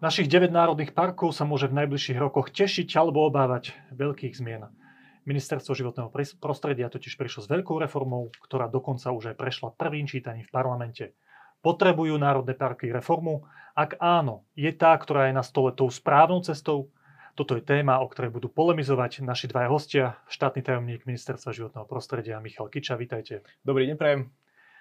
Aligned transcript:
Našich 0.00 0.32
9 0.32 0.48
národných 0.48 0.96
parkov 0.96 1.36
sa 1.36 1.44
môže 1.44 1.68
v 1.68 1.84
najbližších 1.84 2.16
rokoch 2.16 2.48
tešiť 2.48 2.88
alebo 2.96 3.28
obávať 3.28 3.76
veľkých 3.92 4.32
zmien. 4.32 4.64
Ministerstvo 5.28 5.76
životného 5.76 6.08
prostredia 6.40 6.88
totiž 6.88 7.20
prišlo 7.20 7.44
s 7.44 7.52
veľkou 7.52 7.76
reformou, 7.76 8.32
ktorá 8.48 8.64
dokonca 8.72 9.12
už 9.12 9.36
aj 9.36 9.36
prešla 9.36 9.76
prvým 9.76 10.08
čítaním 10.08 10.48
v 10.48 10.54
parlamente. 10.56 11.12
Potrebujú 11.60 12.16
národné 12.16 12.56
parky 12.56 12.88
reformu? 12.88 13.44
Ak 13.76 14.00
áno, 14.00 14.48
je 14.56 14.72
tá, 14.72 14.96
ktorá 14.96 15.28
je 15.28 15.36
na 15.36 15.44
stole 15.44 15.68
tou 15.76 15.92
správnou 15.92 16.40
cestou? 16.40 16.88
Toto 17.36 17.52
je 17.52 17.60
téma, 17.60 18.00
o 18.00 18.08
ktorej 18.08 18.32
budú 18.32 18.48
polemizovať 18.48 19.20
naši 19.20 19.52
dvaja 19.52 19.68
hostia, 19.68 20.16
štátny 20.32 20.64
tajomník 20.64 21.04
Ministerstva 21.04 21.52
životného 21.52 21.84
prostredia 21.84 22.40
Michal 22.40 22.72
Kiča, 22.72 22.96
vitajte. 22.96 23.44
Dobrý 23.60 23.84
deň, 23.92 24.00
prajem. 24.00 24.32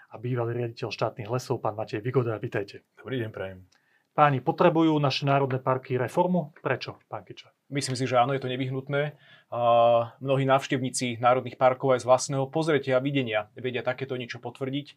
A 0.09 0.15
bývalý 0.15 0.63
riaditeľ 0.63 0.95
štátnych 0.95 1.27
lesov, 1.27 1.59
pán 1.59 1.75
Matej 1.75 1.99
Vigoda, 1.99 2.39
vitajte. 2.39 2.88
Dobrý 2.95 3.20
deň, 3.20 3.35
prajem. 3.35 3.78
Páni, 4.19 4.43
potrebujú 4.43 4.99
naše 4.99 5.23
národné 5.23 5.63
parky 5.63 5.95
reformu? 5.95 6.51
Prečo, 6.59 6.99
pán 7.07 7.23
Kiča? 7.23 7.55
Myslím 7.71 7.95
si, 7.95 8.03
že 8.03 8.19
áno, 8.19 8.35
je 8.35 8.43
to 8.43 8.51
nevyhnutné. 8.51 9.15
Uh, 9.47 10.11
mnohí 10.19 10.43
návštevníci 10.43 11.23
národných 11.23 11.55
parkov 11.55 11.95
aj 11.95 12.03
z 12.03 12.07
vlastného 12.09 12.45
pozretia 12.51 12.99
a 12.99 13.01
videnia 13.01 13.47
vedia 13.55 13.79
takéto 13.79 14.19
niečo 14.19 14.43
potvrdiť. 14.43 14.87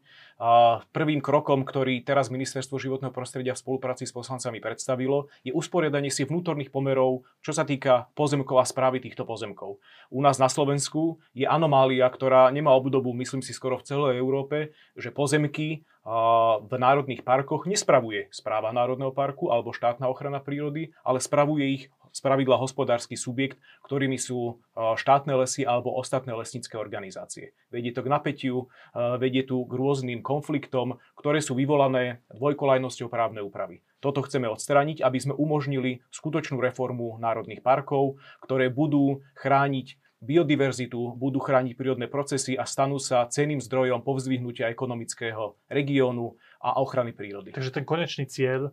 Uh, 0.42 0.82
prvým 0.90 1.22
krokom, 1.22 1.62
ktorý 1.62 2.02
teraz 2.02 2.34
Ministerstvo 2.34 2.82
životného 2.82 3.14
prostredia 3.14 3.54
v 3.54 3.62
spolupráci 3.62 4.10
s 4.10 4.12
poslancami 4.16 4.58
predstavilo, 4.58 5.30
je 5.46 5.54
usporiadanie 5.54 6.10
si 6.10 6.27
vnútorných 6.27 6.74
pomerov, 6.74 7.22
čo 7.46 7.54
sa 7.54 7.62
týka 7.62 8.10
pozemkov 8.18 8.58
a 8.58 8.66
správy 8.66 8.98
týchto 8.98 9.22
pozemkov. 9.22 9.78
U 10.10 10.18
nás 10.18 10.42
na 10.42 10.50
Slovensku 10.50 11.22
je 11.30 11.46
anomália, 11.46 12.10
ktorá 12.10 12.50
nemá 12.50 12.74
obdobu, 12.74 13.14
myslím 13.22 13.46
si, 13.46 13.54
skoro 13.54 13.78
v 13.78 13.86
celej 13.86 14.18
Európe, 14.18 14.75
že 14.98 15.14
pozemky 15.14 15.86
v 16.03 16.72
národných 16.75 17.22
parkoch 17.22 17.70
nespravuje 17.70 18.27
správa 18.34 18.75
Národného 18.75 19.14
parku 19.14 19.55
alebo 19.55 19.70
štátna 19.70 20.11
ochrana 20.11 20.42
prírody, 20.42 20.91
ale 21.06 21.22
spravuje 21.22 21.64
ich 21.78 21.84
spravidla 22.12 22.61
hospodársky 22.61 23.17
subjekt, 23.17 23.56
ktorými 23.89 24.20
sú 24.20 24.61
štátne 24.77 25.33
lesy 25.33 25.64
alebo 25.64 25.97
ostatné 25.97 26.36
lesnícke 26.36 26.77
organizácie. 26.77 27.56
Vedie 27.72 27.89
to 27.94 28.05
k 28.05 28.12
napätiu, 28.12 28.69
vedie 29.17 29.41
tu 29.48 29.64
k 29.64 29.72
rôznym 29.72 30.20
konfliktom, 30.20 31.00
ktoré 31.17 31.41
sú 31.41 31.56
vyvolané 31.56 32.20
dvojkolajnosťou 32.37 33.09
právnej 33.09 33.41
úpravy. 33.41 33.81
Toto 34.05 34.20
chceme 34.27 34.50
odstrániť, 34.50 35.00
aby 35.00 35.19
sme 35.22 35.33
umožnili 35.39 36.05
skutočnú 36.12 36.61
reformu 36.61 37.16
národných 37.16 37.64
parkov, 37.64 38.20
ktoré 38.44 38.69
budú 38.69 39.25
chrániť 39.39 39.97
biodiverzitu, 40.23 41.19
budú 41.19 41.42
chrániť 41.42 41.75
prírodné 41.75 42.06
procesy 42.06 42.55
a 42.55 42.62
stanú 42.62 43.03
sa 43.03 43.27
ceným 43.27 43.59
zdrojom 43.59 44.06
povzvihnutia 44.06 44.70
ekonomického 44.70 45.59
regiónu 45.67 46.39
a 46.62 46.78
ochrany 46.78 47.11
prírody. 47.11 47.51
Takže 47.51 47.75
ten 47.75 47.83
konečný 47.83 48.31
cieľ 48.31 48.70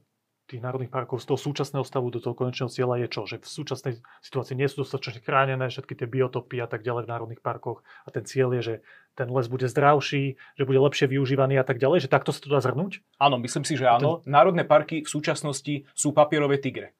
tých 0.49 0.65
národných 0.65 0.89
parkov 0.89 1.21
z 1.21 1.29
toho 1.29 1.37
súčasného 1.37 1.85
stavu 1.85 2.09
do 2.09 2.17
toho 2.17 2.33
konečného 2.33 2.73
cieľa 2.73 2.97
je 3.05 3.07
čo? 3.13 3.21
Že 3.29 3.45
v 3.45 3.47
súčasnej 3.47 3.93
situácii 4.25 4.57
nie 4.57 4.65
sú 4.65 4.81
dostatočne 4.81 5.21
chránené 5.21 5.69
všetky 5.69 5.93
tie 5.93 6.09
biotopy 6.09 6.57
a 6.57 6.65
tak 6.65 6.81
ďalej 6.81 7.05
v 7.05 7.11
národných 7.13 7.41
parkoch 7.45 7.85
a 8.05 8.09
ten 8.09 8.25
cieľ 8.25 8.57
je, 8.57 8.61
že 8.65 8.75
ten 9.13 9.29
les 9.29 9.45
bude 9.45 9.69
zdravší, 9.69 10.41
že 10.57 10.63
bude 10.65 10.81
lepšie 10.81 11.05
využívaný 11.05 11.61
a 11.61 11.65
tak 11.65 11.77
ďalej, 11.77 12.09
že 12.09 12.09
takto 12.09 12.33
sa 12.33 12.41
to 12.41 12.49
dá 12.49 12.65
zhrnúť? 12.65 13.05
Áno, 13.21 13.37
myslím 13.37 13.61
si, 13.61 13.77
že 13.77 13.85
áno. 13.85 14.25
Ten... 14.25 14.33
Národné 14.33 14.65
parky 14.65 15.05
v 15.05 15.09
súčasnosti 15.09 15.85
sú 15.93 16.17
papierové 16.17 16.57
tigre. 16.57 16.97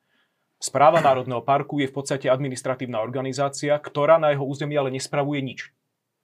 Správa 0.60 1.00
Národného 1.00 1.40
parku 1.40 1.80
je 1.80 1.88
v 1.88 1.96
podstate 1.96 2.28
administratívna 2.28 3.00
organizácia, 3.00 3.80
ktorá 3.80 4.20
na 4.20 4.36
jeho 4.36 4.44
území 4.44 4.76
ale 4.76 4.92
nespravuje 4.92 5.40
nič. 5.40 5.72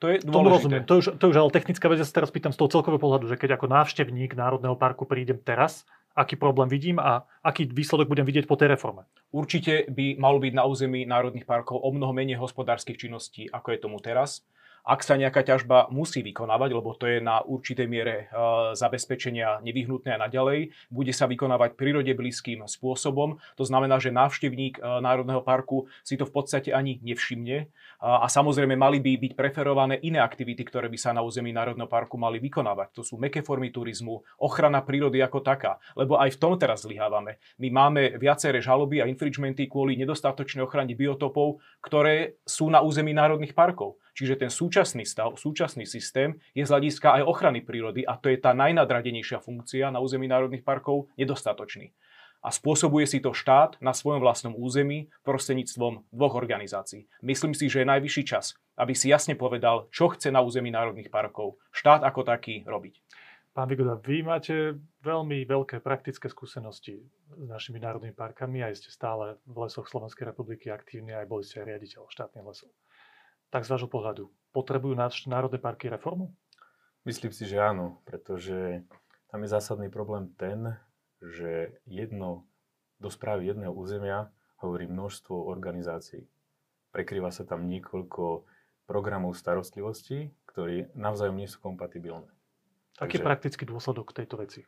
To 0.03 0.11
je 0.11 0.19
dôležité. 0.19 0.36
Tomu 0.36 0.47
rozumiem. 0.52 0.83
To 0.83 0.95
už, 1.00 1.05
to 1.16 1.25
už 1.31 1.38
ale 1.39 1.55
technická 1.55 1.88
vec, 1.88 2.03
ja 2.03 2.08
sa 2.08 2.19
teraz 2.19 2.36
pýtam 2.36 2.52
z 2.52 2.59
toho 2.59 2.67
celkového 2.67 3.00
pohľadu, 3.00 3.31
že 3.31 3.39
keď 3.39 3.56
ako 3.56 3.72
návštevník 3.72 4.36
Národného 4.36 4.75
parku 4.75 5.08
prídem 5.08 5.39
teraz, 5.39 5.88
aký 6.11 6.35
problém 6.35 6.68
vidím 6.68 7.00
a 7.00 7.23
aký 7.40 7.68
výsledok 7.72 8.12
budem 8.12 8.28
vidieť 8.28 8.44
po 8.44 8.59
tej 8.59 8.75
reforme. 8.75 9.07
Určite 9.31 9.88
by 9.88 10.19
malo 10.19 10.44
byť 10.44 10.53
na 10.56 10.63
území 10.67 11.07
národných 11.07 11.47
parkov 11.47 11.79
o 11.79 11.90
mnoho 11.96 12.12
menej 12.12 12.35
hospodárskych 12.35 13.07
činností, 13.07 13.47
ako 13.47 13.72
je 13.72 13.79
tomu 13.79 14.03
teraz 14.03 14.44
ak 14.85 15.01
sa 15.01 15.18
nejaká 15.18 15.41
ťažba 15.41 15.90
musí 15.90 16.22
vykonávať, 16.22 16.69
lebo 16.69 16.94
to 16.94 17.09
je 17.09 17.18
na 17.18 17.41
určitej 17.41 17.90
miere 17.90 18.16
e, 18.16 18.23
zabezpečenia 18.78 19.66
nevyhnutné 19.66 20.13
a 20.13 20.22
naďalej, 20.22 20.69
bude 20.94 21.09
sa 21.09 21.25
vykonávať 21.25 21.73
prírode 21.73 22.13
blízkym 22.13 22.62
spôsobom. 22.69 23.41
To 23.57 23.63
znamená, 23.66 23.97
že 23.97 24.13
návštevník 24.13 24.78
e, 24.78 24.81
Národného 25.01 25.41
parku 25.41 25.90
si 26.06 26.16
to 26.16 26.29
v 26.29 26.34
podstate 26.38 26.69
ani 26.69 27.01
nevšimne. 27.01 27.66
A 28.06 28.29
samozrejme 28.29 28.78
mali 28.78 29.01
by 29.01 29.18
byť 29.18 29.34
preferované 29.34 29.97
iné 30.06 30.22
aktivity, 30.22 30.62
ktoré 30.62 30.91
by 30.91 31.00
sa 31.00 31.09
na 31.16 31.25
území 31.25 31.50
Národného 31.50 31.90
parku 31.90 32.22
mali 32.22 32.38
vykonávať. 32.38 32.94
To 32.94 33.02
sú 33.02 33.17
meké 33.17 33.41
formy 33.41 33.73
turizmu, 33.73 34.22
ochrana 34.38 34.85
prírody 34.85 35.25
ako 35.25 35.41
taká. 35.41 35.81
Lebo 35.97 36.22
aj 36.22 36.38
v 36.38 36.40
tom 36.40 36.53
teraz 36.53 36.85
zlyhávame. 36.85 37.41
My 37.57 37.73
máme 37.73 38.22
viaceré 38.22 38.62
žaloby 38.62 39.02
a 39.02 39.09
infringementy 39.09 39.66
kvôli 39.66 39.97
nedostatočnej 39.97 40.62
ochrane 40.62 40.94
biotopov, 40.94 41.63
ktoré 41.81 42.38
sú 42.46 42.69
na 42.69 42.85
území 42.85 43.16
národných 43.16 43.57
parkov. 43.57 43.97
Čiže 44.16 44.40
ten 44.40 44.48
súčasný 44.48 45.03
stav, 45.03 45.36
súčasný 45.36 45.84
systém 45.84 46.40
je 46.56 46.64
z 46.64 46.72
hľadiska 46.72 47.20
aj 47.20 47.28
ochrany 47.28 47.59
prírody 47.59 48.08
a 48.08 48.16
to 48.16 48.31
je 48.31 48.40
tá 48.40 48.56
najnadradenejšia 48.56 49.44
funkcia 49.44 49.92
na 49.92 50.00
území 50.00 50.24
národných 50.31 50.64
parkov 50.64 51.12
nedostatočný. 51.20 51.92
A 52.40 52.48
spôsobuje 52.48 53.03
si 53.12 53.20
to 53.20 53.36
štát 53.36 53.76
na 53.84 53.92
svojom 53.92 54.24
vlastnom 54.24 54.56
území 54.56 55.12
prostredníctvom 55.28 56.08
dvoch 56.16 56.34
organizácií. 56.40 57.12
Myslím 57.28 57.52
si, 57.52 57.68
že 57.68 57.84
je 57.84 57.92
najvyšší 57.92 58.24
čas, 58.24 58.56
aby 58.80 58.96
si 58.96 59.12
jasne 59.12 59.36
povedal, 59.36 59.92
čo 59.92 60.08
chce 60.08 60.32
na 60.32 60.40
území 60.40 60.72
národných 60.72 61.12
parkov 61.12 61.59
štát 61.76 62.08
ako 62.08 62.24
taký 62.24 62.64
robiť. 62.64 63.03
Pán 63.52 63.68
Vigoda, 63.68 64.00
vy 64.00 64.24
máte 64.24 64.80
veľmi 65.03 65.44
veľké 65.47 65.80
praktické 65.80 66.28
skúsenosti 66.32 67.03
s 67.36 67.47
našimi 67.47 67.80
národnými 67.84 68.16
parkami, 68.16 68.64
aj 68.64 68.80
ste 68.80 68.92
stále 68.92 69.40
v 69.47 69.56
lesoch 69.64 69.88
Slovenskej 69.88 70.28
republiky 70.28 70.72
aktívni, 70.72 71.16
aj 71.16 71.28
boli 71.28 71.44
ste 71.44 71.64
riaditeľ 71.64 72.08
štátnych 72.08 72.44
lesov 72.44 72.72
tak 73.50 73.66
z 73.66 73.72
vášho 73.75 73.89
pohľadu, 73.91 74.29
potrebujú 74.56 74.95
národné 75.28 75.59
parky 75.59 75.91
reformu? 75.91 76.31
Myslím 77.06 77.29
si, 77.29 77.45
že 77.45 77.61
áno, 77.61 78.01
pretože 78.07 78.81
tam 79.29 79.45
je 79.45 79.53
zásadný 79.53 79.94
problém 79.94 80.31
ten, 80.39 80.73
že 81.22 81.78
jedno, 81.85 82.50
do 82.97 83.11
správy 83.11 83.51
jedného 83.51 83.75
územia 83.75 84.31
hovorí 84.63 84.88
množstvo 84.88 85.35
organizácií. 85.51 86.25
Prekrýva 86.95 87.29
sa 87.29 87.44
tam 87.44 87.67
niekoľko 87.67 88.47
programov 88.88 89.35
starostlivosti, 89.35 90.31
ktorí 90.47 90.95
navzájom 90.95 91.35
nie 91.35 91.50
sú 91.51 91.59
kompatibilné. 91.59 92.31
Aký 92.95 93.19
je 93.19 93.28
praktický 93.28 93.67
dôsledok 93.67 94.16
tejto 94.16 94.39
veci? 94.39 94.63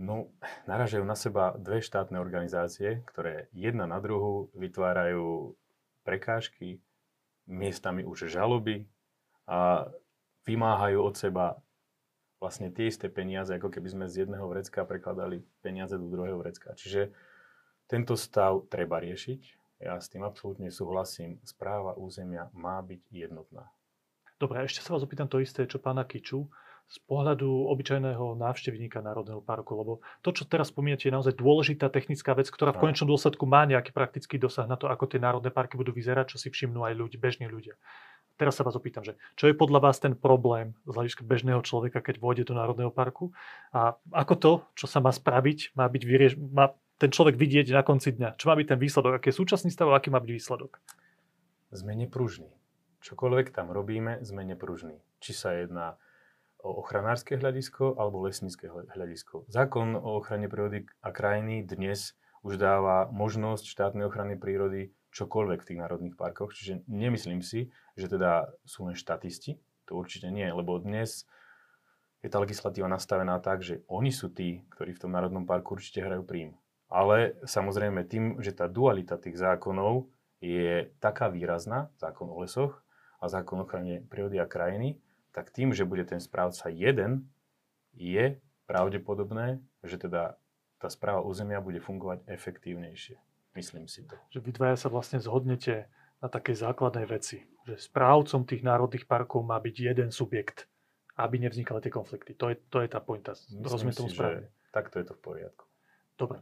No, 0.00 0.32
naražajú 0.64 1.04
na 1.04 1.12
seba 1.12 1.52
dve 1.60 1.84
štátne 1.84 2.16
organizácie, 2.16 3.04
ktoré 3.04 3.52
jedna 3.52 3.84
na 3.84 4.00
druhu 4.00 4.48
vytvárajú 4.56 5.52
prekážky, 6.00 6.80
miestami 7.46 8.06
už 8.06 8.30
žaloby 8.30 8.86
a 9.46 9.90
vymáhajú 10.46 10.98
od 11.02 11.14
seba 11.14 11.46
vlastne 12.42 12.74
tie 12.74 12.90
isté 12.90 13.06
peniaze, 13.06 13.54
ako 13.54 13.70
keby 13.70 13.88
sme 13.94 14.06
z 14.10 14.26
jedného 14.26 14.46
vrecka 14.50 14.82
prekladali 14.82 15.46
peniaze 15.62 15.94
do 15.94 16.10
druhého 16.10 16.42
vrecka. 16.42 16.74
Čiže 16.74 17.14
tento 17.86 18.18
stav 18.18 18.66
treba 18.66 18.98
riešiť. 18.98 19.40
Ja 19.82 19.98
s 19.98 20.10
tým 20.10 20.26
absolútne 20.26 20.70
súhlasím. 20.70 21.38
Správa 21.46 21.94
územia 21.94 22.50
má 22.54 22.82
byť 22.82 23.02
jednotná. 23.10 23.70
Dobre, 24.42 24.66
ešte 24.66 24.82
sa 24.82 24.98
vás 24.98 25.06
opýtam 25.06 25.30
to 25.30 25.38
isté, 25.38 25.66
čo 25.70 25.78
pána 25.78 26.02
Kiču 26.02 26.50
z 26.88 26.98
pohľadu 27.08 27.72
obyčajného 27.72 28.36
návštevníka 28.36 29.00
Národného 29.00 29.40
parku, 29.40 29.72
lebo 29.72 29.92
to, 30.20 30.36
čo 30.36 30.44
teraz 30.44 30.68
spomínate, 30.68 31.08
je 31.08 31.14
naozaj 31.14 31.40
dôležitá 31.40 31.88
technická 31.88 32.36
vec, 32.36 32.52
ktorá 32.52 32.76
v 32.76 32.84
konečnom 32.84 33.08
dôsledku 33.08 33.48
má 33.48 33.64
nejaký 33.64 33.96
praktický 33.96 34.36
dosah 34.36 34.68
na 34.68 34.76
to, 34.76 34.92
ako 34.92 35.08
tie 35.08 35.22
národné 35.22 35.48
parky 35.48 35.80
budú 35.80 35.94
vyzerať, 35.96 36.36
čo 36.36 36.42
si 36.42 36.52
všimnú 36.52 36.84
aj 36.84 36.92
ľudí, 36.92 37.16
bežní 37.16 37.48
ľudia. 37.48 37.80
Teraz 38.36 38.60
sa 38.60 38.64
vás 38.64 38.76
opýtam, 38.76 39.04
že 39.04 39.16
čo 39.36 39.48
je 39.48 39.54
podľa 39.54 39.88
vás 39.88 40.00
ten 40.00 40.16
problém 40.16 40.76
z 40.88 40.92
hľadiska 40.96 41.22
bežného 41.24 41.60
človeka, 41.64 42.00
keď 42.00 42.20
vôjde 42.20 42.48
do 42.48 42.56
Národného 42.56 42.92
parku 42.92 43.32
a 43.72 43.96
ako 44.12 44.34
to, 44.36 44.52
čo 44.76 44.86
sa 44.88 45.00
má 45.00 45.12
spraviť, 45.12 45.76
má 45.76 45.88
byť 45.88 46.02
vyrieš- 46.04 46.40
má 46.40 46.72
ten 47.00 47.10
človek 47.10 47.34
vidieť 47.34 47.74
na 47.74 47.82
konci 47.82 48.14
dňa. 48.14 48.38
Čo 48.38 48.46
má 48.50 48.54
byť 48.54 48.66
ten 48.72 48.80
výsledok, 48.80 49.12
aký 49.18 49.34
je 49.34 49.38
súčasný 49.42 49.70
stav 49.74 49.90
a 49.90 49.98
aký 49.98 50.08
má 50.14 50.22
byť 50.22 50.32
výsledok? 50.32 50.78
Sme 51.72 51.96
nepružní. 51.96 52.52
Čokoľvek 53.02 53.50
tam 53.50 53.74
robíme, 53.74 54.22
sme 54.22 54.46
nepružní. 54.46 55.02
Či 55.18 55.32
sa 55.34 55.50
jedná 55.58 55.98
ochranárske 56.62 57.34
hľadisko 57.34 57.98
alebo 57.98 58.22
lesnícke 58.22 58.70
hľadisko. 58.70 59.50
Zákon 59.50 59.98
o 59.98 60.22
ochrane 60.22 60.46
prírody 60.46 60.86
a 61.02 61.10
krajiny 61.10 61.66
dnes 61.66 62.14
už 62.46 62.58
dáva 62.58 63.10
možnosť 63.10 63.66
štátnej 63.66 64.06
ochrany 64.06 64.38
prírody 64.38 64.94
čokoľvek 65.12 65.58
v 65.60 65.68
tých 65.68 65.80
národných 65.82 66.16
parkoch, 66.16 66.54
čiže 66.54 66.86
nemyslím 66.88 67.44
si, 67.44 67.68
že 67.98 68.08
teda 68.08 68.48
sú 68.64 68.88
len 68.88 68.96
štatisti, 68.96 69.60
to 69.84 69.98
určite 69.98 70.32
nie, 70.32 70.46
lebo 70.48 70.80
dnes 70.80 71.28
je 72.22 72.30
tá 72.30 72.38
legislatíva 72.38 72.86
nastavená 72.86 73.42
tak, 73.42 73.66
že 73.66 73.82
oni 73.90 74.14
sú 74.14 74.30
tí, 74.30 74.62
ktorí 74.72 74.94
v 74.94 75.02
tom 75.02 75.12
národnom 75.12 75.44
parku 75.44 75.74
určite 75.74 76.00
hrajú 76.06 76.22
príjm. 76.22 76.54
Ale 76.86 77.34
samozrejme 77.42 78.06
tým, 78.06 78.38
že 78.38 78.54
tá 78.54 78.70
dualita 78.70 79.18
tých 79.18 79.36
zákonov 79.36 80.06
je 80.38 80.90
taká 81.02 81.28
výrazná, 81.28 81.90
zákon 81.98 82.30
o 82.30 82.40
lesoch 82.40 82.78
a 83.18 83.26
zákon 83.26 83.58
o 83.58 83.66
ochrane 83.66 84.06
prírody 84.06 84.38
a 84.38 84.46
krajiny, 84.46 85.02
tak 85.32 85.50
tým, 85.50 85.72
že 85.72 85.88
bude 85.88 86.04
ten 86.04 86.20
správca 86.20 86.68
jeden, 86.68 87.28
je 87.92 88.40
pravdepodobné, 88.68 89.60
že 89.84 90.00
teda 90.00 90.36
tá 90.80 90.88
správa 90.88 91.20
územia 91.24 91.60
bude 91.60 91.80
fungovať 91.80 92.24
efektívnejšie. 92.26 93.16
Myslím 93.52 93.84
si 93.84 94.08
to. 94.08 94.16
Že 94.32 94.40
vy 94.48 94.50
dvaja 94.56 94.76
sa 94.80 94.88
vlastne 94.88 95.20
zhodnete 95.20 95.92
na 96.24 96.28
takej 96.30 96.56
základnej 96.56 97.04
veci, 97.04 97.44
že 97.68 97.76
správcom 97.76 98.48
tých 98.48 98.64
národných 98.64 99.04
parkov 99.04 99.44
má 99.44 99.60
byť 99.60 99.76
jeden 99.92 100.08
subjekt, 100.08 100.70
aby 101.20 101.36
nevznikali 101.42 101.84
tie 101.84 101.92
konflikty. 101.92 102.32
To 102.40 102.48
je, 102.48 102.56
to 102.72 102.80
je 102.80 102.88
tá 102.88 103.02
pointa. 103.04 103.36
Rozumiem 103.52 103.92
tomu 103.92 104.08
správne. 104.08 104.48
takto 104.72 104.96
je 105.02 105.06
to 105.12 105.14
v 105.18 105.20
poriadku. 105.20 105.64
Dobre. 106.16 106.40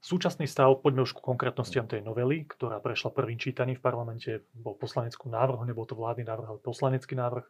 Súčasný 0.00 0.48
stav, 0.48 0.80
poďme 0.80 1.04
už 1.04 1.12
ku 1.12 1.20
konkrétnostiam 1.20 1.84
tej 1.84 2.00
novely, 2.00 2.48
ktorá 2.48 2.80
prešla 2.80 3.12
prvým 3.12 3.36
čítaním 3.36 3.76
v 3.76 3.84
parlamente, 3.84 4.48
bol 4.56 4.72
poslanecký 4.72 5.28
návrh, 5.28 5.68
nebol 5.68 5.84
to 5.84 5.92
vládny 5.92 6.24
návrh, 6.24 6.56
ale 6.56 6.60
poslanecký 6.64 7.20
návrh. 7.20 7.44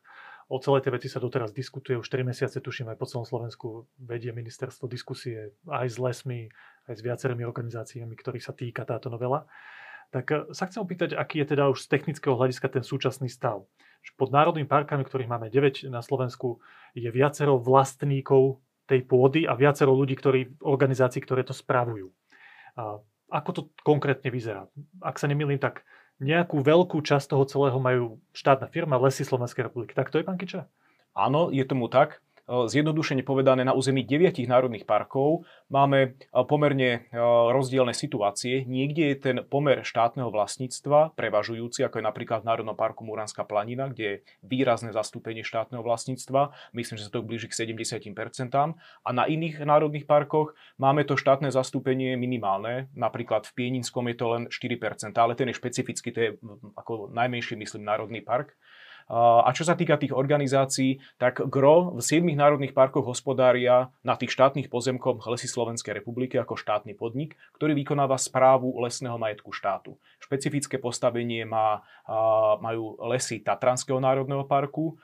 O 0.50 0.58
celej 0.58 0.82
tej 0.82 0.98
veci 0.98 1.06
sa 1.06 1.22
doteraz 1.22 1.54
diskutuje, 1.54 1.94
už 1.94 2.10
4 2.10 2.26
mesiace 2.26 2.58
tuším 2.58 2.90
aj 2.90 2.98
po 2.98 3.06
celom 3.06 3.22
Slovensku 3.22 3.86
vedie 4.02 4.34
ministerstvo 4.34 4.90
diskusie 4.90 5.54
aj 5.70 5.86
s 5.86 5.96
lesmi, 6.02 6.50
aj 6.90 6.98
s 6.98 7.04
viacerými 7.06 7.46
organizáciami, 7.46 8.10
ktorých 8.18 8.42
sa 8.42 8.50
týka 8.50 8.82
táto 8.82 9.06
novela. 9.14 9.46
Tak 10.10 10.26
eh, 10.26 10.38
sa 10.50 10.66
chcem 10.66 10.82
opýtať, 10.82 11.14
aký 11.14 11.46
je 11.46 11.54
teda 11.54 11.70
už 11.70 11.86
z 11.86 11.94
technického 11.94 12.34
hľadiska 12.34 12.66
ten 12.66 12.82
súčasný 12.82 13.30
stav. 13.30 13.62
Pod 14.18 14.34
národnými 14.34 14.66
parkami, 14.66 15.06
ktorých 15.06 15.30
máme 15.30 15.54
9 15.54 15.86
na 15.86 16.02
Slovensku, 16.02 16.58
je 16.98 17.06
viacero 17.14 17.54
vlastníkov 17.62 18.58
tej 18.90 19.06
pôdy 19.06 19.46
a 19.46 19.54
viacero 19.54 19.94
ľudí, 19.94 20.18
ktorí, 20.18 20.58
organizácií, 20.66 21.22
ktoré 21.22 21.46
to 21.46 21.54
spravujú. 21.54 22.10
A 22.74 22.98
ako 23.30 23.50
to 23.54 23.62
konkrétne 23.86 24.26
vyzerá? 24.34 24.66
Ak 24.98 25.22
sa 25.22 25.30
nemýlim, 25.30 25.62
tak 25.62 25.86
nejakú 26.20 26.60
veľkú 26.60 27.00
časť 27.00 27.32
toho 27.32 27.44
celého 27.48 27.78
majú 27.80 28.20
štátna 28.36 28.68
firma 28.68 29.00
Lesy 29.00 29.24
Slovenskej 29.24 29.66
republiky. 29.66 29.96
Tak 29.96 30.12
to 30.12 30.20
je, 30.20 30.24
pán 30.28 30.36
Kiča? 30.36 30.68
Áno, 31.16 31.50
je 31.50 31.64
tomu 31.64 31.88
tak. 31.88 32.22
E, 32.50 32.66
zjednodušene 32.66 33.22
povedané, 33.22 33.62
na 33.62 33.78
území 33.78 34.02
deviatich 34.02 34.50
národných 34.50 34.82
parkov 34.82 35.46
máme 35.70 36.18
e, 36.18 36.34
pomerne 36.42 37.06
e, 37.06 37.22
rozdielne 37.54 37.94
situácie. 37.94 38.66
Niekde 38.66 39.14
je 39.14 39.16
ten 39.16 39.36
pomer 39.46 39.86
štátneho 39.86 40.34
vlastníctva 40.34 41.14
prevažujúci, 41.14 41.86
ako 41.86 42.02
je 42.02 42.08
napríklad 42.10 42.42
v 42.42 42.48
Národnom 42.50 42.74
parku 42.74 43.06
Muranská 43.06 43.46
planina, 43.46 43.86
kde 43.86 44.02
je 44.02 44.16
výrazné 44.42 44.90
zastúpenie 44.90 45.46
štátneho 45.46 45.86
vlastníctva. 45.86 46.50
Myslím, 46.74 46.98
že 46.98 47.06
sa 47.06 47.14
to 47.14 47.22
blíži 47.22 47.46
k 47.46 47.70
70%. 47.70 48.50
A 48.50 49.10
na 49.14 49.24
iných 49.30 49.62
národných 49.62 50.10
parkoch 50.10 50.58
máme 50.74 51.06
to 51.06 51.14
štátne 51.14 51.54
zastúpenie 51.54 52.18
minimálne. 52.18 52.90
Napríklad 52.98 53.46
v 53.46 53.54
Pieninskom 53.54 54.10
je 54.10 54.16
to 54.18 54.26
len 54.26 54.42
4%, 54.50 55.14
ale 55.14 55.38
ten 55.38 55.46
je 55.46 55.54
špecifický, 55.54 56.08
to 56.10 56.18
je 56.18 56.30
ako 56.74 57.14
najmenší, 57.14 57.54
myslím, 57.54 57.86
národný 57.86 58.26
park. 58.26 58.58
A 59.10 59.50
čo 59.50 59.66
sa 59.66 59.74
týka 59.74 59.98
tých 59.98 60.14
organizácií, 60.14 61.02
tak 61.18 61.42
GRO 61.50 61.98
v 61.98 62.00
7 62.00 62.22
národných 62.30 62.70
parkoch 62.70 63.02
hospodária 63.10 63.90
na 64.06 64.14
tých 64.14 64.30
štátnych 64.30 64.70
pozemkoch 64.70 65.26
Lesy 65.26 65.50
Slovenskej 65.50 65.98
republiky 65.98 66.38
ako 66.38 66.54
štátny 66.54 66.94
podnik, 66.94 67.34
ktorý 67.58 67.74
vykonáva 67.74 68.14
správu 68.14 68.70
lesného 68.78 69.18
majetku 69.18 69.50
štátu. 69.50 69.98
Špecifické 70.22 70.78
postavenie 70.78 71.42
má, 71.42 71.82
majú 72.62 72.94
lesy 73.10 73.42
Tatranského 73.42 73.98
národného 73.98 74.46
parku, 74.46 74.94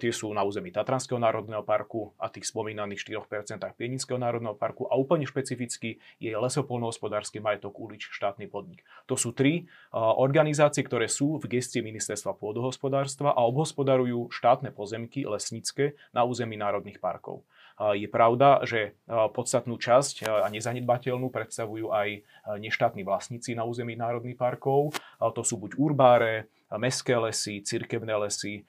tie 0.00 0.08
sú 0.08 0.32
na 0.32 0.40
území 0.40 0.72
Tatranského 0.72 1.20
národného 1.20 1.60
parku 1.60 2.16
a 2.16 2.32
tých 2.32 2.48
spomínaných 2.48 3.12
4% 3.12 3.60
Pieninského 3.76 4.16
národného 4.16 4.56
parku 4.56 4.88
a 4.88 4.96
úplne 4.96 5.28
špecificky 5.28 6.00
je 6.16 6.32
lesopolnohospodársky 6.32 7.44
majetok 7.44 7.76
Ulič 7.76 8.08
štátny 8.08 8.48
podnik. 8.48 8.82
To 9.04 9.20
sú 9.20 9.36
tri 9.36 9.68
organizácie, 9.94 10.80
ktoré 10.80 11.12
sú 11.12 11.36
v 11.36 11.60
gestii 11.60 11.84
ministerstva 11.84 12.40
pôdohospodárstva 12.40 13.36
a 13.36 13.49
obhospodarujú 13.50 14.30
štátne 14.30 14.70
pozemky 14.70 15.26
lesnícke 15.26 15.98
na 16.14 16.22
území 16.22 16.54
národných 16.54 17.02
parkov. 17.02 17.42
Je 17.80 18.04
pravda, 18.12 18.60
že 18.68 18.92
podstatnú 19.08 19.80
časť 19.80 20.28
a 20.28 20.46
nezanedbateľnú 20.52 21.32
predstavujú 21.32 21.88
aj 21.88 22.20
neštátni 22.60 23.08
vlastníci 23.08 23.56
na 23.56 23.64
území 23.64 23.96
národných 23.96 24.36
parkov. 24.36 24.92
To 25.16 25.40
sú 25.40 25.56
buď 25.56 25.80
urbáre, 25.80 26.52
mestské 26.76 27.16
lesy, 27.16 27.64
cirkevné 27.64 28.20
lesy. 28.20 28.68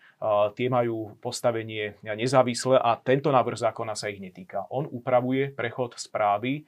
Tie 0.55 0.67
majú 0.71 1.19
postavenie 1.19 1.99
nezávislé 2.01 2.79
a 2.79 2.95
tento 2.95 3.35
návrh 3.35 3.59
zákona 3.59 3.99
sa 3.99 4.07
ich 4.07 4.23
netýka. 4.23 4.63
On 4.71 4.87
upravuje 4.87 5.51
prechod 5.51 5.99
správy 5.99 6.63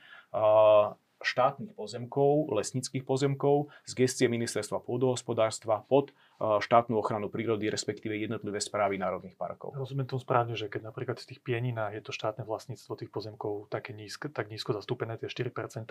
štátnych 1.23 1.71
pozemkov, 1.79 2.51
lesnických 2.51 3.07
pozemkov 3.07 3.71
z 3.87 4.03
gestie 4.03 4.27
ministerstva 4.27 4.83
pôdohospodárstva 4.83 5.79
pod 5.87 6.11
štátnu 6.43 6.99
ochranu 6.99 7.31
prírody, 7.31 7.71
respektíve 7.71 8.19
jednotlivé 8.19 8.59
správy 8.59 8.99
národných 8.99 9.39
parkov. 9.39 9.71
Rozumiem 9.79 10.03
tomu 10.03 10.19
správne, 10.19 10.59
že 10.59 10.67
keď 10.67 10.91
napríklad 10.91 11.17
z 11.19 11.31
tých 11.31 11.39
pieninách 11.39 11.95
je 11.95 12.03
to 12.03 12.11
štátne 12.11 12.43
vlastníctvo 12.43 12.99
tých 12.99 13.11
pozemkov 13.11 13.71
také 13.71 13.95
nízko, 13.95 14.27
tak 14.27 14.51
nízko 14.51 14.75
zastúpené, 14.75 15.15
tie 15.15 15.31
4%, 15.31 15.87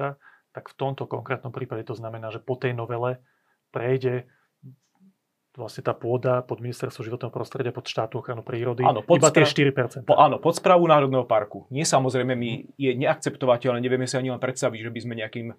tak 0.52 0.64
v 0.68 0.74
tomto 0.76 1.08
konkrétnom 1.08 1.50
prípade 1.56 1.88
to 1.88 1.96
znamená, 1.96 2.28
že 2.28 2.44
po 2.44 2.60
tej 2.60 2.76
novele 2.76 3.24
prejde 3.72 4.28
vlastne 5.52 5.84
tá 5.84 5.92
pôda 5.92 6.40
pod 6.40 6.64
ministerstvo 6.64 7.04
životného 7.04 7.28
prostredia, 7.28 7.76
pod 7.76 7.84
štátnu 7.84 8.24
ochranu 8.24 8.40
prírody, 8.40 8.80
áno, 8.88 9.04
pod 9.04 9.20
iba 9.20 9.28
tie 9.28 9.44
4%. 9.44 10.08
Po, 10.08 10.16
áno, 10.16 10.40
pod 10.40 10.56
správu 10.56 10.88
Národného 10.88 11.28
parku. 11.28 11.68
Nie 11.68 11.84
samozrejme, 11.84 12.32
my 12.32 12.50
je 12.80 12.90
neakceptovateľné, 12.96 13.84
nevieme 13.84 14.08
si 14.08 14.16
ani 14.16 14.32
len 14.32 14.40
predstaviť, 14.40 14.80
že 14.88 14.90
by 14.90 15.00
sme 15.04 15.14
nejakým 15.20 15.48
uh, 15.52 15.56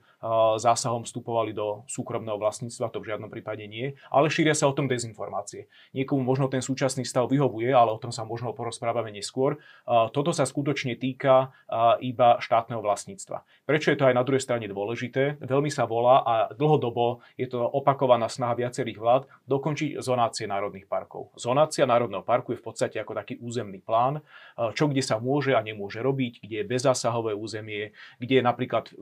zásahom 0.58 1.06
vstupovali 1.06 1.54
do 1.54 1.86
súkromného 1.86 2.42
vlastníctva, 2.42 2.90
to 2.90 3.06
v 3.06 3.14
žiadnom 3.14 3.30
prípade 3.30 3.62
nie, 3.70 3.94
ale 4.10 4.34
šíria 4.34 4.58
sa 4.58 4.66
o 4.66 4.74
tom 4.74 4.90
dezinformácie. 4.90 5.70
Niekomu 5.94 6.26
možno 6.26 6.50
ten 6.50 6.66
súčasný 6.66 7.06
stav 7.06 7.30
vyhovuje, 7.30 7.70
ale 7.70 7.94
o 7.94 8.02
tom 8.02 8.10
sa 8.10 8.26
možno 8.26 8.50
porozprávame 8.58 9.14
neskôr. 9.14 9.62
Uh, 9.86 10.10
toto 10.10 10.34
sa 10.34 10.50
skutočne 10.50 10.98
týka 10.98 11.54
uh, 11.70 12.02
iba 12.02 12.42
štátneho 12.42 12.82
vlastníctva. 12.82 13.46
Prečo 13.70 13.94
je 13.94 13.98
to 14.02 14.10
aj 14.10 14.18
na 14.18 14.26
druhej 14.26 14.42
strane 14.42 14.66
dôležité? 14.66 15.38
Veľmi 15.38 15.70
sa 15.70 15.86
volá 15.86 16.26
a 16.26 16.34
dlhodobo 16.50 17.22
je 17.38 17.46
to 17.46 17.62
opakovaná 17.62 18.26
snaha 18.26 18.58
viacerých 18.58 18.98
vlád 18.98 19.24
dokončiť 19.46 19.83
či 19.84 20.00
zonácie 20.00 20.48
národných 20.48 20.88
parkov. 20.88 21.36
Zonácia 21.36 21.84
národného 21.84 22.24
parku 22.24 22.56
je 22.56 22.60
v 22.64 22.66
podstate 22.72 22.96
ako 23.04 23.20
taký 23.20 23.36
územný 23.44 23.84
plán, 23.84 24.24
eh, 24.24 24.72
čo 24.72 24.88
kde 24.88 25.04
sa 25.04 25.20
môže 25.20 25.52
a 25.52 25.60
nemôže 25.60 26.00
robiť, 26.00 26.40
kde 26.40 26.64
je 26.64 26.70
bezzásahové 26.70 27.36
územie, 27.36 27.92
kde 28.24 28.40
je 28.40 28.44
napríklad 28.44 28.96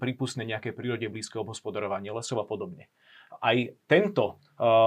prípustné 0.00 0.48
nejaké 0.48 0.72
prírode 0.72 1.04
blízke 1.12 1.36
obhospodarovanie 1.36 2.08
lesov 2.08 2.40
a 2.40 2.46
podobne 2.48 2.88
aj 3.42 3.74
tento, 3.86 4.38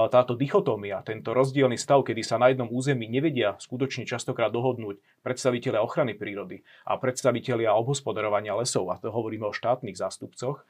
táto 0.08 0.32
dichotómia, 0.32 1.04
tento 1.04 1.36
rozdielny 1.36 1.76
stav, 1.76 2.00
kedy 2.00 2.24
sa 2.24 2.40
na 2.40 2.48
jednom 2.48 2.72
území 2.72 3.04
nevedia 3.04 3.52
skutočne 3.60 4.08
častokrát 4.08 4.48
dohodnúť 4.48 4.96
predstavitelia 5.20 5.84
ochrany 5.84 6.16
prírody 6.16 6.64
a 6.88 6.96
predstavitelia 6.96 7.76
obhospodarovania 7.76 8.56
lesov, 8.56 8.88
a 8.88 8.96
to 8.96 9.12
hovoríme 9.12 9.44
o 9.44 9.52
štátnych 9.52 9.92
zástupcoch, 9.92 10.64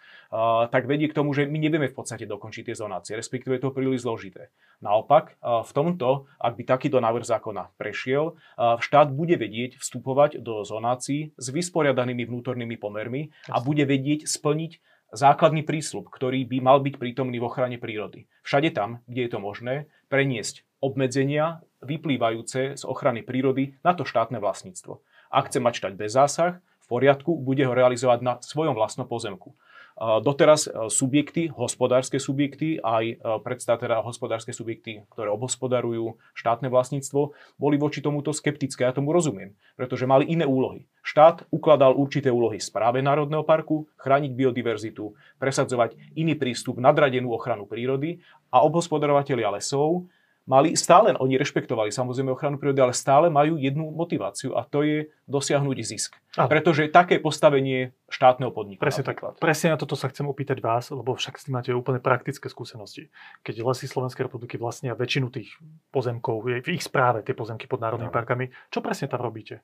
tak 0.75 0.91
vedie 0.91 1.07
k 1.07 1.15
tomu, 1.15 1.31
že 1.31 1.47
my 1.47 1.63
nevieme 1.63 1.87
v 1.87 1.95
podstate 1.95 2.27
dokončiť 2.27 2.75
tie 2.75 2.77
zonácie, 2.77 3.15
respektíve 3.15 3.55
je 3.55 3.63
to 3.63 3.71
príliš 3.71 4.03
zložité. 4.03 4.51
Naopak, 4.83 5.39
v 5.43 5.71
tomto, 5.71 6.27
ak 6.43 6.59
by 6.59 6.63
takýto 6.67 6.99
návrh 6.99 7.23
zákona 7.23 7.71
prešiel, 7.79 8.35
štát 8.59 9.15
bude 9.15 9.39
vedieť 9.39 9.79
vstupovať 9.79 10.43
do 10.43 10.67
zonácií 10.67 11.39
s 11.39 11.47
vysporiadanými 11.55 12.27
vnútornými 12.27 12.75
pomermi 12.75 13.31
a 13.47 13.63
bude 13.63 13.87
vedieť 13.87 14.27
splniť 14.27 14.83
základný 15.13 15.65
prísľub, 15.65 16.09
ktorý 16.13 16.45
by 16.45 16.59
mal 16.61 16.79
byť 16.85 16.95
prítomný 17.01 17.41
v 17.41 17.49
ochrane 17.49 17.77
prírody. 17.81 18.29
Všade 18.45 18.73
tam, 18.77 19.01
kde 19.09 19.29
je 19.29 19.31
to 19.31 19.41
možné, 19.41 19.75
preniesť 20.13 20.65
obmedzenia 20.79 21.65
vyplývajúce 21.83 22.77
z 22.79 22.83
ochrany 22.85 23.23
prírody 23.23 23.79
na 23.87 23.95
to 23.95 24.03
štátne 24.03 24.39
vlastníctvo. 24.43 25.01
Ak 25.29 25.53
chce 25.53 25.59
mať 25.61 25.75
štať 25.85 25.93
bez 25.95 26.11
zásah, 26.13 26.59
v 26.59 26.87
poriadku, 26.89 27.37
bude 27.37 27.61
ho 27.69 27.77
realizovať 27.77 28.19
na 28.25 28.35
svojom 28.41 28.73
vlastnom 28.73 29.05
pozemku. 29.05 29.53
Doteraz 29.99 30.71
e, 30.71 30.87
subjekty, 30.95 31.51
hospodárske 31.51 32.23
subjekty, 32.23 32.79
aj 32.79 33.05
e, 33.05 33.15
predstav 33.43 33.83
teda 33.83 33.99
hospodárske 33.99 34.55
subjekty, 34.55 35.03
ktoré 35.11 35.27
obhospodarujú 35.35 36.15
štátne 36.39 36.71
vlastníctvo, 36.71 37.35
boli 37.59 37.83
voči 37.83 37.99
tomuto 37.99 38.31
skeptické. 38.31 38.87
Ja 38.87 38.95
tomu 38.95 39.11
rozumiem, 39.11 39.59
pretože 39.75 40.07
mali 40.07 40.31
iné 40.31 40.47
úlohy. 40.47 40.87
Štát 41.03 41.51
ukladal 41.51 41.99
určité 41.99 42.31
úlohy 42.31 42.63
správe 42.63 43.03
Národného 43.03 43.43
parku, 43.43 43.91
chrániť 43.99 44.39
biodiverzitu, 44.39 45.19
presadzovať 45.43 45.99
iný 46.15 46.39
prístup, 46.39 46.79
nadradenú 46.79 47.35
ochranu 47.35 47.67
prírody 47.67 48.23
a 48.55 48.63
obhospodarovateľia 48.63 49.51
lesov 49.51 50.07
mali 50.49 50.73
stále, 50.75 51.13
oni 51.13 51.37
rešpektovali 51.37 51.93
samozrejme 51.93 52.33
ochranu 52.33 52.57
prírody, 52.57 52.81
ale 52.81 52.97
stále 52.97 53.29
majú 53.29 53.61
jednu 53.61 53.93
motiváciu 53.93 54.57
a 54.57 54.65
to 54.65 54.81
je 54.81 55.13
dosiahnuť 55.29 55.77
zisk. 55.85 56.17
A. 56.41 56.49
Pretože 56.49 56.89
také 56.89 57.21
postavenie 57.21 57.93
štátneho 58.09 58.49
podniku. 58.49 58.81
Presne 58.81 59.05
napríklad. 59.05 59.37
tak. 59.37 59.45
Presne 59.45 59.77
na 59.77 59.79
toto 59.79 59.93
sa 59.95 60.09
chcem 60.09 60.25
opýtať 60.25 60.65
vás, 60.65 60.89
lebo 60.89 61.13
však 61.13 61.37
s 61.37 61.45
tým 61.47 61.61
máte 61.61 61.71
úplne 61.77 62.01
praktické 62.01 62.49
skúsenosti. 62.49 63.13
Keď 63.45 63.61
lesy 63.61 63.85
Slovenskej 63.85 64.25
republiky 64.25 64.57
vlastnia 64.57 64.97
väčšinu 64.97 65.29
tých 65.29 65.53
pozemkov, 65.93 66.49
je 66.49 66.65
v 66.65 66.69
ich 66.73 66.83
správe 66.83 67.21
tie 67.21 67.37
pozemky 67.37 67.69
pod 67.69 67.85
národnými 67.85 68.09
no. 68.09 68.17
parkami, 68.17 68.49
čo 68.73 68.81
presne 68.81 69.13
tam 69.13 69.21
robíte? 69.21 69.61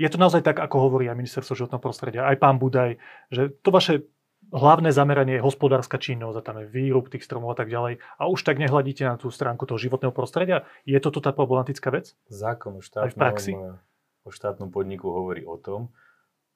Je 0.00 0.08
to 0.08 0.16
naozaj 0.16 0.40
tak, 0.40 0.56
ako 0.64 0.88
hovorí 0.88 1.12
aj 1.12 1.18
ministerstvo 1.20 1.52
životného 1.52 1.82
prostredia, 1.82 2.24
aj 2.24 2.40
pán 2.40 2.56
Budaj, 2.56 2.96
že 3.28 3.52
to 3.60 3.68
vaše 3.68 4.08
hlavné 4.54 4.94
zameranie 4.94 5.36
je 5.36 5.44
hospodárska 5.44 5.98
činnosť 5.98 6.36
a 6.38 6.46
tam 6.46 6.56
je 6.62 6.70
výrub 6.70 7.10
tých 7.10 7.26
stromov 7.26 7.52
a 7.52 7.58
tak 7.58 7.68
ďalej. 7.68 7.98
A 8.16 8.30
už 8.30 8.46
tak 8.46 8.62
nehľadíte 8.62 9.02
na 9.02 9.18
tú 9.18 9.28
stránku 9.34 9.66
toho 9.66 9.76
životného 9.76 10.14
prostredia. 10.14 10.62
Je 10.86 10.96
toto 11.02 11.18
tá 11.18 11.34
problematická 11.34 11.90
vec? 11.90 12.14
Zákon 12.30 12.78
o 12.78 12.82
štátnom, 12.82 13.76
o 14.22 14.30
štátnom 14.30 14.70
podniku 14.70 15.10
hovorí 15.10 15.42
o 15.42 15.58
tom, 15.58 15.90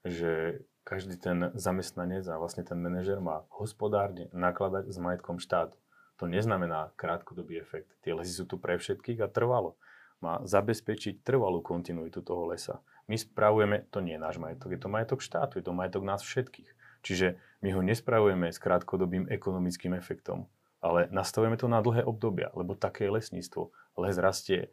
že 0.06 0.62
každý 0.86 1.20
ten 1.20 1.52
zamestnanec 1.52 2.24
a 2.32 2.40
vlastne 2.40 2.64
ten 2.64 2.80
manažer 2.80 3.20
má 3.20 3.44
hospodárne 3.52 4.32
nakladať 4.32 4.88
s 4.88 4.96
majetkom 4.96 5.36
štátu. 5.36 5.76
To 6.16 6.24
neznamená 6.24 6.96
krátkodobý 6.96 7.60
efekt. 7.60 7.92
Tie 8.00 8.16
lesy 8.16 8.32
sú 8.32 8.48
tu 8.48 8.56
pre 8.56 8.80
všetkých 8.80 9.20
a 9.20 9.28
trvalo. 9.28 9.76
Má 10.18 10.42
zabezpečiť 10.42 11.22
trvalú 11.22 11.62
kontinuitu 11.62 12.24
toho 12.24 12.48
lesa. 12.50 12.82
My 13.06 13.14
spravujeme, 13.14 13.86
to 13.92 14.02
nie 14.02 14.18
je 14.18 14.24
náš 14.24 14.36
majetok, 14.40 14.74
je 14.74 14.80
to 14.80 14.90
majetok 14.90 15.20
štátu, 15.22 15.60
je 15.60 15.64
to 15.64 15.76
majetok 15.76 16.02
nás 16.02 16.24
všetkých. 16.24 16.77
Čiže 17.02 17.38
my 17.62 17.74
ho 17.74 17.80
nespravujeme 17.82 18.50
s 18.50 18.58
krátkodobým 18.62 19.26
ekonomickým 19.30 19.94
efektom, 19.94 20.46
ale 20.78 21.10
nastavujeme 21.10 21.58
to 21.58 21.66
na 21.66 21.82
dlhé 21.82 22.06
obdobia, 22.06 22.50
lebo 22.54 22.78
také 22.78 23.06
je 23.06 23.14
lesníctvo. 23.18 23.70
Les 23.98 24.14
rastie 24.18 24.70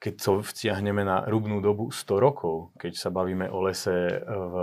keď 0.00 0.14
to 0.16 0.32
vtiahneme 0.40 1.04
na 1.04 1.28
rubnú 1.28 1.60
dobu 1.60 1.92
100 1.92 2.08
rokov, 2.16 2.72
keď 2.80 2.96
sa 2.96 3.12
bavíme 3.12 3.52
o 3.52 3.60
lese 3.60 4.24
v, 4.24 4.54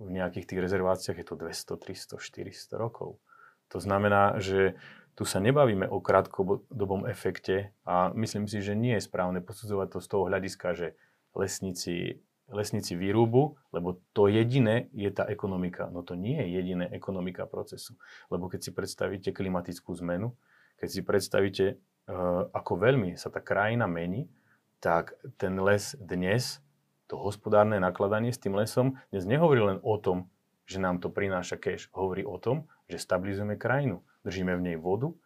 v 0.00 0.08
nejakých 0.08 0.48
tých 0.48 0.62
rezerváciách, 0.64 1.20
je 1.20 1.26
to 1.28 1.36
200, 1.36 2.16
300, 2.16 2.16
400 2.16 2.80
rokov. 2.80 3.20
To 3.68 3.78
znamená, 3.84 4.40
že 4.40 4.80
tu 5.12 5.28
sa 5.28 5.44
nebavíme 5.44 5.84
o 5.92 6.00
krátkodobom 6.00 7.04
efekte 7.04 7.76
a 7.84 8.16
myslím 8.16 8.48
si, 8.48 8.64
že 8.64 8.72
nie 8.72 8.96
je 8.96 9.04
správne 9.04 9.44
posudzovať 9.44 9.88
to 9.92 9.98
z 10.00 10.06
toho 10.08 10.24
hľadiska, 10.26 10.68
že 10.72 10.88
lesníci, 11.36 12.23
lesníci 12.52 12.92
výrubu, 12.96 13.56
lebo 13.72 14.00
to 14.12 14.28
jediné 14.28 14.92
je 14.92 15.08
tá 15.08 15.24
ekonomika. 15.28 15.88
No 15.88 16.04
to 16.04 16.16
nie 16.18 16.36
je 16.36 16.60
jediné 16.60 16.86
ekonomika 16.92 17.48
procesu. 17.48 17.96
Lebo 18.28 18.52
keď 18.52 18.60
si 18.60 18.70
predstavíte 18.70 19.30
klimatickú 19.32 19.96
zmenu, 19.96 20.36
keď 20.76 20.88
si 20.88 21.00
predstavíte 21.00 21.64
Eh, 22.04 22.42
ako 22.52 22.76
veľmi 22.76 23.16
sa 23.16 23.32
tá 23.32 23.40
krajina 23.40 23.88
mení, 23.88 24.28
tak 24.76 25.16
ten 25.40 25.56
les 25.56 25.96
dnes, 25.96 26.60
to 27.08 27.16
hospodárne 27.16 27.80
nakladanie 27.80 28.28
s 28.28 28.36
tým 28.36 28.52
lesom, 28.52 29.00
dnes 29.08 29.24
nehovorí 29.24 29.64
len 29.64 29.78
o 29.80 29.96
tom, 29.96 30.28
že 30.68 30.84
nám 30.84 31.00
to 31.00 31.08
prináša 31.08 31.56
cash. 31.56 31.88
Hovorí 31.96 32.20
o 32.20 32.36
tom, 32.36 32.68
že 32.92 33.00
stabilizujeme 33.00 33.56
krajinu. 33.56 34.04
Držíme 34.20 34.52
v 34.52 34.64
nej 34.68 34.76
vodu, 34.76 35.16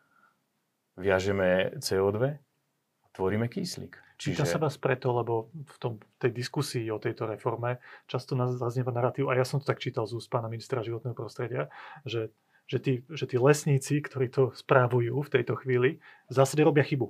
viažeme 0.95 1.75
CO2 1.83 2.39
a 2.39 2.48
tvoríme 3.19 3.51
kyslík. 3.51 3.99
Čiže... 4.15 4.39
Pýtam 4.39 4.51
sa 4.51 4.63
vás 4.63 4.79
preto, 4.79 5.11
lebo 5.11 5.51
v 5.51 5.77
tom, 5.83 5.93
tej 6.23 6.31
diskusii 6.31 6.87
o 6.95 7.03
tejto 7.03 7.27
reforme 7.27 7.83
často 8.07 8.39
nás 8.39 8.55
zaznieva 8.55 8.95
narratív, 8.95 9.31
a 9.31 9.35
ja 9.35 9.43
som 9.43 9.59
to 9.59 9.67
tak 9.67 9.83
čítal 9.83 10.07
z 10.07 10.19
úst 10.19 10.31
pána 10.31 10.47
ministra 10.47 10.87
životného 10.87 11.19
prostredia, 11.19 11.67
že 12.07 12.31
že 12.69 12.79
tí, 12.79 13.01
že 13.09 13.25
tí 13.25 13.41
lesníci, 13.41 13.97
ktorí 14.05 14.29
to 14.29 14.53
správujú 14.53 15.25
v 15.25 15.33
tejto 15.33 15.57
chvíli, 15.57 16.05
zásade 16.29 16.61
robia 16.61 16.85
chybu. 16.85 17.09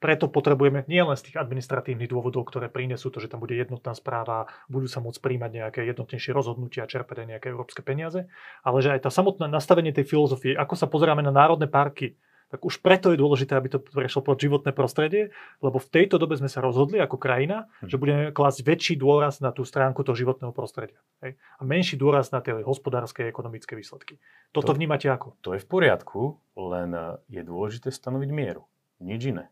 Preto 0.00 0.32
potrebujeme 0.32 0.86
nielen 0.88 1.12
z 1.18 1.28
tých 1.28 1.36
administratívnych 1.36 2.08
dôvodov, 2.08 2.48
ktoré 2.48 2.72
prinesú 2.72 3.12
to, 3.12 3.20
že 3.20 3.28
tam 3.28 3.42
bude 3.42 3.52
jednotná 3.52 3.92
správa, 3.92 4.48
budú 4.70 4.88
sa 4.88 5.02
môcť 5.04 5.20
príjmať 5.20 5.50
nejaké 5.50 5.80
jednotnejšie 5.84 6.32
rozhodnutia, 6.32 6.88
čerpať 6.88 7.26
aj 7.26 7.28
nejaké 7.36 7.46
európske 7.52 7.84
peniaze, 7.84 8.30
ale 8.64 8.78
že 8.80 8.96
aj 8.96 9.04
tá 9.04 9.10
samotné 9.12 9.50
nastavenie 9.50 9.92
tej 9.92 10.08
filozofie, 10.08 10.56
ako 10.56 10.78
sa 10.78 10.88
pozeráme 10.88 11.20
na 11.26 11.34
národné 11.34 11.68
parky, 11.68 12.16
tak 12.50 12.66
už 12.66 12.82
preto 12.82 13.14
je 13.14 13.22
dôležité, 13.22 13.54
aby 13.54 13.70
to 13.70 13.78
prešlo 13.78 14.26
pod 14.26 14.42
životné 14.42 14.74
prostredie, 14.74 15.30
lebo 15.62 15.78
v 15.78 15.86
tejto 15.86 16.18
dobe 16.18 16.34
sme 16.34 16.50
sa 16.50 16.58
rozhodli 16.58 16.98
ako 16.98 17.14
krajina, 17.14 17.70
že 17.86 17.94
budeme 17.94 18.34
klásť 18.34 18.66
väčší 18.66 18.94
dôraz 18.98 19.38
na 19.38 19.54
tú 19.54 19.62
stránku 19.62 20.02
toho 20.02 20.18
životného 20.18 20.50
prostredia. 20.50 20.98
Hej? 21.22 21.38
A 21.38 21.62
menší 21.62 21.94
dôraz 21.94 22.34
na 22.34 22.42
tie 22.42 22.58
hospodárske 22.58 23.22
a 23.22 23.30
ekonomické 23.30 23.78
výsledky. 23.78 24.18
Toto 24.50 24.74
to, 24.74 24.76
vnímate 24.76 25.06
ako? 25.06 25.38
To 25.46 25.54
je 25.54 25.62
v 25.62 25.68
poriadku, 25.70 26.42
len 26.58 26.90
eh, 26.90 27.38
je 27.38 27.42
dôležité 27.46 27.94
stanoviť 27.94 28.30
mieru. 28.34 28.66
Nič 28.98 29.32
iné. 29.32 29.48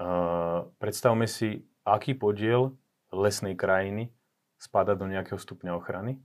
Uh, 0.00 0.68
predstavme 0.80 1.24
si, 1.24 1.64
aký 1.84 2.12
podiel 2.16 2.76
lesnej 3.12 3.56
krajiny 3.56 4.12
spada 4.60 4.92
do 4.96 5.08
nejakého 5.08 5.36
stupňa 5.36 5.72
ochrany. 5.76 6.20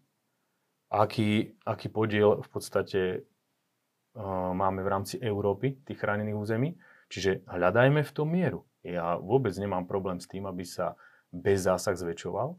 Aký, 0.92 1.56
aký 1.66 1.88
podiel 1.92 2.44
v 2.44 2.50
podstate 2.52 3.02
máme 4.56 4.82
v 4.82 4.92
rámci 4.92 5.16
Európy, 5.20 5.84
tých 5.84 6.00
chránených 6.00 6.40
území. 6.40 6.70
Čiže 7.12 7.46
hľadajme 7.46 8.02
v 8.02 8.12
tom 8.16 8.32
mieru. 8.34 8.66
Ja 8.82 9.20
vôbec 9.20 9.54
nemám 9.58 9.86
problém 9.86 10.18
s 10.18 10.30
tým, 10.30 10.50
aby 10.50 10.66
sa 10.66 10.98
bez 11.30 11.68
zásah 11.68 11.94
zväčšoval 11.98 12.56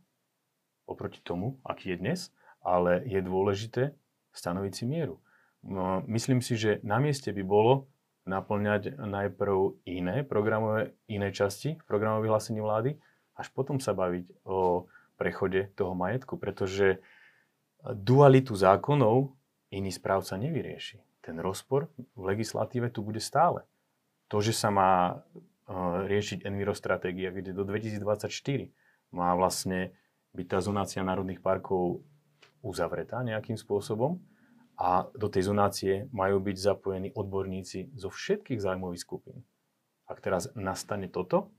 oproti 0.87 1.19
tomu, 1.19 1.59
aký 1.67 1.95
je 1.95 1.97
dnes, 1.99 2.21
ale 2.63 3.03
je 3.07 3.19
dôležité 3.19 3.83
stanoviť 4.31 4.73
si 4.75 4.85
mieru. 4.87 5.19
Myslím 6.07 6.39
si, 6.39 6.55
že 6.55 6.79
na 6.87 7.03
mieste 7.03 7.35
by 7.35 7.43
bolo 7.43 7.91
naplňať 8.27 8.99
najprv 8.99 9.83
iné 9.87 10.23
programové, 10.23 10.95
iné 11.11 11.35
časti 11.35 11.79
v 11.79 11.87
programových 11.87 12.27
vyhlásení 12.31 12.61
vlády, 12.63 12.99
až 13.35 13.51
potom 13.51 13.83
sa 13.83 13.95
baviť 13.95 14.47
o 14.47 14.87
prechode 15.19 15.75
toho 15.75 15.95
majetku, 15.95 16.39
pretože 16.39 17.03
dualitu 17.83 18.55
zákonov 18.55 19.35
iný 19.71 19.91
správca 19.91 20.39
nevyrieši 20.39 21.03
ten 21.27 21.43
rozpor 21.43 21.91
v 22.15 22.23
legislatíve 22.23 22.95
tu 22.95 23.03
bude 23.03 23.19
stále. 23.19 23.67
To, 24.31 24.39
že 24.39 24.55
sa 24.55 24.71
má 24.71 24.93
e, 25.11 25.15
riešiť 26.07 26.47
envirostratégia, 26.47 27.35
kde 27.35 27.51
do 27.51 27.67
2024 27.67 28.31
má 29.11 29.35
vlastne 29.35 29.91
byť 30.39 30.47
tá 30.47 30.59
zonácia 30.63 31.03
národných 31.03 31.43
parkov 31.43 32.07
uzavretá 32.63 33.27
nejakým 33.27 33.59
spôsobom 33.59 34.23
a 34.79 35.09
do 35.17 35.27
tej 35.27 35.51
zonácie 35.51 35.93
majú 36.15 36.39
byť 36.39 36.57
zapojení 36.59 37.09
odborníci 37.17 37.97
zo 37.97 38.13
všetkých 38.13 38.61
zájmových 38.63 39.03
skupín. 39.03 39.43
Ak 40.07 40.23
teraz 40.23 40.53
nastane 40.55 41.11
toto, 41.11 41.51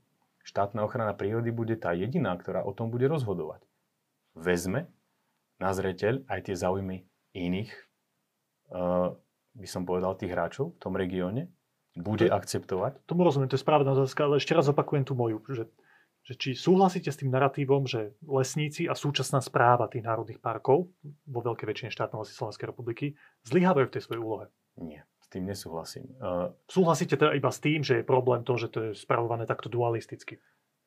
štátna 0.46 0.86
ochrana 0.86 1.12
prírody 1.12 1.52
bude 1.52 1.76
tá 1.76 1.92
jediná, 1.92 2.32
ktorá 2.38 2.64
o 2.64 2.72
tom 2.72 2.88
bude 2.88 3.04
rozhodovať. 3.10 3.66
Vezme 4.32 4.88
na 5.58 5.74
zreteľ 5.74 6.24
aj 6.30 6.40
tie 6.48 6.56
záujmy 6.56 7.04
iných 7.34 7.70
uh, 8.72 9.12
by 9.54 9.68
som 9.68 9.82
povedal, 9.88 10.16
tých 10.18 10.32
hráčov 10.32 10.76
v 10.76 10.80
tom 10.80 10.94
regióne 10.96 11.48
bude 11.98 12.30
akceptovať? 12.30 13.04
Tomu 13.08 13.26
rozumiem, 13.26 13.50
to 13.50 13.58
je 13.58 13.64
správna 13.64 13.94
otázka, 13.94 14.26
ale 14.26 14.38
ešte 14.38 14.54
raz 14.54 14.70
opakujem 14.70 15.02
tú 15.02 15.18
moju, 15.18 15.42
že, 15.50 15.64
že 16.22 16.34
či 16.38 16.48
súhlasíte 16.54 17.10
s 17.10 17.18
tým 17.18 17.32
narratívom, 17.32 17.88
že 17.88 18.14
lesníci 18.22 18.86
a 18.86 18.94
súčasná 18.94 19.42
správa 19.42 19.90
tých 19.90 20.06
národných 20.06 20.38
parkov 20.38 20.90
vo 21.26 21.40
veľkej 21.42 21.66
väčšine 21.66 21.90
štátov 21.90 22.22
asi 22.22 22.32
Slovenskej 22.34 22.70
republiky 22.70 23.18
zlyhávajú 23.48 23.86
v 23.90 23.94
tej 23.98 24.02
svojej 24.04 24.22
úlohe? 24.22 24.46
Nie, 24.78 25.02
s 25.18 25.26
tým 25.26 25.44
nesúhlasím. 25.48 26.06
Uh, 26.22 26.54
Súhlasíte 26.70 27.18
teda 27.18 27.34
iba 27.34 27.50
s 27.50 27.58
tým, 27.58 27.82
že 27.82 28.00
je 28.00 28.04
problém 28.06 28.46
to, 28.46 28.54
že 28.54 28.70
to 28.70 28.78
je 28.80 28.90
spravované 28.94 29.42
takto 29.48 29.66
dualisticky? 29.66 30.38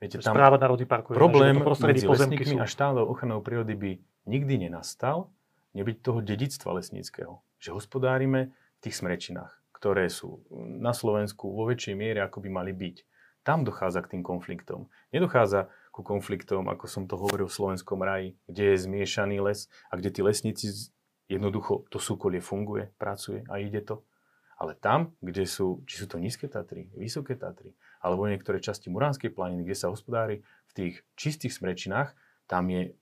Viete, 0.02 0.18
tam 0.18 0.34
správa 0.34 0.58
národných 0.58 0.90
parkov 0.90 1.14
problém 1.14 1.62
je, 1.62 1.86
medzi 1.86 2.06
lesníkmi 2.10 2.58
a 2.58 2.66
štátnou 2.66 3.06
ochranou 3.06 3.38
prírody 3.38 3.78
by 3.78 3.92
nikdy 4.26 4.66
nenastal, 4.66 5.30
nebyť 5.78 5.98
toho 6.02 6.26
dedictva 6.26 6.82
lesníckého. 6.82 7.38
Že 7.62 7.78
hospodárime 7.78 8.52
tých 8.82 8.98
smrečinách, 8.98 9.54
ktoré 9.78 10.10
sú 10.10 10.42
na 10.82 10.92
Slovensku 10.98 11.54
vo 11.54 11.70
väčšej 11.70 11.94
miere, 11.94 12.20
ako 12.26 12.42
by 12.42 12.50
mali 12.50 12.74
byť. 12.74 13.06
Tam 13.46 13.62
dochádza 13.66 14.02
k 14.06 14.18
tým 14.18 14.24
konfliktom. 14.26 14.90
Nedochádza 15.14 15.70
ku 15.94 16.02
konfliktom, 16.02 16.70
ako 16.70 16.86
som 16.90 17.04
to 17.06 17.18
hovoril 17.18 17.50
v 17.50 17.58
slovenskom 17.58 18.02
raji, 18.02 18.34
kde 18.50 18.74
je 18.74 18.84
zmiešaný 18.86 19.42
les 19.42 19.70
a 19.90 19.98
kde 19.98 20.10
tí 20.14 20.22
lesníci 20.22 20.94
jednoducho 21.32 21.88
to 21.88 21.98
súkolie 21.98 22.44
funguje, 22.44 22.92
pracuje 23.00 23.46
a 23.48 23.58
ide 23.62 23.82
to. 23.82 24.04
Ale 24.62 24.78
tam, 24.78 25.18
kde 25.26 25.50
sú, 25.50 25.82
či 25.90 25.98
sú 25.98 26.06
to 26.06 26.22
nízke 26.22 26.46
Tatry, 26.46 26.94
vysoké 26.94 27.34
Tatry, 27.34 27.74
alebo 27.98 28.30
niektoré 28.30 28.62
časti 28.62 28.94
Muránskej 28.94 29.34
planiny, 29.34 29.66
kde 29.66 29.78
sa 29.78 29.90
hospodári 29.90 30.46
v 30.70 30.72
tých 30.78 30.94
čistých 31.18 31.58
smrečinách, 31.58 32.14
tam 32.46 32.70
je, 32.70 32.94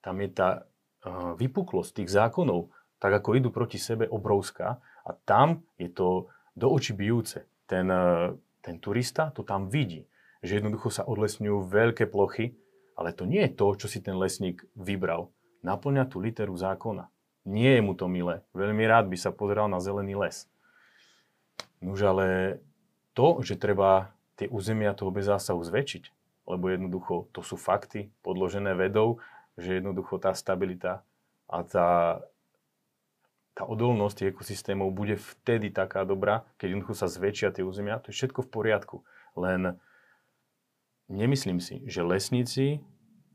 tam 0.00 0.16
je 0.24 0.28
tá 0.32 0.64
uh, 1.04 1.36
vypuklosť 1.36 2.00
tých 2.00 2.16
zákonov, 2.16 2.72
tak 2.96 3.12
ako 3.12 3.36
idú 3.36 3.48
proti 3.52 3.76
sebe, 3.76 4.08
obrovská 4.08 4.80
a 5.04 5.10
tam 5.12 5.62
je 5.76 5.92
to 5.92 6.32
do 6.56 6.66
očí 6.72 6.96
bijúce. 6.96 7.44
Ten, 7.68 7.90
e, 7.92 8.32
ten 8.64 8.80
turista 8.80 9.28
to 9.30 9.44
tam 9.44 9.68
vidí, 9.68 10.08
že 10.40 10.58
jednoducho 10.58 10.88
sa 10.88 11.04
odlesňujú 11.04 11.68
veľké 11.68 12.08
plochy, 12.08 12.56
ale 12.96 13.12
to 13.12 13.28
nie 13.28 13.44
je 13.44 13.52
to, 13.52 13.66
čo 13.76 13.86
si 13.86 14.00
ten 14.00 14.16
lesník 14.16 14.64
vybral. 14.72 15.28
Naplňa 15.60 16.08
tú 16.08 16.22
literu 16.22 16.56
zákona. 16.56 17.12
Nie 17.46 17.78
je 17.78 17.82
mu 17.84 17.94
to 17.94 18.10
milé. 18.10 18.42
Veľmi 18.56 18.82
rád 18.88 19.06
by 19.06 19.16
sa 19.20 19.30
pozeral 19.30 19.70
na 19.70 19.78
zelený 19.78 20.18
les. 20.18 20.50
Nuž 21.78 22.02
ale 22.02 22.58
to, 23.14 23.38
že 23.44 23.60
treba 23.60 24.10
tie 24.34 24.48
územia 24.50 24.96
toho 24.96 25.12
bez 25.12 25.28
zásahu 25.28 25.60
zväčšiť, 25.62 26.04
lebo 26.48 26.68
jednoducho 26.72 27.30
to 27.32 27.40
sú 27.40 27.54
fakty 27.54 28.10
podložené 28.20 28.74
vedou, 28.74 29.22
že 29.56 29.80
jednoducho 29.80 30.20
tá 30.20 30.36
stabilita 30.36 31.06
a 31.48 31.64
tá 31.64 32.20
tá 33.56 33.64
odolnosť 33.64 34.14
tých 34.20 34.30
ekosystémov 34.36 34.92
bude 34.92 35.16
vtedy 35.16 35.72
taká 35.72 36.04
dobrá, 36.04 36.44
keď 36.60 36.76
jednoducho 36.76 36.94
sa 37.00 37.08
zväčšia 37.08 37.56
tie 37.56 37.64
územia, 37.64 38.04
to 38.04 38.12
je 38.12 38.16
všetko 38.20 38.44
v 38.44 38.52
poriadku. 38.52 38.96
Len 39.32 39.80
nemyslím 41.08 41.64
si, 41.64 41.80
že 41.88 42.04
lesníci 42.04 42.84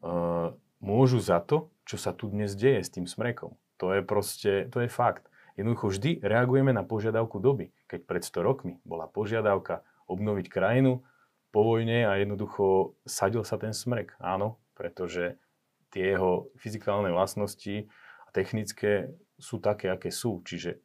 uh, 0.05 0.53
môžu 0.77 1.17
za 1.17 1.41
to, 1.41 1.73
čo 1.89 1.97
sa 1.97 2.13
tu 2.13 2.29
dnes 2.29 2.53
deje 2.53 2.85
s 2.85 2.93
tým 2.93 3.09
smrekom. 3.09 3.57
To 3.81 3.97
je 3.97 4.05
proste, 4.05 4.69
to 4.69 4.85
je 4.85 4.89
fakt. 4.93 5.25
Jednoducho 5.57 5.89
vždy 5.89 6.21
reagujeme 6.21 6.69
na 6.69 6.85
požiadavku 6.85 7.41
doby. 7.41 7.73
Keď 7.89 8.05
pred 8.05 8.21
100 8.21 8.45
rokmi 8.45 8.73
bola 8.85 9.09
požiadavka 9.09 9.81
obnoviť 10.05 10.53
krajinu 10.53 11.01
po 11.49 11.65
vojne 11.65 12.05
a 12.05 12.21
jednoducho 12.21 12.93
sadil 13.09 13.41
sa 13.41 13.57
ten 13.57 13.73
smrek. 13.73 14.13
Áno, 14.21 14.61
pretože 14.77 15.41
tie 15.89 16.13
jeho 16.13 16.53
fyzikálne 16.61 17.09
vlastnosti 17.09 17.89
a 18.25 18.29
technické 18.31 19.11
sú 19.41 19.57
také, 19.57 19.89
aké 19.89 20.13
sú. 20.13 20.45
Čiže 20.45 20.79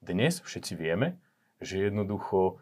dnes 0.00 0.40
všetci 0.40 0.72
vieme, 0.74 1.20
že 1.60 1.84
jednoducho 1.84 2.58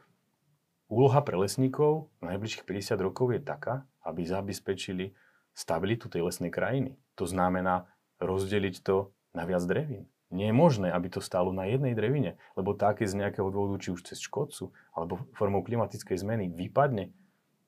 úloha 0.90 1.20
pre 1.22 1.38
lesníkov 1.38 2.10
v 2.18 2.34
najbližších 2.34 2.66
50 2.66 3.06
rokov 3.06 3.30
je 3.32 3.40
taká, 3.40 3.86
aby 4.02 4.26
zabezpečili 4.26 5.14
stabilitu 5.56 6.10
tej 6.10 6.26
lesnej 6.26 6.50
krajiny. 6.50 6.98
To 7.16 7.24
znamená 7.24 7.88
rozdeliť 8.20 8.84
to 8.84 9.14
na 9.32 9.48
viac 9.48 9.64
drevín. 9.64 10.08
Nie 10.34 10.50
je 10.50 10.58
možné, 10.58 10.90
aby 10.90 11.06
to 11.06 11.22
stálo 11.22 11.54
na 11.54 11.70
jednej 11.70 11.94
drevine, 11.94 12.34
lebo 12.58 12.74
také 12.74 13.06
z 13.06 13.14
nejakého 13.14 13.46
dôvodu, 13.46 13.78
či 13.78 13.94
už 13.94 14.02
cez 14.02 14.18
škodcu, 14.18 14.74
alebo 14.90 15.22
formou 15.38 15.62
klimatickej 15.62 16.18
zmeny 16.18 16.50
vypadne, 16.50 17.14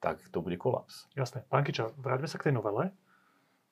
tak 0.02 0.18
to 0.34 0.42
bude 0.42 0.58
kolaps. 0.58 1.06
Jasné. 1.14 1.46
Pán 1.46 1.62
Kiča, 1.62 1.94
vráťme 1.94 2.26
sa 2.26 2.38
k 2.38 2.50
tej 2.50 2.58
novele. 2.58 2.90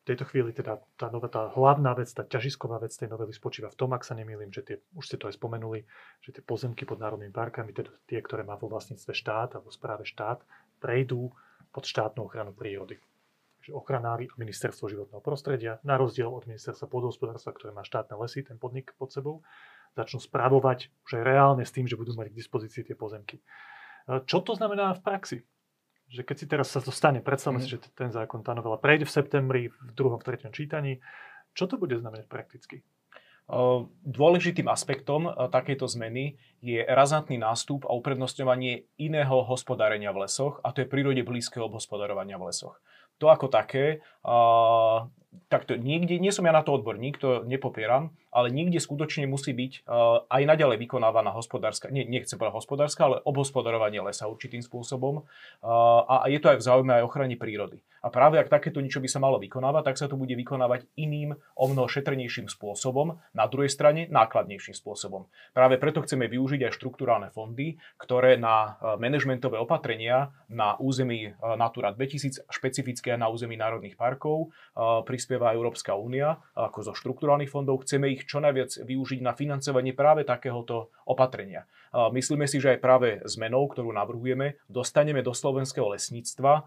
Tejto 0.06 0.22
chvíli 0.30 0.54
teda 0.54 0.78
tá, 0.94 1.10
nová, 1.10 1.26
tá 1.26 1.50
hlavná 1.50 1.90
vec, 1.98 2.06
tá 2.14 2.22
ťažisková 2.22 2.78
vec 2.78 2.94
tej 2.94 3.10
novely 3.10 3.34
spočíva 3.34 3.66
v 3.66 3.78
tom, 3.78 3.90
ak 3.90 4.06
sa 4.06 4.14
nemýlim, 4.14 4.54
že 4.54 4.62
tie, 4.62 4.76
už 4.94 5.02
ste 5.02 5.18
to 5.18 5.26
aj 5.26 5.34
spomenuli, 5.34 5.82
že 6.22 6.30
tie 6.30 6.42
pozemky 6.46 6.86
pod 6.86 7.02
národnými 7.02 7.34
parkami, 7.34 7.74
teda 7.74 7.90
tie, 8.06 8.22
ktoré 8.22 8.46
má 8.46 8.54
vo 8.54 8.70
vlastníctve 8.70 9.10
štát 9.10 9.58
alebo 9.58 9.74
správe 9.74 10.06
štát, 10.06 10.46
prejdú 10.78 11.34
pod 11.74 11.90
štátnu 11.90 12.22
ochranu 12.22 12.54
prírody 12.54 13.02
že 13.66 13.74
ochranári 13.74 14.30
a 14.30 14.38
ministerstvo 14.38 14.86
životného 14.86 15.18
prostredia, 15.18 15.82
na 15.82 15.98
rozdiel 15.98 16.30
od 16.30 16.46
ministerstva 16.46 16.86
pôdohospodárstva, 16.86 17.50
ktoré 17.50 17.74
má 17.74 17.82
štátne 17.82 18.14
lesy, 18.14 18.46
ten 18.46 18.62
podnik 18.62 18.94
pod 18.94 19.10
sebou, 19.10 19.42
začnú 19.98 20.22
správovať 20.22 20.86
už 21.02 21.18
aj 21.18 21.22
reálne 21.26 21.66
s 21.66 21.74
tým, 21.74 21.90
že 21.90 21.98
budú 21.98 22.14
mať 22.14 22.30
k 22.30 22.38
dispozícii 22.38 22.86
tie 22.86 22.94
pozemky. 22.94 23.42
E, 23.42 24.22
čo 24.22 24.38
to 24.46 24.54
znamená 24.54 24.94
v 24.94 25.02
praxi? 25.02 25.38
Že 26.06 26.22
keď 26.22 26.36
si 26.38 26.46
teraz 26.46 26.68
sa 26.70 26.78
to 26.78 26.94
stane, 26.94 27.18
predstavme 27.18 27.58
mm. 27.58 27.64
si, 27.64 27.68
že 27.74 27.78
ten 27.94 28.14
zákon, 28.14 28.46
tá 28.46 28.54
novela 28.54 28.78
prejde 28.78 29.06
v 29.06 29.14
septembri, 29.14 29.62
v 29.70 29.90
druhom, 29.94 30.18
v 30.22 30.26
treťom 30.26 30.54
čítaní, 30.54 31.02
čo 31.56 31.66
to 31.66 31.80
bude 31.80 31.96
znamenať 31.96 32.28
prakticky? 32.28 32.84
Dôležitým 34.02 34.66
aspektom 34.66 35.30
takejto 35.30 35.86
zmeny 35.86 36.34
je 36.58 36.82
razantný 36.82 37.38
nástup 37.38 37.86
a 37.86 37.94
uprednostňovanie 37.94 38.90
iného 38.98 39.46
hospodárenia 39.46 40.10
v 40.10 40.26
lesoch, 40.26 40.58
a 40.66 40.74
to 40.74 40.82
je 40.82 40.90
prírode 40.90 41.22
blízkeho 41.22 41.70
obhospodarovania 41.70 42.42
v 42.42 42.50
lesoch 42.50 42.82
to 43.16 43.32
ako 43.32 43.48
také, 43.48 44.04
uh, 44.26 45.06
takto 45.46 45.78
niekde, 45.78 46.18
nie 46.18 46.34
som 46.34 46.42
ja 46.42 46.52
na 46.52 46.66
to 46.66 46.74
odborník, 46.74 47.22
to 47.22 47.46
nepopieram, 47.46 48.10
ale 48.34 48.50
niekde 48.52 48.82
skutočne 48.82 49.30
musí 49.30 49.54
byť 49.54 49.86
uh, 49.86 50.26
aj 50.26 50.42
naďalej 50.42 50.76
vykonávaná 50.82 51.30
hospodárska, 51.32 51.88
nie, 51.88 52.02
nechcem 52.04 52.36
povedať 52.36 52.58
hospodárska, 52.58 53.02
ale 53.06 53.16
obhospodarovanie 53.22 54.02
lesa 54.02 54.26
určitým 54.26 54.60
spôsobom 54.60 55.22
uh, 55.22 56.22
a 56.26 56.26
je 56.26 56.42
to 56.42 56.50
aj 56.50 56.58
v 56.58 56.66
záujme 56.66 56.92
aj 56.98 57.06
ochrany 57.06 57.38
prírody. 57.38 57.80
A 58.06 58.12
práve 58.12 58.38
ak 58.38 58.46
takéto 58.46 58.78
niečo 58.78 59.02
by 59.02 59.10
sa 59.10 59.18
malo 59.18 59.42
vykonávať, 59.42 59.82
tak 59.82 59.98
sa 59.98 60.06
to 60.06 60.14
bude 60.14 60.30
vykonávať 60.30 60.86
iným, 60.94 61.34
o 61.58 61.64
mnoho 61.66 61.90
šetrnejším 61.90 62.46
spôsobom, 62.46 63.18
na 63.34 63.44
druhej 63.50 63.66
strane 63.66 64.06
nákladnejším 64.06 64.78
spôsobom. 64.78 65.26
Práve 65.50 65.74
preto 65.82 66.06
chceme 66.06 66.30
využiť 66.30 66.70
aj 66.70 66.76
štruktúrálne 66.78 67.34
fondy, 67.34 67.82
ktoré 67.98 68.38
na 68.38 68.78
manažmentové 68.94 69.58
opatrenia 69.58 70.30
na 70.46 70.78
území 70.78 71.34
Natura 71.58 71.90
2000, 71.90 72.46
špecifické 72.46 73.18
na 73.18 73.26
území 73.26 73.58
národných 73.58 73.98
parkov, 73.98 74.15
uh, 74.24 75.04
prispieva 75.04 75.52
Európska 75.52 75.92
únia 75.92 76.40
ako 76.56 76.78
zo 76.88 76.92
štruktúrálnych 76.96 77.52
fondov. 77.52 77.84
Chceme 77.84 78.08
ich 78.08 78.24
čo 78.24 78.40
najviac 78.40 78.72
využiť 78.88 79.20
na 79.20 79.36
financovanie 79.36 79.92
práve 79.92 80.24
takéhoto 80.24 80.94
opatrenia. 81.04 81.68
Myslíme 81.94 82.46
si, 82.50 82.58
že 82.58 82.76
aj 82.76 82.80
práve 82.82 83.08
zmenou, 83.28 83.68
ktorú 83.70 83.92
navrhujeme, 83.92 84.58
dostaneme 84.66 85.22
do 85.22 85.30
slovenského 85.30 85.86
lesníctva 85.92 86.66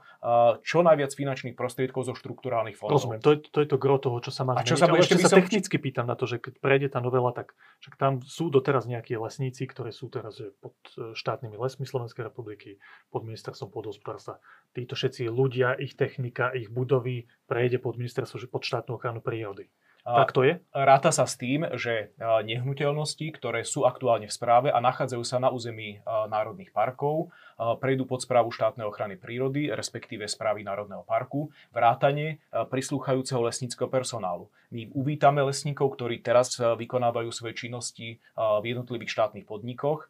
čo 0.64 0.80
najviac 0.86 1.12
finančných 1.12 1.56
prostriedkov 1.56 2.08
zo 2.08 2.14
štruktúrálnych 2.16 2.78
fondov. 2.80 3.00
Rozumiem, 3.02 3.22
to 3.22 3.36
je 3.36 3.40
to, 3.50 3.60
je 3.64 3.70
to 3.70 3.78
gro 3.78 3.98
toho, 4.00 4.18
čo 4.24 4.32
sa 4.32 4.48
má 4.48 4.56
zmeniť. 4.60 4.70
Čo 4.70 4.78
sa, 4.80 4.86
Ale 4.88 5.02
ešte 5.02 5.20
sa 5.20 5.32
som... 5.32 5.38
technicky 5.40 5.76
pýtam 5.80 6.06
na 6.08 6.16
to, 6.16 6.26
že 6.30 6.40
keď 6.40 6.54
prejde 6.62 6.88
tá 6.92 7.00
novela, 7.04 7.32
tak 7.32 7.54
však 7.84 7.96
tam 7.96 8.20
sú 8.24 8.52
doteraz 8.54 8.86
nejakí 8.88 9.16
lesníci, 9.18 9.66
ktorí 9.66 9.92
sú 9.94 10.12
teraz 10.12 10.40
pod 10.60 10.76
e, 10.96 11.14
štátnymi 11.16 11.56
lesmi 11.56 11.86
Slovenskej 11.86 12.28
republiky, 12.28 12.78
pod 13.10 13.26
ministerstvom 13.26 13.70
pôdohospodárstva. 13.72 14.42
Títo 14.74 14.94
všetci 14.98 15.28
ľudia, 15.30 15.76
ich 15.78 15.96
technika, 15.96 16.54
ich 16.54 16.70
budovy 16.70 17.26
prejde 17.50 17.82
pod 17.82 17.98
ministerstvo, 17.98 18.50
pod 18.50 18.64
štátnu 18.66 18.98
ochranu 18.98 19.20
prírody. 19.24 19.70
Tak 20.04 20.32
to 20.34 20.42
je? 20.42 20.58
Ráta 20.74 21.14
sa 21.14 21.30
s 21.30 21.38
tým, 21.38 21.68
že 21.78 22.16
nehnuteľnosti, 22.20 23.30
ktoré 23.36 23.62
sú 23.62 23.86
aktuálne 23.86 24.26
v 24.26 24.34
správe 24.34 24.68
a 24.74 24.80
nachádzajú 24.82 25.24
sa 25.28 25.38
na 25.38 25.54
území 25.54 26.02
národných 26.08 26.74
parkov, 26.74 27.30
prejdú 27.60 28.08
pod 28.08 28.24
správu 28.24 28.50
štátnej 28.50 28.88
ochrany 28.88 29.20
prírody, 29.20 29.70
respektíve 29.70 30.26
správy 30.26 30.64
Národného 30.64 31.04
parku, 31.04 31.52
vrátane 31.76 32.40
prislúchajúceho 32.72 33.44
lesníckého 33.44 33.92
personálu. 33.92 34.48
My 34.72 34.88
uvítame 34.96 35.44
lesníkov, 35.44 35.98
ktorí 36.00 36.24
teraz 36.24 36.56
vykonávajú 36.58 37.30
svoje 37.30 37.68
činnosti 37.68 38.18
v 38.38 38.64
jednotlivých 38.64 39.12
štátnych 39.14 39.46
podnikoch. 39.46 40.08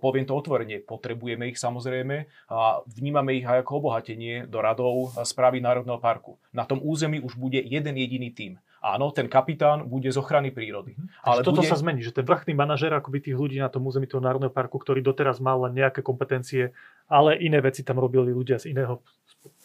Poviem 0.00 0.24
to 0.24 0.34
otvorene, 0.34 0.80
potrebujeme 0.80 1.52
ich 1.52 1.60
samozrejme 1.60 2.24
a 2.48 2.80
vnímame 2.86 3.36
ich 3.38 3.46
aj 3.46 3.62
ako 3.62 3.84
obohatenie 3.84 4.48
do 4.48 4.58
radov 4.58 5.12
správy 5.22 5.60
Národného 5.60 6.00
parku. 6.00 6.40
Na 6.50 6.64
tom 6.64 6.80
území 6.80 7.20
už 7.20 7.36
bude 7.36 7.60
jeden 7.60 7.94
jediný 7.94 8.32
tím. 8.32 8.56
Áno, 8.80 9.12
ten 9.12 9.28
kapitán 9.28 9.84
bude 9.84 10.08
z 10.08 10.16
ochrany 10.16 10.48
prírody. 10.48 10.96
Mhm. 10.96 11.06
Ale 11.20 11.40
toto 11.44 11.60
bude... 11.60 11.68
sa 11.68 11.76
zmení, 11.76 12.00
že 12.00 12.16
ten 12.16 12.24
vrchný 12.24 12.56
manažer 12.56 12.88
akoby 12.96 13.20
tých 13.20 13.36
ľudí 13.36 13.60
na 13.60 13.68
tom 13.68 13.84
území 13.84 14.08
toho 14.08 14.24
národného 14.24 14.52
parku, 14.52 14.80
ktorý 14.80 15.04
doteraz 15.04 15.36
mal 15.36 15.60
len 15.68 15.76
nejaké 15.76 16.00
kompetencie, 16.00 16.72
ale 17.04 17.36
iné 17.36 17.60
veci 17.60 17.84
tam 17.84 18.00
robili 18.00 18.32
ľudia 18.32 18.56
z 18.56 18.72
iného 18.72 19.04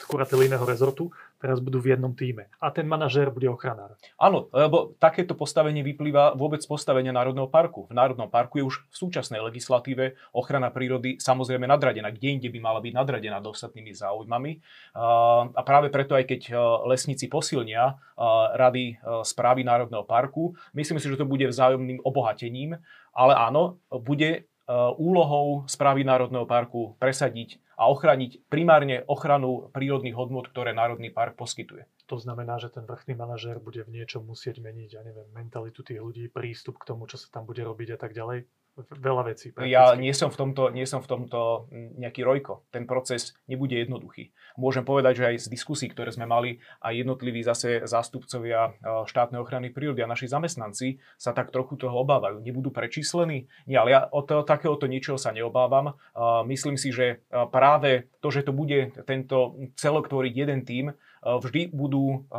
kurateli 0.08 0.47
iného 0.47 0.63
rezortu, 0.63 1.12
teraz 1.41 1.59
budú 1.63 1.81
v 1.81 1.95
jednom 1.95 2.13
týme. 2.13 2.47
A 2.59 2.71
ten 2.71 2.87
manažér 2.87 3.31
bude 3.31 3.49
ochranár. 3.49 3.97
Áno, 4.19 4.47
lebo 4.53 4.95
takéto 4.97 5.35
postavenie 5.35 5.83
vyplýva 5.83 6.33
vôbec 6.33 6.63
z 6.63 6.67
postavenia 6.69 7.11
Národného 7.11 7.51
parku. 7.51 7.85
V 7.87 7.93
Národnom 7.93 8.31
parku 8.31 8.59
je 8.59 8.65
už 8.65 8.87
v 8.89 8.95
súčasnej 8.95 9.43
legislatíve 9.43 10.17
ochrana 10.33 10.71
prírody 10.71 11.17
samozrejme 11.21 11.67
nadradená, 11.67 12.09
kde 12.09 12.39
inde 12.39 12.49
by 12.49 12.59
mala 12.63 12.79
byť 12.79 12.93
nadradená 12.95 13.37
ostatnými 13.45 13.93
záujmami. 13.93 14.51
A 15.53 15.61
práve 15.61 15.93
preto, 15.93 16.17
aj 16.17 16.25
keď 16.25 16.41
lesníci 16.89 17.29
posilnia 17.29 17.99
rady 18.55 18.97
správy 19.21 19.61
Národného 19.61 20.07
parku, 20.07 20.57
myslím 20.73 20.97
si, 20.97 21.11
že 21.11 21.19
to 21.19 21.29
bude 21.29 21.45
vzájomným 21.45 22.01
obohatením, 22.01 22.79
ale 23.15 23.33
áno, 23.37 23.77
bude 23.91 24.49
úlohou 24.97 25.69
správy 25.69 26.01
Národného 26.01 26.49
parku 26.49 26.97
presadiť 26.97 27.62
a 27.78 27.91
ochraniť 27.91 28.47
primárne 28.49 29.04
ochranu 29.06 29.69
prírodných 29.75 30.15
hodnot, 30.15 30.49
ktoré 30.49 30.71
Národný 30.71 31.12
park 31.12 31.36
poskytuje. 31.38 31.86
To 32.06 32.21
znamená, 32.21 32.62
že 32.62 32.69
ten 32.69 32.86
vrchný 32.86 33.17
manažér 33.17 33.58
bude 33.58 33.82
v 33.82 33.93
niečom 34.01 34.25
musieť 34.25 34.62
meniť, 34.62 34.89
ja 34.93 35.01
neviem, 35.01 35.25
mentalitu 35.34 35.82
tých 35.82 36.01
ľudí, 36.01 36.30
prístup 36.30 36.78
k 36.82 36.93
tomu, 36.93 37.10
čo 37.10 37.17
sa 37.17 37.28
tam 37.34 37.49
bude 37.49 37.65
robiť 37.65 37.93
a 37.93 37.97
tak 37.97 38.13
ďalej 38.13 38.45
veľa 38.75 39.31
vecí. 39.31 39.55
Prakticky. 39.55 39.71
Ja 39.71 39.95
nie 39.95 40.11
som, 40.11 40.27
v 40.27 40.38
tomto, 40.38 40.67
nie 40.71 40.83
som 40.83 40.99
v 40.99 41.07
tomto 41.07 41.71
nejaký 41.71 42.27
rojko. 42.27 42.67
Ten 42.75 42.83
proces 42.83 43.31
nebude 43.47 43.75
jednoduchý. 43.79 44.35
Môžem 44.59 44.83
povedať, 44.83 45.23
že 45.23 45.25
aj 45.31 45.35
z 45.43 45.47
diskusí, 45.47 45.88
ktoré 45.88 46.11
sme 46.11 46.27
mali, 46.27 46.59
aj 46.83 46.93
jednotliví 47.03 47.39
zase 47.43 47.88
zástupcovia 47.88 48.71
e, 48.75 49.07
štátnej 49.07 49.39
ochrany 49.39 49.71
prírody 49.71 50.03
a 50.03 50.11
naši 50.11 50.27
zamestnanci 50.27 50.99
sa 51.15 51.31
tak 51.31 51.55
trochu 51.55 51.79
toho 51.79 52.03
obávajú. 52.03 52.43
Nebudú 52.43 52.71
prečíslení? 52.71 53.47
Nie, 53.63 53.79
ale 53.79 53.95
ja 53.95 54.01
od 54.11 54.27
takéhoto 54.43 54.91
ničoho 54.91 55.15
sa 55.15 55.31
neobávam. 55.31 55.91
E, 55.91 55.93
myslím 56.51 56.75
si, 56.75 56.91
že 56.91 57.05
e, 57.07 57.15
práve 57.47 58.11
to, 58.19 58.27
že 58.27 58.43
to 58.43 58.51
bude 58.51 58.91
tento 59.07 59.55
celotvoriť 59.79 60.33
jeden 60.35 60.61
tým, 60.67 60.91
vždy 61.25 61.73
budú 61.73 62.29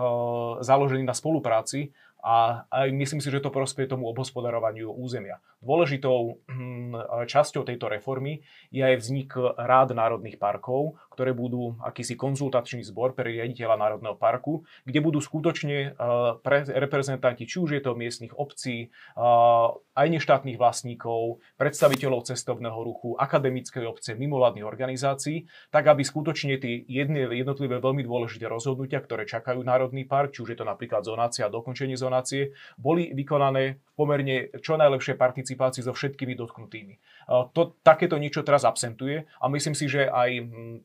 založení 0.62 1.02
na 1.02 1.10
spolupráci 1.10 1.90
a 2.26 2.66
aj 2.74 2.90
myslím 2.90 3.22
si, 3.22 3.30
že 3.30 3.38
to 3.38 3.54
prospie 3.54 3.86
tomu 3.86 4.10
obhospodarovaniu 4.10 4.90
územia. 4.90 5.38
Dôležitou 5.66 6.46
hm, 6.46 7.26
časťou 7.26 7.66
tejto 7.66 7.90
reformy 7.90 8.46
je 8.70 8.86
aj 8.86 9.02
vznik 9.02 9.34
rád 9.58 9.98
národných 9.98 10.38
parkov, 10.38 10.94
ktoré 11.10 11.34
budú 11.34 11.74
akýsi 11.82 12.14
konzultačný 12.14 12.86
zbor 12.86 13.18
pre 13.18 13.34
riaditeľa 13.34 13.74
Národného 13.74 14.14
parku, 14.14 14.62
kde 14.86 15.02
budú 15.02 15.18
skutočne 15.18 15.98
pre 16.44 16.62
reprezentanti, 16.68 17.48
či 17.48 17.56
už 17.58 17.80
je 17.80 17.82
to 17.82 17.98
miestnych 17.98 18.36
obcí, 18.36 18.94
aj 19.96 20.06
neštátnych 20.06 20.60
vlastníkov, 20.60 21.40
predstaviteľov 21.56 22.28
cestovného 22.28 22.76
ruchu, 22.84 23.16
akademickej 23.16 23.88
obce, 23.88 24.12
mimovládnych 24.12 24.68
organizácií, 24.68 25.48
tak 25.72 25.88
aby 25.88 26.04
skutočne 26.04 26.60
tie 26.60 26.84
jednotlivé 26.86 27.80
veľmi 27.80 28.04
dôležité 28.04 28.44
rozhodnutia, 28.46 29.00
ktoré 29.00 29.24
čakajú 29.24 29.64
Národný 29.64 30.04
park, 30.04 30.36
či 30.36 30.44
už 30.44 30.52
je 30.52 30.58
to 30.60 30.68
napríklad 30.68 31.02
zonácia 31.02 31.48
a 31.48 31.50
dokončenie 31.50 31.96
zonácie, 31.96 32.52
boli 32.76 33.10
vykonané 33.16 33.80
v 33.80 33.92
pomerne 33.96 34.52
čo 34.60 34.76
najlepšej 34.76 35.16
participácii 35.16 35.55
so 35.56 35.96
všetkými 35.96 36.36
dotknutými. 36.38 36.94
To, 37.26 37.74
takéto 37.82 38.20
niečo 38.20 38.46
teraz 38.46 38.62
absentuje 38.62 39.26
a 39.42 39.50
myslím 39.50 39.74
si, 39.74 39.90
že 39.90 40.06
aj 40.06 40.30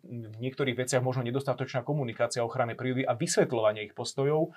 v 0.02 0.36
niektorých 0.42 0.74
veciach 0.74 1.06
možno 1.06 1.22
nedostatočná 1.28 1.86
komunikácia 1.86 2.42
ochrany 2.42 2.74
prírody 2.74 3.06
a 3.06 3.14
vysvetľovanie 3.14 3.92
ich 3.92 3.94
postojov 3.94 4.56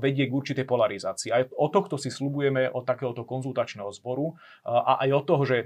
vedie 0.00 0.30
k 0.30 0.32
určitej 0.32 0.64
polarizácii. 0.64 1.30
Aj 1.34 1.42
o 1.52 1.68
tohto 1.68 2.00
si 2.00 2.08
slubujeme 2.08 2.72
od 2.72 2.88
takéhoto 2.88 3.28
konzultačného 3.28 3.92
zboru 3.92 4.38
a 4.64 5.02
aj 5.04 5.10
od 5.12 5.24
toho, 5.28 5.42
že 5.44 5.56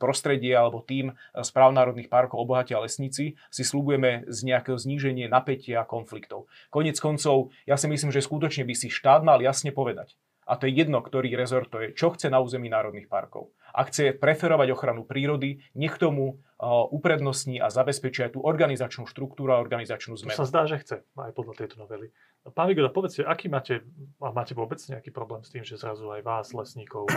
prostredie 0.00 0.56
alebo 0.56 0.80
tým 0.80 1.12
správ 1.44 1.76
národných 1.76 2.08
parkov 2.08 2.40
obohatia 2.40 2.80
lesníci, 2.80 3.36
si 3.50 3.62
slubujeme 3.66 4.24
z 4.30 4.38
nejakého 4.48 4.78
zníženie 4.78 5.28
napätia 5.28 5.84
a 5.84 5.88
konfliktov. 5.88 6.48
Konec 6.72 6.96
koncov, 6.96 7.52
ja 7.68 7.76
si 7.76 7.90
myslím, 7.90 8.14
že 8.14 8.24
skutočne 8.24 8.64
by 8.64 8.74
si 8.76 8.88
štát 8.88 9.20
mal 9.26 9.42
jasne 9.42 9.74
povedať, 9.74 10.16
a 10.52 10.60
to 10.60 10.68
je 10.68 10.84
jedno, 10.84 11.00
ktorý 11.00 11.32
rezort 11.32 11.72
to 11.72 11.80
je, 11.80 11.88
čo 11.96 12.12
chce 12.12 12.28
na 12.28 12.44
území 12.44 12.68
národných 12.68 13.08
parkov. 13.08 13.56
Ak 13.72 13.88
chce 13.88 14.12
preferovať 14.12 14.68
ochranu 14.76 15.08
prírody, 15.08 15.64
nech 15.72 15.96
tomu 15.96 16.44
uprednostní 16.92 17.56
a 17.56 17.72
zabezpečí 17.72 18.28
aj 18.28 18.36
tú 18.36 18.44
organizačnú 18.44 19.08
štruktúru 19.08 19.56
a 19.56 19.64
organizačnú 19.64 20.12
zmenu. 20.20 20.36
To 20.36 20.44
sa 20.44 20.50
zdá, 20.52 20.68
že 20.68 20.76
chce 20.84 20.96
aj 21.16 21.32
podľa 21.32 21.64
tejto 21.64 21.80
novely. 21.80 22.12
Pán 22.52 22.68
Vigoda, 22.68 22.92
povedzte, 22.92 23.24
aký 23.24 23.48
máte, 23.48 23.80
a 24.20 24.28
máte 24.28 24.52
vôbec 24.52 24.76
nejaký 24.76 25.08
problém 25.08 25.40
s 25.40 25.48
tým, 25.48 25.64
že 25.64 25.80
zrazu 25.80 26.04
aj 26.12 26.20
vás, 26.20 26.52
lesníkov, 26.52 27.08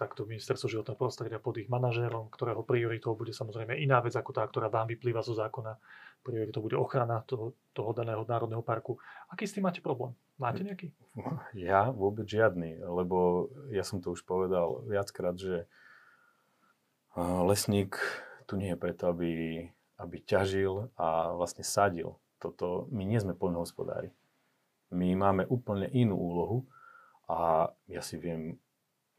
takto 0.00 0.24
ministerstvo 0.24 0.72
životného 0.72 0.96
prostredia 0.96 1.36
pod 1.36 1.60
ich 1.60 1.68
manažérom, 1.68 2.32
ktorého 2.32 2.64
prioritou 2.64 3.12
bude 3.12 3.36
samozrejme 3.36 3.76
iná 3.76 4.00
vec 4.00 4.16
ako 4.16 4.32
tá, 4.32 4.48
ktorá 4.48 4.72
vám 4.72 4.88
vyplýva 4.88 5.20
zo 5.20 5.36
zákona, 5.36 5.76
prioritou 6.24 6.64
bude 6.64 6.80
ochrana 6.80 7.20
toho, 7.28 7.52
toho 7.76 7.92
daného 7.92 8.24
národného 8.24 8.64
parku. 8.64 8.96
Aký 9.28 9.44
s 9.44 9.52
tým 9.52 9.68
máte 9.68 9.84
problém? 9.84 10.16
Máte 10.40 10.64
nejaký? 10.64 10.96
Ja 11.52 11.92
vôbec 11.92 12.24
žiadny, 12.24 12.80
lebo 12.80 13.48
ja 13.68 13.84
som 13.84 14.00
to 14.00 14.16
už 14.16 14.24
povedal 14.24 14.80
viackrát, 14.88 15.36
že 15.36 15.68
lesník 17.20 18.00
tu 18.48 18.56
nie 18.56 18.72
je 18.72 18.80
preto, 18.80 19.12
aby, 19.12 19.68
aby 20.00 20.16
ťažil 20.24 20.88
a 20.96 21.36
vlastne 21.36 21.60
sadil. 21.60 22.16
Toto, 22.40 22.88
my 22.88 23.04
nie 23.04 23.20
sme 23.20 23.36
poľnohospodári. 23.36 24.16
My 24.90 25.12
máme 25.12 25.44
úplne 25.44 25.92
inú 25.92 26.16
úlohu 26.16 26.58
a 27.28 27.70
ja 27.86 28.00
si 28.00 28.16
viem 28.16 28.56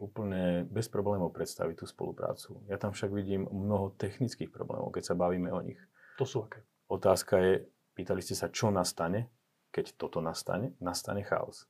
úplne 0.02 0.66
bez 0.66 0.90
problémov 0.90 1.30
predstaviť 1.30 1.76
tú 1.78 1.86
spoluprácu. 1.86 2.58
Ja 2.66 2.82
tam 2.82 2.98
však 2.98 3.14
vidím 3.14 3.46
mnoho 3.46 3.94
technických 4.02 4.50
problémov, 4.50 4.90
keď 4.90 5.14
sa 5.14 5.16
bavíme 5.16 5.54
o 5.54 5.62
nich. 5.62 5.78
To 6.18 6.26
sú 6.26 6.50
aké? 6.50 6.66
Otázka 6.90 7.38
je, 7.38 7.54
pýtali 7.94 8.26
ste 8.26 8.34
sa, 8.34 8.50
čo 8.50 8.74
nastane, 8.74 9.30
keď 9.70 9.94
toto 9.96 10.20
nastane? 10.20 10.74
Nastane 10.82 11.22
chaos. 11.22 11.70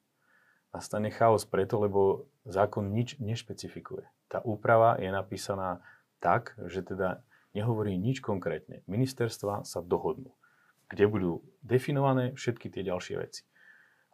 Nastane 0.71 1.11
chaos 1.11 1.43
preto, 1.43 1.83
lebo 1.83 2.31
zákon 2.47 2.87
nič 2.87 3.19
nešpecifikuje. 3.19 4.07
Tá 4.31 4.39
úprava 4.41 4.95
je 4.95 5.11
napísaná 5.11 5.83
tak, 6.23 6.55
že 6.71 6.87
teda 6.87 7.19
nehovorí 7.51 7.99
nič 7.99 8.23
konkrétne. 8.23 8.79
Ministerstva 8.87 9.67
sa 9.67 9.83
dohodnú, 9.83 10.31
kde 10.87 11.05
budú 11.11 11.31
definované 11.59 12.31
všetky 12.39 12.71
tie 12.71 12.87
ďalšie 12.87 13.15
veci. 13.19 13.43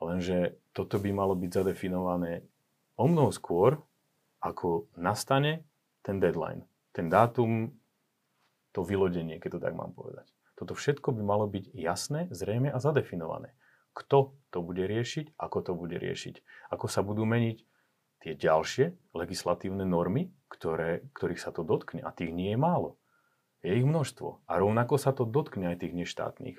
Lenže 0.01 0.57
toto 0.73 0.97
by 0.97 1.09
malo 1.13 1.33
byť 1.37 1.49
zadefinované 1.53 2.45
o 2.97 3.05
mnoho 3.05 3.29
skôr, 3.29 3.77
ako 4.47 4.87
nastane 4.95 5.67
ten 6.01 6.23
deadline. 6.23 6.63
Ten 6.95 7.11
dátum, 7.11 7.75
to 8.71 8.81
vylodenie, 8.81 9.37
keď 9.43 9.57
to 9.57 9.63
tak 9.67 9.73
mám 9.75 9.91
povedať. 9.91 10.31
Toto 10.57 10.73
všetko 10.73 11.13
by 11.13 11.21
malo 11.21 11.45
byť 11.45 11.75
jasné, 11.77 12.31
zrejme 12.33 12.73
a 12.73 12.81
zadefinované. 12.81 13.53
Kto 13.93 14.33
to 14.49 14.59
bude 14.61 14.81
riešiť, 14.81 15.37
ako 15.37 15.57
to 15.61 15.71
bude 15.73 15.97
riešiť, 15.97 16.35
ako 16.73 16.85
sa 16.89 17.01
budú 17.05 17.25
meniť 17.25 17.57
tie 18.21 18.33
ďalšie 18.33 19.13
legislatívne 19.13 19.85
normy, 19.85 20.33
ktoré, 20.49 21.05
ktorých 21.13 21.41
sa 21.41 21.53
to 21.53 21.61
dotkne. 21.61 22.01
A 22.01 22.09
tých 22.09 22.33
nie 22.33 22.53
je 22.53 22.59
málo. 22.59 22.97
Je 23.61 23.73
ich 23.73 23.85
množstvo. 23.85 24.45
A 24.49 24.57
rovnako 24.57 24.97
sa 24.97 25.13
to 25.13 25.25
dotkne 25.25 25.73
aj 25.73 25.85
tých 25.85 25.93
neštátnych. 25.93 26.57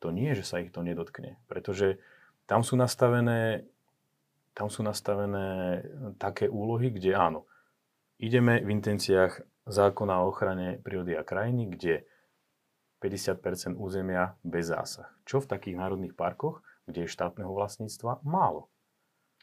To 0.00 0.12
nie 0.12 0.32
je, 0.32 0.44
že 0.44 0.48
sa 0.48 0.60
ich 0.60 0.72
to 0.72 0.80
nedotkne. 0.80 1.36
Pretože 1.48 2.00
tam 2.48 2.64
sú 2.64 2.76
nastavené, 2.76 3.68
tam 4.60 4.68
sú 4.68 4.84
nastavené 4.84 5.80
také 6.20 6.44
úlohy, 6.44 6.92
kde 6.92 7.16
áno, 7.16 7.48
ideme 8.20 8.60
v 8.60 8.76
intenciách 8.76 9.64
zákona 9.64 10.20
o 10.20 10.28
ochrane 10.28 10.76
prírody 10.84 11.16
a 11.16 11.24
krajiny, 11.24 11.72
kde 11.72 12.04
50% 13.00 13.80
územia 13.80 14.36
bez 14.44 14.68
zásah. 14.68 15.08
Čo 15.24 15.40
v 15.40 15.48
takých 15.48 15.80
národných 15.80 16.12
parkoch, 16.12 16.60
kde 16.84 17.08
je 17.08 17.14
štátneho 17.16 17.48
vlastníctva 17.48 18.20
málo. 18.20 18.68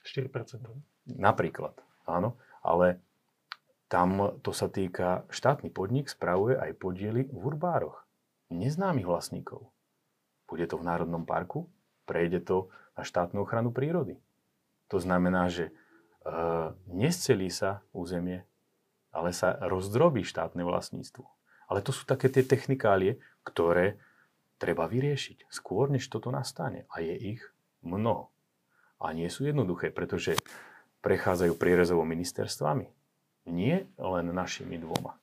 4% 0.06 0.30
Napríklad, 1.17 1.73
áno. 2.06 2.38
Ale 2.62 3.01
tam 3.89 4.38
to 4.45 4.53
sa 4.53 4.69
týka, 4.69 5.25
štátny 5.34 5.73
podnik 5.73 6.13
spravuje 6.13 6.62
aj 6.62 6.77
podiely 6.77 7.25
v 7.25 7.41
urbároch. 7.41 8.06
Neznámych 8.53 9.10
vlastníkov. 9.10 9.65
Bude 10.45 10.69
to 10.69 10.77
v 10.77 10.86
Národnom 10.86 11.25
parku, 11.25 11.65
prejde 12.06 12.45
to 12.45 12.69
na 12.93 13.01
štátnu 13.01 13.41
ochranu 13.41 13.73
prírody. 13.73 14.21
To 14.88 14.97
znamená, 15.00 15.52
že 15.52 15.69
e, 15.69 15.71
nescelí 16.91 17.52
sa 17.52 17.84
územie, 17.91 18.47
ale 19.12 19.36
sa 19.36 19.56
rozdrobí 19.58 20.23
štátne 20.23 20.63
vlastníctvo. 20.63 21.26
Ale 21.67 21.84
to 21.84 21.91
sú 21.91 22.08
také 22.08 22.32
tie 22.32 22.47
technikálie, 22.47 23.19
ktoré 23.43 24.00
treba 24.58 24.88
vyriešiť 24.88 25.52
skôr, 25.52 25.91
než 25.91 26.08
toto 26.08 26.32
nastane. 26.32 26.88
A 26.89 27.04
je 27.04 27.15
ich 27.38 27.41
mnoho. 27.84 28.32
A 28.97 29.13
nie 29.13 29.30
sú 29.30 29.45
jednoduché, 29.45 29.93
pretože 29.93 30.39
prechádzajú 31.06 31.54
prierezovo 31.60 32.02
ministerstvami. 32.08 32.89
Nie 33.47 33.88
len 33.95 34.34
našimi 34.34 34.82
dvoma. 34.82 35.15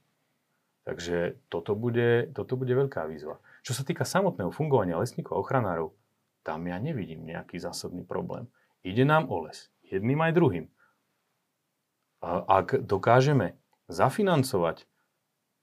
Takže 0.85 1.41
toto 1.49 1.73
bude, 1.73 2.29
toto 2.37 2.61
bude 2.61 2.73
veľká 2.77 3.09
výzva. 3.09 3.41
Čo 3.65 3.73
sa 3.73 3.83
týka 3.89 4.05
samotného 4.05 4.53
fungovania 4.53 5.01
lesníkov 5.01 5.37
a 5.37 5.43
ochranárov, 5.43 5.97
tam 6.45 6.69
ja 6.69 6.77
nevidím 6.77 7.25
nejaký 7.25 7.57
zásadný 7.57 8.05
problém. 8.05 8.45
Ide 8.85 9.09
nám 9.09 9.33
o 9.33 9.49
les. 9.49 9.73
Jedným 9.89 10.21
aj 10.21 10.33
druhým. 10.37 10.67
Ak 12.25 12.77
dokážeme 12.85 13.57
zafinancovať 13.89 14.85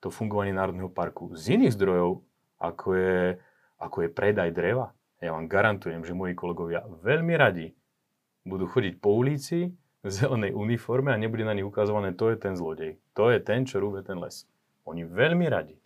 to 0.01 0.09
fungovanie 0.09 0.53
Národného 0.53 0.89
parku 0.89 1.29
z 1.37 1.57
iných 1.57 1.77
zdrojov, 1.77 2.25
ako 2.57 2.87
je, 2.97 3.37
ako 3.77 3.97
je 4.05 4.09
predaj 4.09 4.49
dreva. 4.53 4.93
Ja 5.21 5.37
vám 5.37 5.45
garantujem, 5.45 6.01
že 6.01 6.17
moji 6.17 6.33
kolegovia 6.33 6.81
veľmi 7.05 7.33
radi 7.37 7.77
budú 8.41 8.65
chodiť 8.65 8.97
po 8.97 9.13
ulici 9.13 9.69
v 10.01 10.09
zelenej 10.09 10.57
uniforme 10.57 11.13
a 11.13 11.21
nebude 11.21 11.45
na 11.45 11.53
nich 11.53 11.65
ukazované, 11.65 12.17
to 12.17 12.33
je 12.33 12.37
ten 12.41 12.57
zlodej, 12.57 12.97
to 13.13 13.29
je 13.29 13.37
ten, 13.37 13.69
čo 13.69 13.77
rúbe 13.77 14.01
ten 14.01 14.17
les. 14.17 14.49
Oni 14.89 15.05
veľmi 15.05 15.45
radi 15.45 15.77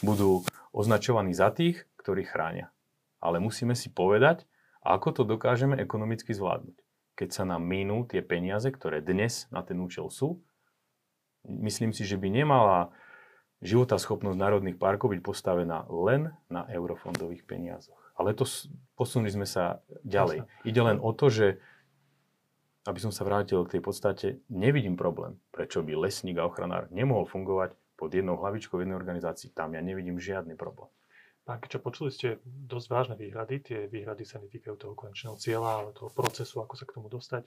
budú 0.00 0.40
označovaní 0.72 1.36
za 1.36 1.52
tých, 1.52 1.84
ktorí 2.00 2.24
chránia. 2.24 2.72
Ale 3.20 3.44
musíme 3.44 3.76
si 3.76 3.92
povedať, 3.92 4.48
ako 4.82 5.08
to 5.14 5.22
dokážeme 5.22 5.78
ekonomicky 5.78 6.34
zvládnuť. 6.34 6.76
Keď 7.14 7.28
sa 7.30 7.44
nám 7.46 7.62
minú 7.62 8.04
tie 8.04 8.20
peniaze, 8.20 8.66
ktoré 8.66 8.98
dnes 8.98 9.46
na 9.54 9.62
ten 9.62 9.78
účel 9.78 10.10
sú, 10.10 10.42
myslím 11.46 11.94
si, 11.94 12.02
že 12.02 12.18
by 12.18 12.28
nemala 12.30 12.90
schopnosť 13.62 14.38
národných 14.38 14.78
parkov 14.78 15.14
byť 15.14 15.20
postavená 15.22 15.86
len 15.86 16.34
na 16.50 16.66
eurofondových 16.66 17.46
peniazoch. 17.46 17.98
Ale 18.18 18.34
to 18.34 18.42
posunuli 18.98 19.30
sme 19.30 19.46
sa 19.46 19.80
ďalej. 20.02 20.44
Ide 20.66 20.80
len 20.82 20.98
o 20.98 21.14
to, 21.14 21.30
že 21.30 21.46
aby 22.82 22.98
som 22.98 23.14
sa 23.14 23.22
vrátil 23.22 23.62
k 23.62 23.78
tej 23.78 23.82
podstate, 23.82 24.26
nevidím 24.50 24.98
problém, 24.98 25.38
prečo 25.54 25.86
by 25.86 25.94
lesník 25.94 26.42
a 26.42 26.46
ochranár 26.50 26.90
nemohol 26.90 27.30
fungovať 27.30 27.78
pod 27.94 28.10
jednou 28.10 28.34
hlavičkou 28.34 28.82
jednej 28.82 28.98
organizácii. 28.98 29.54
Tam 29.54 29.78
ja 29.78 29.78
nevidím 29.78 30.18
žiadny 30.18 30.58
problém. 30.58 30.90
Pán 31.42 31.58
čo 31.66 31.82
počuli 31.82 32.14
ste 32.14 32.38
dosť 32.46 32.86
vážne 32.86 33.14
výhrady. 33.18 33.54
Tie 33.66 33.78
výhrady 33.90 34.22
sa 34.22 34.38
netýkajú 34.38 34.78
toho 34.78 34.94
konečného 34.94 35.34
cieľa, 35.34 35.82
ale 35.82 35.90
toho 35.90 36.14
procesu, 36.14 36.62
ako 36.62 36.78
sa 36.78 36.86
k 36.86 36.94
tomu 36.94 37.10
dostať. 37.10 37.42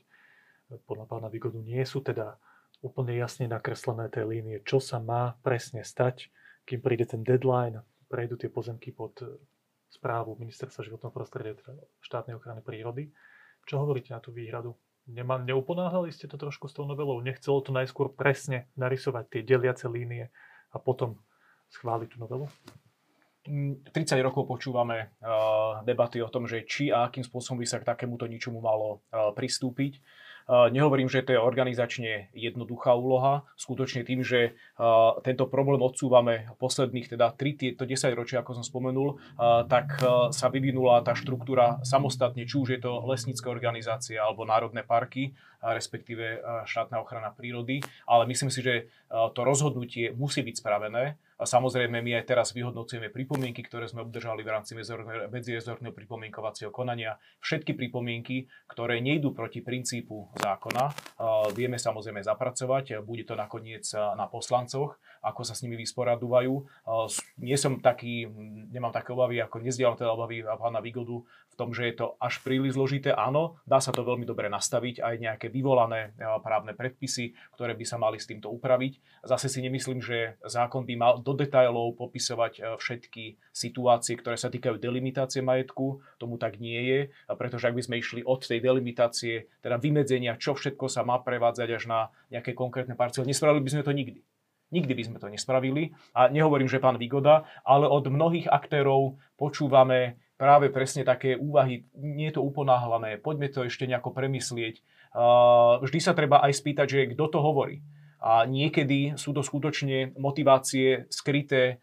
Podľa 0.83 1.05
pána 1.07 1.31
Vigodu 1.31 1.63
nie 1.63 1.79
sú 1.87 2.03
teda 2.03 2.35
úplne 2.83 3.15
jasne 3.15 3.47
nakreslené 3.47 4.11
tie 4.11 4.27
línie, 4.27 4.59
čo 4.67 4.83
sa 4.83 4.99
má 4.99 5.39
presne 5.39 5.87
stať, 5.87 6.27
kým 6.67 6.83
príde 6.83 7.07
ten 7.07 7.23
deadline, 7.23 7.79
prejdú 8.11 8.35
tie 8.35 8.49
pozemky 8.51 8.91
pod 8.91 9.15
e, 9.21 9.31
správu 9.93 10.35
Ministerstva 10.37 10.83
životného 10.83 11.13
prostredia, 11.13 11.55
teda 11.55 11.77
štátnej 12.03 12.35
ochrany 12.35 12.59
prírody. 12.65 13.13
Čo 13.63 13.85
hovoríte 13.85 14.11
na 14.11 14.19
tú 14.19 14.35
výhradu? 14.35 14.75
Nema, 15.05 15.39
neuponáhľali 15.45 16.09
ste 16.09 16.25
to 16.25 16.35
trošku 16.35 16.65
s 16.67 16.73
tou 16.73 16.83
novelou? 16.83 17.21
Nechcelo 17.21 17.61
to 17.61 17.69
najskôr 17.69 18.11
presne 18.11 18.67
narysovať 18.75 19.29
tie 19.29 19.41
deliace 19.45 19.85
línie 19.85 20.33
a 20.73 20.77
potom 20.81 21.21
schváliť 21.69 22.17
tú 22.17 22.17
novelu? 22.17 22.49
30 23.45 23.93
mm, 23.93 24.25
rokov 24.25 24.49
počúvame 24.49 25.13
uh, 25.21 25.85
debaty 25.85 26.19
o 26.21 26.29
tom, 26.29 26.49
že 26.49 26.65
či 26.65 26.89
a 26.89 27.05
akým 27.05 27.21
spôsobom 27.21 27.61
by 27.61 27.67
sa 27.69 27.77
k 27.77 27.87
takémuto 27.87 28.25
ničomu 28.25 28.59
malo 28.59 29.05
uh, 29.13 29.31
pristúpiť. 29.31 30.01
Nehovorím, 30.45 31.09
že 31.09 31.25
to 31.25 31.33
je 31.33 31.41
organizačne 31.41 32.29
jednoduchá 32.37 32.93
úloha, 32.93 33.49
skutočne 33.57 34.05
tým, 34.05 34.21
že 34.21 34.53
tento 35.25 35.49
problém 35.49 35.81
odsúvame 35.81 36.53
posledných 36.61 37.17
teda 37.17 37.33
3 37.33 37.57
tieto 37.57 37.81
10 37.81 38.13
ročia, 38.13 38.45
ako 38.45 38.61
som 38.61 38.61
spomenul, 38.61 39.17
tak 39.65 39.97
sa 40.29 40.47
vyvinula 40.53 41.01
tá 41.01 41.17
štruktúra 41.17 41.81
samostatne, 41.81 42.45
či 42.45 42.61
už 42.61 42.77
je 42.77 42.79
to 42.85 42.93
lesnícke 43.09 43.49
organizácie 43.49 44.21
alebo 44.21 44.45
národné 44.45 44.85
parky, 44.85 45.33
respektíve 45.65 46.45
štátna 46.69 47.01
ochrana 47.01 47.33
prírody, 47.33 47.81
ale 48.05 48.29
myslím 48.29 48.53
si, 48.53 48.61
že 48.61 48.93
to 49.09 49.41
rozhodnutie 49.41 50.13
musí 50.13 50.45
byť 50.45 50.55
spravené 50.61 51.17
samozrejme, 51.43 51.99
my 51.99 52.23
aj 52.23 52.31
teraz 52.31 52.55
vyhodnocujeme 52.55 53.11
pripomienky, 53.11 53.59
ktoré 53.67 53.91
sme 53.91 54.07
obdržali 54.07 54.39
v 54.39 54.53
rámci 54.55 54.71
medzirezortného 55.27 55.91
pripomienkovacieho 55.91 56.71
konania. 56.71 57.19
Všetky 57.43 57.75
pripomienky, 57.75 58.47
ktoré 58.71 59.03
nejdú 59.03 59.35
proti 59.35 59.59
princípu 59.59 60.31
zákona, 60.39 60.95
vieme 61.51 61.75
samozrejme 61.75 62.23
zapracovať. 62.23 63.03
Bude 63.03 63.27
to 63.27 63.35
nakoniec 63.35 63.83
na 63.91 64.31
poslancoch, 64.31 64.95
ako 65.19 65.41
sa 65.43 65.51
s 65.57 65.67
nimi 65.67 65.75
vysporadujú. 65.75 66.63
Nie 67.43 67.59
som 67.59 67.83
taký, 67.83 68.31
nemám 68.71 68.95
také 68.95 69.11
obavy, 69.11 69.43
ako 69.43 69.59
nezdielam 69.59 69.99
teda 69.99 70.15
obavy 70.15 70.39
pána 70.39 70.79
Vigodu 70.79 71.19
v 71.55 71.59
tom, 71.63 71.71
že 71.71 71.87
je 71.87 71.95
to 72.03 72.19
až 72.19 72.43
príliš 72.43 72.75
zložité. 72.75 73.15
Áno, 73.15 73.63
dá 73.63 73.79
sa 73.79 73.95
to 73.95 74.03
veľmi 74.03 74.27
dobre 74.27 74.51
nastaviť, 74.51 74.99
aj 74.99 75.15
nejaké 75.23 75.47
vyvolané 75.47 76.11
právne 76.43 76.75
predpisy, 76.75 77.31
ktoré 77.55 77.71
by 77.79 77.85
sa 77.87 77.95
mali 77.95 78.19
s 78.19 78.27
týmto 78.27 78.51
upraviť. 78.51 79.23
Zase 79.23 79.47
si 79.47 79.63
nemyslím, 79.63 80.03
že 80.03 80.35
zákon 80.43 80.83
by 80.83 80.93
mal 80.99 81.13
do 81.23 81.31
detajlov 81.31 81.95
popisovať 81.95 82.53
e, 82.59 82.61
všetky 82.75 83.23
situácie, 83.55 84.19
ktoré 84.19 84.35
sa 84.35 84.51
týkajú 84.51 84.75
delimitácie 84.75 85.39
majetku. 85.39 86.03
Tomu 86.19 86.35
tak 86.35 86.59
nie 86.59 86.83
je, 86.83 86.99
pretože 87.39 87.71
ak 87.71 87.75
by 87.79 87.83
sme 87.87 87.95
išli 88.03 88.21
od 88.27 88.43
tej 88.43 88.59
delimitácie, 88.59 89.47
teda 89.63 89.79
vymedzenia, 89.79 90.35
čo 90.35 90.59
všetko 90.59 90.91
sa 90.91 91.07
má 91.07 91.23
prevádzať 91.23 91.69
až 91.71 91.83
na 91.87 91.99
nejaké 92.27 92.51
konkrétne 92.51 92.99
parcely, 92.99 93.31
nespravili 93.31 93.63
by 93.63 93.71
sme 93.71 93.87
to 93.87 93.95
nikdy. 93.95 94.19
Nikdy 94.73 94.93
by 94.97 95.03
sme 95.05 95.17
to 95.21 95.29
nespravili. 95.29 95.93
A 96.17 96.27
nehovorím, 96.27 96.65
že 96.65 96.81
pán 96.81 96.97
Vigoda, 96.97 97.45
ale 97.61 97.85
od 97.85 98.09
mnohých 98.09 98.49
aktérov 98.49 99.21
počúvame 99.37 100.17
práve 100.35 100.67
presne 100.71 101.07
také 101.07 101.39
úvahy, 101.39 101.87
nie 101.95 102.27
je 102.31 102.39
to 102.39 102.43
uponáhlané, 102.43 103.19
poďme 103.19 103.47
to 103.51 103.63
ešte 103.63 103.87
nejako 103.87 104.11
premyslieť. 104.11 104.83
Vždy 105.79 105.99
sa 106.03 106.11
treba 106.11 106.43
aj 106.43 106.59
spýtať, 106.59 106.87
že 106.87 107.09
kto 107.15 107.25
to 107.31 107.39
hovorí. 107.39 107.79
A 108.19 108.43
niekedy 108.49 109.15
sú 109.15 109.31
to 109.31 109.45
skutočne 109.45 110.17
motivácie 110.17 111.05
skryté. 111.13 111.79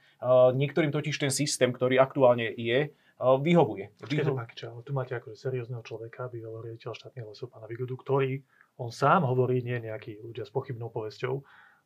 Niektorým 0.52 0.90
totiž 0.90 1.14
ten 1.16 1.30
systém, 1.30 1.70
ktorý 1.70 2.02
aktuálne 2.02 2.50
je, 2.50 2.92
vyhovuje. 3.22 3.94
Vyhovuje. 4.02 4.46
tu 4.82 4.92
máte 4.92 5.14
akože 5.14 5.38
seriózneho 5.38 5.86
človeka, 5.86 6.26
bývalého 6.26 6.66
riaditeľa 6.66 6.98
štátneho 6.98 7.30
lesov, 7.30 7.54
pána 7.54 7.70
Vigodu, 7.70 7.94
ktorý, 7.94 8.42
on 8.82 8.90
sám 8.90 9.22
hovorí, 9.22 9.62
nie 9.62 9.78
nejaký 9.78 10.18
ľudia 10.18 10.42
s 10.42 10.50
pochybnou 10.50 10.90
povesťou, 10.90 11.38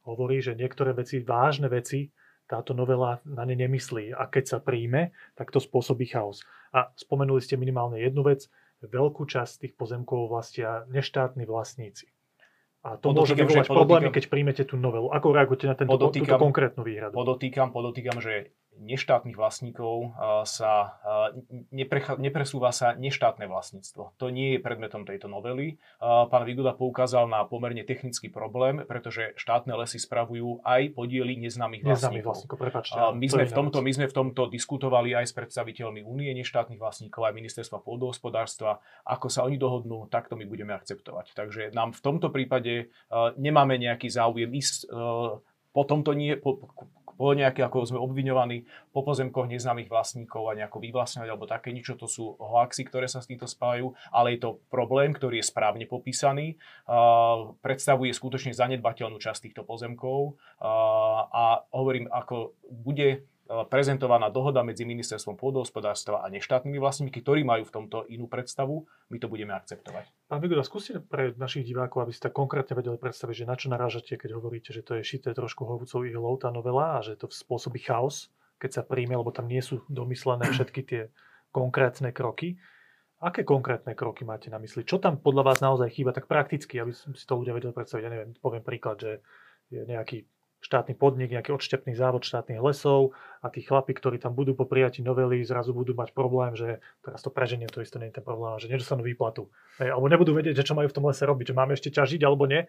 hovorí, 0.09 0.41
že 0.41 0.57
niektoré 0.57 0.97
veci, 0.97 1.21
vážne 1.21 1.69
veci, 1.69 2.09
táto 2.47 2.73
novela 2.73 3.19
na 3.27 3.43
ne 3.43 3.59
nemyslí. 3.59 4.15
A 4.15 4.31
keď 4.31 4.45
sa 4.57 4.59
príjme, 4.63 5.15
tak 5.35 5.51
to 5.51 5.59
spôsobí 5.59 6.07
chaos. 6.07 6.47
A 6.71 6.91
spomenuli 6.95 7.43
ste 7.43 7.59
minimálne 7.59 7.99
jednu 7.99 8.23
vec, 8.27 8.47
veľkú 8.83 9.27
časť 9.27 9.67
tých 9.67 9.75
pozemkov 9.75 10.31
vlastia 10.31 10.87
neštátni 10.91 11.45
vlastníci. 11.45 12.11
A 12.87 12.95
to 13.03 13.11
môže 13.11 13.35
vyvolať 13.35 13.67
problémy, 13.67 14.15
keď 14.15 14.25
príjmete 14.31 14.63
tú 14.63 14.79
novelu. 14.79 15.11
Ako 15.11 15.35
reagujete 15.35 15.67
na 15.67 15.75
tento, 15.75 15.99
túto 15.99 16.39
konkrétnu 16.39 16.87
výhradu? 16.87 17.19
Podotýkam, 17.19 17.75
podotýkam, 17.75 18.23
že 18.23 18.55
neštátnych 18.77 19.37
vlastníkov 19.37 20.13
sa 20.45 21.01
nepresúva 22.21 22.71
sa 22.71 22.93
neštátne 22.93 23.49
vlastníctvo. 23.49 24.17
To 24.21 24.27
nie 24.29 24.57
je 24.57 24.59
predmetom 24.61 25.09
tejto 25.09 25.27
novely. 25.29 25.81
Pán 26.01 26.45
Viguda 26.45 26.77
poukázal 26.77 27.29
na 27.29 27.45
pomerne 27.49 27.83
technický 27.83 28.29
problém, 28.29 28.85
pretože 28.85 29.33
štátne 29.41 29.73
lesy 29.77 29.97
spravujú 29.97 30.61
aj 30.63 30.93
podiely 30.93 31.41
neznámych 31.41 31.83
vlastníkov. 31.85 32.37
vlastníkov 32.37 32.59
prepáčte, 32.61 32.97
my, 32.97 33.27
sme 33.27 33.45
v 33.49 33.55
tomto, 33.55 33.79
my 33.81 33.93
sme 33.93 34.07
v 34.09 34.15
tomto 34.15 34.43
diskutovali 34.53 35.17
aj 35.17 35.27
s 35.29 35.33
predstaviteľmi 35.33 36.05
Únie 36.07 36.33
neštátnych 36.37 36.81
vlastníkov, 36.81 37.27
aj 37.27 37.35
ministerstva 37.35 37.81
pôdohospodárstva. 37.83 38.79
Ako 39.09 39.33
sa 39.33 39.45
oni 39.49 39.57
dohodnú, 39.57 40.07
takto 40.13 40.37
my 40.37 40.45
budeme 40.45 40.77
akceptovať. 40.77 41.33
Takže 41.35 41.63
nám 41.73 41.97
v 41.97 42.01
tomto 42.05 42.29
prípade 42.31 42.93
nemáme 43.37 43.81
nejaký 43.81 44.13
záujem 44.13 44.53
ísť 44.53 44.89
po 45.77 45.85
tomto 45.85 46.17
nie, 46.17 46.41
po, 46.41 46.57
po 47.17 47.33
nejaké, 47.33 47.65
ako 47.65 47.89
sme 47.89 47.99
obviňovaní, 47.99 48.69
po 48.93 49.01
pozemkoch 49.03 49.49
neznámych 49.49 49.89
vlastníkov 49.89 50.53
a 50.53 50.57
nejako 50.57 50.79
vyvlastňovať 50.85 51.29
alebo 51.29 51.49
také 51.49 51.73
niečo, 51.73 51.97
to 51.97 52.07
sú 52.07 52.37
hoaxy, 52.37 52.85
ktoré 52.85 53.09
sa 53.09 53.25
s 53.25 53.29
týmto 53.29 53.49
spájajú, 53.49 53.97
ale 54.13 54.37
je 54.37 54.45
to 54.45 54.61
problém, 54.69 55.17
ktorý 55.17 55.41
je 55.41 55.49
správne 55.49 55.89
popísaný, 55.89 56.61
uh, 56.87 57.57
predstavuje 57.65 58.13
skutočne 58.13 58.53
zanedbateľnú 58.53 59.17
časť 59.17 59.51
týchto 59.51 59.63
pozemkov. 59.65 60.37
Uh, 60.61 61.25
a 61.33 61.65
hovorím, 61.73 62.09
ako 62.13 62.57
bude 62.69 63.25
prezentovaná 63.47 64.27
dohoda 64.29 64.67
medzi 64.67 64.83
ministerstvom 64.83 65.39
pôdohospodárstva 65.39 66.23
a 66.23 66.27
neštátnymi 66.29 66.83
vlastníkmi, 66.83 67.23
ktorí 67.23 67.41
majú 67.47 67.63
v 67.67 67.75
tomto 67.75 67.99
inú 68.11 68.27
predstavu, 68.27 68.87
my 69.11 69.17
to 69.23 69.31
budeme 69.31 69.55
akceptovať. 69.55 70.11
Pán 70.27 70.43
Vigoda, 70.43 70.67
skúste 70.67 70.99
pre 70.99 71.31
našich 71.39 71.63
divákov, 71.63 72.07
aby 72.07 72.13
ste 72.13 72.27
tak 72.27 72.35
konkrétne 72.35 72.75
vedeli 72.75 72.99
predstaviť, 72.99 73.35
že 73.43 73.47
na 73.47 73.55
čo 73.55 73.71
narážate, 73.71 74.19
keď 74.19 74.37
hovoríte, 74.37 74.75
že 74.75 74.83
to 74.83 74.99
je 74.99 75.07
šité 75.07 75.31
trošku 75.33 75.63
hovúcou 75.63 76.03
ihlou 76.03 76.35
tá 76.37 76.51
novela 76.51 76.99
a 76.99 77.05
že 77.07 77.15
to 77.15 77.31
spôsobí 77.31 77.79
chaos, 77.87 78.35
keď 78.59 78.71
sa 78.71 78.83
príjme, 78.83 79.15
lebo 79.15 79.31
tam 79.31 79.47
nie 79.47 79.63
sú 79.63 79.87
domyslené 79.87 80.51
všetky 80.51 80.81
tie 80.83 81.03
konkrétne 81.55 82.11
kroky. 82.11 82.59
Aké 83.17 83.49
konkrétne 83.49 83.97
kroky 83.97 84.29
máte 84.29 84.53
na 84.53 84.61
mysli? 84.61 84.85
Čo 84.85 85.01
tam 85.01 85.17
podľa 85.17 85.43
vás 85.55 85.59
naozaj 85.65 85.89
chýba 85.89 86.13
tak 86.13 86.29
prakticky, 86.29 86.77
aby 86.77 86.93
si 86.93 87.25
to 87.25 87.41
ľudia 87.41 87.57
vedeli 87.57 87.73
predstaviť? 87.73 88.03
Ja 88.05 88.13
neviem, 88.13 88.37
poviem 88.37 88.61
príklad, 88.61 89.01
že 89.01 89.25
je 89.73 89.83
nejaký 89.89 90.29
štátny 90.61 90.99
podnik, 90.99 91.31
nejaký 91.31 91.55
odštepný 91.55 91.95
závod 91.95 92.27
štátnych 92.27 92.59
lesov 92.59 93.15
a 93.45 93.53
tí 93.53 93.63
chlapi, 93.63 93.93
ktorí 93.95 94.17
tam 94.19 94.35
budú 94.35 94.57
po 94.57 94.67
prijatí 94.67 95.05
novely, 95.05 95.45
zrazu 95.47 95.77
budú 95.77 95.95
mať 95.95 96.11
problém, 96.17 96.57
že 96.57 96.83
teraz 97.05 97.23
to 97.23 97.31
preženie, 97.31 97.69
to 97.71 97.85
isté 97.85 98.01
nie 98.03 98.11
je 98.11 98.19
ten 98.19 98.25
problém, 98.25 98.57
že 98.59 98.67
nedostanú 98.67 99.07
výplatu. 99.07 99.53
Hej, 99.79 99.95
alebo 99.95 100.07
nebudú 100.11 100.33
vedieť, 100.35 100.65
že 100.65 100.67
čo 100.73 100.75
majú 100.75 100.91
v 100.91 100.97
tom 100.97 101.07
lese 101.07 101.23
robiť, 101.23 101.53
že 101.53 101.55
máme 101.55 101.73
ešte 101.77 101.93
ťažiť 101.93 102.21
alebo 102.25 102.49
nie. 102.51 102.67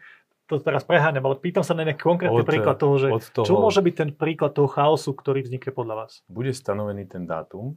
To 0.47 0.61
teraz 0.61 0.87
preháňam, 0.87 1.25
ale 1.27 1.39
pýtam 1.39 1.65
sa 1.65 1.75
na 1.75 1.83
nejaký 1.87 2.03
konkrétny 2.03 2.43
od, 2.43 2.47
príklad 2.47 2.77
toho, 2.79 2.95
že 3.01 3.07
toho, 3.33 3.45
čo 3.47 3.55
môže 3.57 3.83
byť 3.83 3.95
ten 3.95 4.09
príklad 4.15 4.55
toho 4.55 4.69
chaosu, 4.69 5.11
ktorý 5.11 5.43
vznikne 5.43 5.71
podľa 5.75 5.95
vás? 6.05 6.11
Bude 6.31 6.55
stanovený 6.55 7.07
ten 7.09 7.27
dátum, 7.27 7.75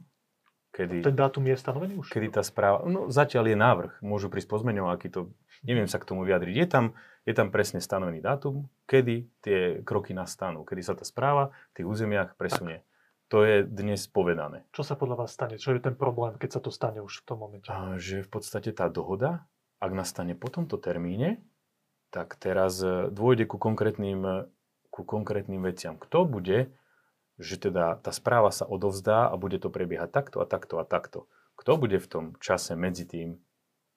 Kedy, 0.71 1.03
ten 1.03 1.15
dátum 1.19 1.43
je 1.51 1.55
stanovený 1.59 1.99
už? 1.99 2.07
Kedy 2.15 2.31
tá 2.31 2.43
správa, 2.47 2.87
no 2.87 3.11
zatiaľ 3.11 3.51
je 3.51 3.57
návrh, 3.59 3.91
môžu 3.99 4.31
prísť 4.31 4.55
pozmeňováky, 4.55 5.11
to 5.11 5.35
neviem 5.67 5.83
sa 5.83 5.99
k 5.99 6.07
tomu 6.07 6.23
vyjadriť. 6.23 6.55
Je 6.55 6.67
tam, 6.67 6.85
je 7.25 7.33
tam 7.37 7.53
presne 7.53 7.79
stanovený 7.79 8.23
dátum, 8.23 8.65
kedy 8.89 9.29
tie 9.45 9.59
kroky 9.85 10.11
nastanú, 10.15 10.65
kedy 10.65 10.81
sa 10.81 10.93
tá 10.97 11.05
správa 11.05 11.53
v 11.71 11.81
tých 11.81 11.87
územiach 11.87 12.29
presunie. 12.35 12.81
Tak. 12.81 12.89
To 13.31 13.37
je 13.47 13.63
dnes 13.63 14.01
povedané. 14.11 14.67
Čo 14.75 14.83
sa 14.83 14.99
podľa 14.99 15.23
vás 15.23 15.31
stane? 15.31 15.55
Čo 15.55 15.71
je 15.71 15.79
ten 15.79 15.95
problém, 15.95 16.35
keď 16.35 16.59
sa 16.59 16.61
to 16.61 16.67
stane 16.67 16.99
už 16.99 17.23
v 17.23 17.25
tom 17.31 17.39
momente? 17.39 17.71
A, 17.71 17.95
že 17.95 18.27
v 18.27 18.29
podstate 18.29 18.75
tá 18.75 18.91
dohoda, 18.91 19.47
ak 19.79 19.91
nastane 19.95 20.35
po 20.35 20.51
tomto 20.51 20.75
termíne, 20.75 21.39
tak 22.11 22.35
teraz 22.35 22.83
e, 22.83 23.07
dôjde 23.07 23.47
ku 23.47 23.55
konkrétnym, 23.55 24.51
ku 24.91 25.07
konkrétnym 25.07 25.63
veciam. 25.63 25.95
Kto 25.95 26.27
bude 26.27 26.75
že 27.41 27.57
teda 27.57 27.97
tá 27.97 28.13
správa 28.13 28.53
sa 28.53 28.69
odovzdá 28.69 29.25
a 29.27 29.35
bude 29.35 29.57
to 29.57 29.73
prebiehať 29.73 30.13
takto 30.13 30.37
a 30.39 30.45
takto 30.45 30.77
a 30.77 30.85
takto. 30.85 31.25
Kto 31.57 31.81
bude 31.81 31.97
v 31.97 32.07
tom 32.07 32.25
čase 32.37 32.77
medzi 32.77 33.09
tým 33.09 33.41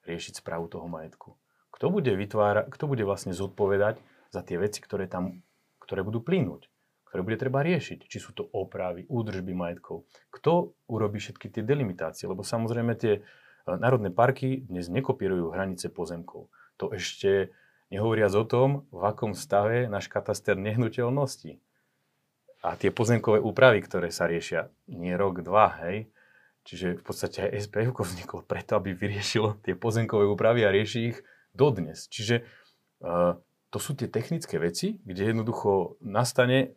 riešiť 0.08 0.40
správu 0.40 0.72
toho 0.72 0.88
majetku? 0.88 1.36
Kto 1.84 1.92
bude, 1.92 2.16
vytvára, 2.16 2.64
kto 2.64 2.88
bude 2.88 3.04
vlastne 3.04 3.36
zodpovedať 3.36 4.00
za 4.32 4.40
tie 4.40 4.56
veci, 4.56 4.80
ktoré 4.80 5.04
tam 5.04 5.44
ktoré 5.84 6.00
budú 6.00 6.24
plynúť, 6.24 6.72
ktoré 7.04 7.20
bude 7.20 7.36
treba 7.36 7.60
riešiť. 7.60 8.08
Či 8.08 8.18
sú 8.24 8.32
to 8.32 8.48
opravy, 8.56 9.04
údržby 9.04 9.52
majetkov. 9.52 10.08
Kto 10.32 10.72
urobí 10.88 11.20
všetky 11.20 11.52
tie 11.52 11.60
delimitácie? 11.60 12.24
Lebo 12.24 12.40
samozrejme 12.40 12.96
tie 12.96 13.20
e, 13.20 13.22
národné 13.68 14.08
parky 14.08 14.64
dnes 14.64 14.88
nekopírujú 14.88 15.52
hranice 15.52 15.92
pozemkov. 15.92 16.48
To 16.80 16.88
ešte 16.96 17.52
nehovoriac 17.92 18.32
o 18.32 18.48
tom, 18.48 18.88
v 18.88 19.02
akom 19.04 19.36
stave 19.36 19.84
náš 19.92 20.08
kataster 20.08 20.56
nehnuteľnosti 20.56 21.60
a 22.64 22.80
tie 22.80 22.88
pozemkové 22.88 23.44
úpravy, 23.44 23.84
ktoré 23.84 24.08
sa 24.08 24.24
riešia, 24.24 24.72
nie 24.88 25.12
rok, 25.12 25.44
dva, 25.44 25.84
hej. 25.84 26.08
Čiže 26.64 26.96
v 26.96 27.02
podstate 27.04 27.44
aj 27.44 27.68
SPF 27.68 27.92
vzniklo 27.92 28.40
preto, 28.40 28.80
aby 28.80 28.96
vyriešilo 28.96 29.60
tie 29.60 29.76
pozemkové 29.76 30.24
úpravy 30.24 30.64
a 30.64 30.72
rieši 30.72 31.12
ich 31.12 31.20
dodnes. 31.54 32.10
Čiže 32.10 32.44
uh, 33.00 33.38
to 33.70 33.78
sú 33.78 33.94
tie 33.94 34.10
technické 34.10 34.58
veci, 34.58 35.00
kde 35.02 35.34
jednoducho 35.34 35.96
nastane 36.02 36.76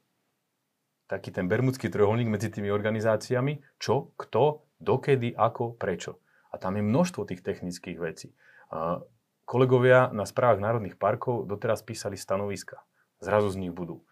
taký 1.09 1.33
ten 1.33 1.49
bermudský 1.49 1.89
trojuholník 1.89 2.29
medzi 2.29 2.53
tými 2.53 2.69
organizáciami, 2.69 3.63
čo, 3.79 4.13
kto, 4.19 4.67
dokedy, 4.77 5.33
ako, 5.33 5.73
prečo. 5.75 6.19
A 6.51 6.61
tam 6.61 6.77
je 6.77 6.83
množstvo 6.83 7.27
tých 7.27 7.41
technických 7.41 7.97
vecí. 7.97 8.31
Uh, 8.69 9.01
kolegovia 9.47 10.11
na 10.11 10.27
správach 10.27 10.59
národných 10.59 10.99
parkov 10.99 11.47
doteraz 11.47 11.81
písali 11.81 12.19
stanoviska. 12.19 12.83
Zrazu 13.23 13.49
z 13.49 13.67
nich 13.67 13.73
budú 13.73 14.03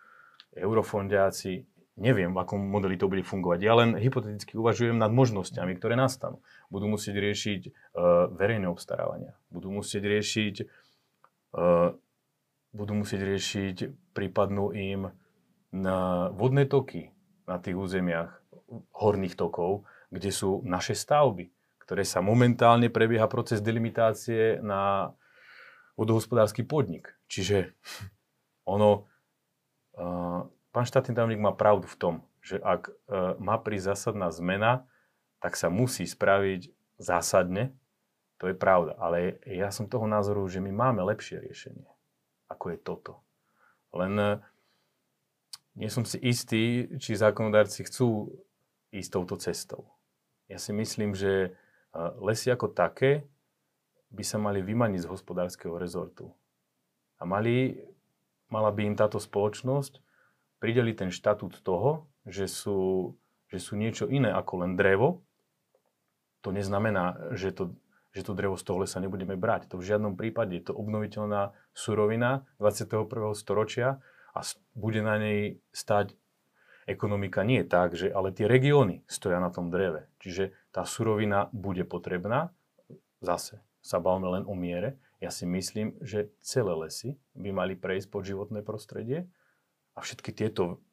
eurofondiáci, 0.55 1.67
neviem, 1.95 2.35
v 2.35 2.39
akom 2.39 2.59
modeli 2.59 2.99
to 2.99 3.07
bude 3.07 3.23
fungovať. 3.23 3.59
Ja 3.63 3.73
len 3.79 3.95
hypoteticky 3.95 4.59
uvažujem 4.59 4.99
nad 4.99 5.11
možnosťami, 5.11 5.79
ktoré 5.79 5.95
nastanú. 5.95 6.43
Budú 6.67 6.91
musieť 6.91 7.19
riešiť 7.23 7.61
uh, 7.67 8.27
verejné 8.35 8.67
obstarávania. 8.67 9.35
Budú 9.47 9.71
musieť 9.71 10.03
riešiť 10.03 10.55
uh, 11.55 11.95
budú 12.75 12.93
musieť 12.99 13.21
riešiť 13.23 13.75
prípadnú 14.11 14.75
im 14.75 15.07
na 15.71 16.27
vodné 16.35 16.67
toky 16.67 17.15
na 17.47 17.55
tých 17.63 17.79
územiach 17.79 18.35
horných 18.99 19.39
tokov, 19.39 19.87
kde 20.11 20.29
sú 20.35 20.59
naše 20.67 20.91
stavby, 20.91 21.47
ktoré 21.79 22.03
sa 22.03 22.19
momentálne 22.19 22.91
prebieha 22.91 23.31
proces 23.31 23.63
delimitácie 23.63 24.59
na 24.59 25.13
vodohospodársky 25.95 26.67
podnik. 26.67 27.15
Čiže 27.31 27.71
ono, 28.75 29.07
pán 30.75 30.83
štátny 30.83 31.15
tajomník 31.15 31.39
má 31.39 31.55
pravdu 31.55 31.87
v 31.87 31.95
tom, 31.95 32.15
že 32.43 32.59
ak 32.59 32.91
má 33.39 33.55
prísť 33.55 33.95
zásadná 33.95 34.27
zmena, 34.27 34.83
tak 35.39 35.55
sa 35.55 35.71
musí 35.71 36.03
spraviť 36.03 36.67
zásadne, 36.99 37.71
to 38.35 38.51
je 38.51 38.55
pravda. 38.59 38.99
Ale 38.99 39.39
ja 39.47 39.71
som 39.71 39.87
toho 39.87 40.03
názoru, 40.03 40.43
že 40.51 40.59
my 40.59 40.75
máme 40.75 40.99
lepšie 41.07 41.39
riešenie, 41.39 41.87
ako 42.51 42.75
je 42.75 42.77
toto. 42.83 43.13
Len 43.95 44.43
nie 45.79 45.87
som 45.87 46.03
si 46.03 46.19
istý, 46.19 46.91
či 46.99 47.15
zákonodárci 47.15 47.87
chcú 47.87 48.35
ísť 48.91 49.09
touto 49.15 49.39
cestou. 49.39 49.87
Ja 50.51 50.59
si 50.59 50.75
myslím, 50.75 51.15
že 51.15 51.55
lesy 52.19 52.51
ako 52.51 52.75
také 52.75 53.23
by 54.11 54.23
sa 54.27 54.35
mali 54.39 54.59
vymaniť 54.59 55.07
z 55.07 55.11
hospodárskeho 55.11 55.79
rezortu. 55.79 56.35
A 57.15 57.23
mali, 57.23 57.79
mala 58.51 58.71
by 58.75 58.91
im 58.91 58.95
táto 58.99 59.19
spoločnosť 59.19 60.03
prideliť 60.59 60.95
ten 61.07 61.11
štatút 61.11 61.61
toho, 61.61 62.07
že 62.25 62.49
sú, 62.49 63.13
že 63.51 63.59
sú 63.61 63.77
niečo 63.77 64.09
iné 64.09 64.33
ako 64.33 64.65
len 64.65 64.73
drevo. 64.79 65.23
To 66.41 66.53
neznamená, 66.53 67.33
že 67.33 67.53
to, 67.53 67.75
že 68.13 68.25
to 68.25 68.37
drevo 68.37 68.57
z 68.57 68.63
toho 68.63 68.85
lesa 68.85 69.01
nebudeme 69.01 69.37
brať. 69.37 69.69
To 69.73 69.81
v 69.81 69.87
žiadnom 69.87 70.13
prípade. 70.15 70.57
Je 70.57 70.69
to 70.69 70.77
obnoviteľná 70.77 71.53
surovina 71.73 72.45
21. 72.61 73.33
storočia, 73.33 74.01
a 74.35 74.43
bude 74.75 74.99
na 74.99 75.15
nej 75.15 75.63
stať 75.71 76.11
ekonomika 76.85 77.41
nie 77.47 77.63
tak, 77.63 77.95
že 77.95 78.11
ale 78.11 78.35
tie 78.35 78.45
regióny 78.45 79.07
stoja 79.07 79.39
na 79.39 79.49
tom 79.49 79.71
dreve. 79.71 80.11
Čiže 80.19 80.53
tá 80.75 80.83
surovina 80.83 81.47
bude 81.55 81.87
potrebná. 81.87 82.51
Zase 83.23 83.63
sa 83.79 84.03
bavíme 84.03 84.27
len 84.37 84.43
o 84.45 84.53
miere. 84.53 84.99
Ja 85.23 85.31
si 85.31 85.47
myslím, 85.47 85.95
že 86.03 86.35
celé 86.43 86.75
lesy 86.75 87.15
by 87.33 87.49
mali 87.55 87.73
prejsť 87.79 88.07
pod 88.11 88.27
životné 88.27 88.61
prostredie 88.61 89.25
a 89.95 89.99
všetky 90.03 90.35
tieto, 90.35 90.83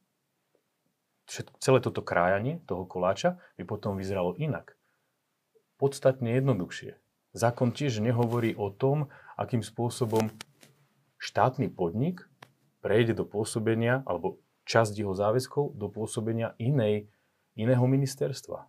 všetko, 1.26 1.56
celé 1.58 1.78
toto 1.82 2.00
krájanie 2.00 2.62
toho 2.70 2.86
koláča 2.86 3.42
by 3.58 3.66
potom 3.66 3.98
vyzeralo 3.98 4.38
inak. 4.38 4.78
Podstatne 5.76 6.38
jednoduchšie. 6.38 6.96
Zákon 7.34 7.74
tiež 7.74 7.98
nehovorí 7.98 8.54
o 8.54 8.70
tom, 8.70 9.10
akým 9.34 9.66
spôsobom 9.66 10.30
štátny 11.18 11.66
podnik 11.72 12.28
prejde 12.82 13.18
do 13.18 13.24
pôsobenia, 13.26 14.02
alebo 14.06 14.42
časť 14.66 14.94
jeho 14.94 15.14
záväzkov 15.14 15.74
do 15.74 15.86
pôsobenia 15.90 16.54
inej, 16.58 17.10
iného 17.58 17.82
ministerstva. 17.86 18.66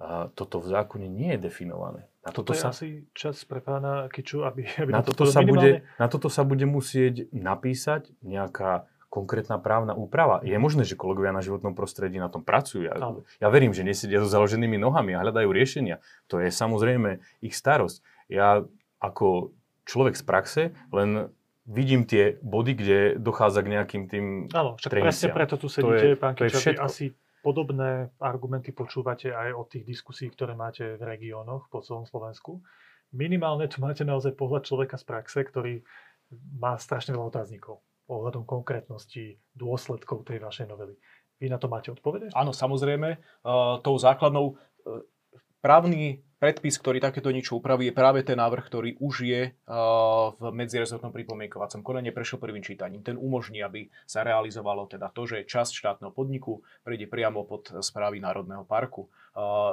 A 0.00 0.32
toto 0.32 0.64
v 0.64 0.66
zákone 0.72 1.06
nie 1.06 1.36
je 1.36 1.50
definované. 1.50 2.08
Na 2.24 2.32
toto, 2.32 2.52
toto 2.52 2.60
sa, 2.60 2.72
asi 2.72 3.04
čas 3.12 3.44
pre 3.44 3.60
pána 3.60 4.08
Kiču, 4.12 4.44
aby, 4.44 4.64
aby 4.80 4.92
na, 4.92 5.04
toto 5.04 5.24
sa 5.28 5.40
bude, 5.44 5.84
na 5.96 6.06
toto 6.08 6.28
sa 6.32 6.44
bude 6.44 6.64
musieť 6.64 7.28
napísať 7.32 8.12
nejaká 8.24 8.88
konkrétna 9.10 9.58
právna 9.58 9.92
úprava. 9.92 10.38
Je 10.46 10.54
možné, 10.54 10.86
že 10.86 10.94
kolegovia 10.94 11.34
na 11.34 11.42
životnom 11.42 11.74
prostredí 11.74 12.22
na 12.22 12.30
tom 12.30 12.46
pracujú. 12.46 12.86
Ja, 12.86 12.94
ja 13.42 13.48
verím, 13.50 13.74
že 13.74 13.82
nesedia 13.82 14.22
so 14.22 14.30
založenými 14.30 14.78
nohami 14.78 15.18
a 15.18 15.26
hľadajú 15.26 15.50
riešenia. 15.50 15.98
To 16.30 16.38
je 16.38 16.48
samozrejme 16.54 17.18
ich 17.42 17.58
starosť. 17.58 18.06
Ja 18.30 18.62
ako 19.02 19.50
človek 19.82 20.14
z 20.14 20.22
praxe 20.22 20.62
len 20.94 21.34
vidím 21.66 22.06
tie 22.06 22.38
body, 22.38 22.72
kde 22.78 22.98
dochádza 23.18 23.66
k 23.66 23.72
nejakým 23.74 24.02
tým 24.06 24.24
Áno, 24.54 24.78
však 24.78 24.90
presne 24.94 25.28
preto 25.34 25.58
tu 25.58 25.66
sedíte, 25.66 26.14
je, 26.14 26.16
pán 26.16 26.38
Kičapi, 26.38 26.78
asi 26.78 27.10
podobné 27.42 28.14
argumenty 28.22 28.70
počúvate 28.70 29.34
aj 29.34 29.58
od 29.58 29.66
tých 29.66 29.84
diskusí, 29.90 30.30
ktoré 30.30 30.54
máte 30.54 30.94
v 30.94 31.02
regiónoch 31.02 31.66
po 31.66 31.82
celom 31.82 32.06
Slovensku. 32.06 32.62
Minimálne 33.10 33.66
tu 33.66 33.82
máte 33.82 34.06
naozaj 34.06 34.38
pohľad 34.38 34.62
človeka 34.70 34.94
z 34.94 35.04
praxe, 35.08 35.42
ktorý 35.42 35.82
má 36.62 36.78
strašne 36.78 37.18
veľa 37.18 37.26
otáznikov 37.26 37.82
ohľadom 38.10 38.42
konkrétnosti 38.42 39.38
dôsledkov 39.54 40.26
tej 40.26 40.42
vašej 40.42 40.66
novely. 40.66 40.98
Vy 41.38 41.46
na 41.48 41.56
to 41.56 41.70
máte 41.70 41.94
odpovede? 41.94 42.34
Áno, 42.34 42.50
samozrejme. 42.50 43.16
Uh, 43.46 43.78
tou 43.80 43.96
základnou 43.96 44.52
uh, 44.52 45.00
právny 45.62 46.26
predpis, 46.40 46.80
ktorý 46.80 47.04
takéto 47.04 47.28
niečo 47.28 47.60
upraví, 47.60 47.92
je 47.92 47.94
práve 47.94 48.24
ten 48.24 48.40
návrh, 48.40 48.64
ktorý 48.64 48.90
už 48.96 49.14
je 49.28 49.52
v 50.40 50.42
medzirezortnom 50.56 51.12
pripomienkovacom 51.12 51.84
konaní, 51.84 52.10
prešiel 52.16 52.40
prvým 52.40 52.64
čítaním. 52.64 53.04
Ten 53.04 53.20
umožní, 53.20 53.60
aby 53.60 53.92
sa 54.08 54.24
realizovalo 54.24 54.88
teda 54.88 55.12
to, 55.12 55.28
že 55.28 55.44
časť 55.44 55.72
štátneho 55.76 56.16
podniku 56.16 56.64
prejde 56.80 57.04
priamo 57.12 57.44
pod 57.44 57.68
správy 57.84 58.24
Národného 58.24 58.64
parku, 58.64 59.12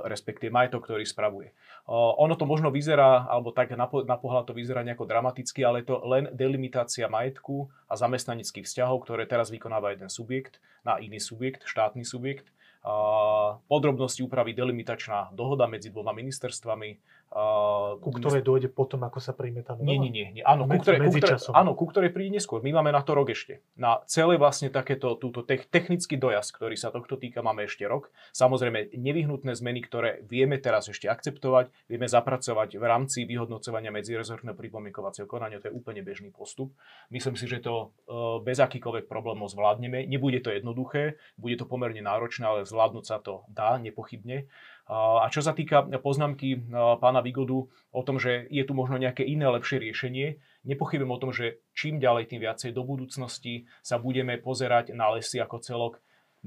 respektíve 0.06 0.52
majetok, 0.52 0.92
ktorý 0.92 1.08
spravuje. 1.08 1.56
Ono 1.88 2.36
to 2.36 2.44
možno 2.44 2.68
vyzerá, 2.68 3.24
alebo 3.32 3.56
tak 3.56 3.72
na, 3.72 3.88
pohľad 3.88 4.52
to 4.52 4.54
vyzerá 4.54 4.84
nejako 4.84 5.08
dramaticky, 5.08 5.64
ale 5.64 5.82
je 5.82 5.96
to 5.96 6.04
len 6.04 6.28
delimitácia 6.36 7.08
majetku 7.08 7.72
a 7.88 7.96
zamestnaneckých 7.96 8.68
vzťahov, 8.68 9.08
ktoré 9.08 9.24
teraz 9.24 9.48
vykonáva 9.48 9.96
jeden 9.96 10.12
subjekt 10.12 10.60
na 10.84 11.00
iný 11.00 11.24
subjekt, 11.24 11.64
štátny 11.64 12.04
subjekt 12.04 12.52
podrobnosti 13.68 14.24
úpravy 14.24 14.54
delimitačná 14.54 15.30
dohoda 15.32 15.68
medzi 15.68 15.90
dvoma 15.90 16.12
ministerstvami 16.12 16.98
Uh, 17.28 18.00
ku 18.00 18.16
ktorej 18.16 18.40
dojde 18.40 18.72
potom, 18.72 19.04
ako 19.04 19.20
sa 19.20 19.36
príjme 19.36 19.60
tá? 19.60 19.76
Nie, 19.76 20.00
nie, 20.00 20.08
nie. 20.08 20.32
nie. 20.32 20.44
Áno, 20.48 20.64
ku 20.64 20.80
ktorej, 20.80 21.12
ku 21.12 21.12
ktorej, 21.12 21.44
áno, 21.52 21.72
ku 21.76 21.84
ktorej 21.84 22.16
príde 22.16 22.40
neskôr. 22.40 22.64
My 22.64 22.80
máme 22.80 22.96
na 22.96 23.04
to 23.04 23.20
rok 23.20 23.28
ešte. 23.28 23.60
Na 23.76 24.00
celé 24.08 24.40
vlastne 24.40 24.72
takéto 24.72 25.20
túto 25.20 25.44
technický 25.44 26.16
dojazd, 26.16 26.56
ktorý 26.56 26.80
sa 26.80 26.88
tohto 26.88 27.20
týka, 27.20 27.44
máme 27.44 27.68
ešte 27.68 27.84
rok. 27.84 28.16
Samozrejme, 28.32 28.96
nevyhnutné 28.96 29.60
zmeny, 29.60 29.84
ktoré 29.84 30.24
vieme 30.24 30.56
teraz 30.56 30.88
ešte 30.88 31.12
akceptovať, 31.12 31.68
vieme 31.92 32.08
zapracovať 32.08 32.80
v 32.80 32.86
rámci 32.88 33.28
vyhodnocovania 33.28 33.92
medzirezortného 33.92 34.56
pripomienkovacieho 34.56 35.28
konania. 35.28 35.60
To 35.60 35.68
je 35.68 35.76
úplne 35.76 36.08
bežný 36.08 36.32
postup. 36.32 36.72
Myslím 37.12 37.36
si, 37.36 37.44
že 37.44 37.60
to 37.60 37.92
uh, 38.08 38.40
bez 38.40 38.64
akýkoľvek 38.64 39.12
problémov 39.12 39.52
zvládneme. 39.52 40.08
Nebude 40.08 40.40
to 40.40 40.56
jednoduché, 40.56 41.20
bude 41.36 41.60
to 41.60 41.68
pomerne 41.68 42.00
náročné, 42.00 42.48
ale 42.48 42.64
zvládnuť 42.64 43.04
sa 43.04 43.20
to 43.20 43.44
dá, 43.52 43.76
nepochybne. 43.84 44.48
A 44.88 45.28
čo 45.28 45.44
sa 45.44 45.52
týka 45.52 45.84
poznámky 46.00 46.72
pána 47.04 47.20
Vigodu 47.20 47.68
o 47.68 48.02
tom, 48.08 48.16
že 48.16 48.48
je 48.48 48.64
tu 48.64 48.72
možno 48.72 48.96
nejaké 48.96 49.28
iné 49.28 49.44
lepšie 49.52 49.84
riešenie, 49.84 50.40
nepochybujem 50.64 51.12
o 51.12 51.20
tom, 51.20 51.36
že 51.36 51.60
čím 51.76 52.00
ďalej, 52.00 52.32
tým 52.32 52.42
viacej 52.48 52.72
do 52.72 52.88
budúcnosti 52.88 53.68
sa 53.84 54.00
budeme 54.00 54.40
pozerať 54.40 54.96
na 54.96 55.12
lesy 55.12 55.44
ako 55.44 55.60
celok 55.60 55.94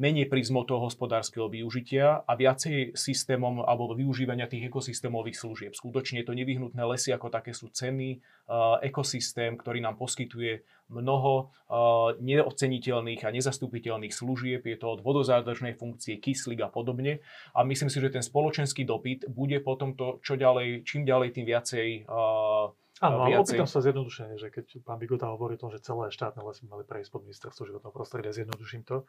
menej 0.00 0.32
prízmou 0.32 0.64
toho 0.64 0.88
hospodárskeho 0.88 1.52
využitia 1.52 2.24
a 2.24 2.32
viacej 2.32 2.96
systémom 2.96 3.60
alebo 3.60 3.92
využívania 3.92 4.48
tých 4.48 4.72
ekosystémových 4.72 5.36
služieb. 5.36 5.72
Skutočne 5.76 6.24
je 6.24 6.26
to 6.26 6.32
nevyhnutné 6.32 6.80
lesy 6.88 7.12
ako 7.12 7.28
také 7.28 7.52
sú 7.52 7.68
cenný 7.68 8.24
uh, 8.48 8.80
ekosystém, 8.80 9.60
ktorý 9.60 9.84
nám 9.84 10.00
poskytuje 10.00 10.64
mnoho 10.88 11.52
uh, 11.52 12.16
neoceniteľných 12.16 13.28
a 13.28 13.30
nezastupiteľných 13.30 14.16
služieb. 14.16 14.64
Je 14.64 14.80
to 14.80 14.96
od 14.96 15.04
vodozádržnej 15.04 15.76
funkcie, 15.76 16.16
kyslík 16.16 16.64
a 16.64 16.72
podobne. 16.72 17.20
A 17.52 17.60
myslím 17.68 17.92
si, 17.92 18.00
že 18.00 18.08
ten 18.08 18.24
spoločenský 18.24 18.88
dopyt 18.88 19.28
bude 19.28 19.60
potom 19.60 19.92
to, 19.92 20.16
čo 20.24 20.40
ďalej, 20.40 20.88
čím 20.88 21.04
ďalej, 21.04 21.28
tým 21.36 21.44
viacej 21.44 22.08
uh, 22.08 22.72
Áno, 23.00 23.24
ale 23.24 23.40
opýtam 23.40 23.64
sa 23.64 23.80
zjednodušene, 23.80 24.36
že 24.36 24.52
keď 24.52 24.84
pán 24.84 25.00
Bigota 25.00 25.32
hovorí 25.32 25.56
o 25.56 25.62
tom, 25.64 25.72
že 25.72 25.80
celé 25.80 26.12
štátne 26.12 26.44
lesy 26.44 26.68
mali 26.68 26.84
prejsť 26.84 27.08
pod 27.08 27.24
ministerstvo 27.24 27.64
životného 27.64 27.96
prostredia, 27.96 28.28
zjednoduším 28.28 28.84
to, 28.84 29.08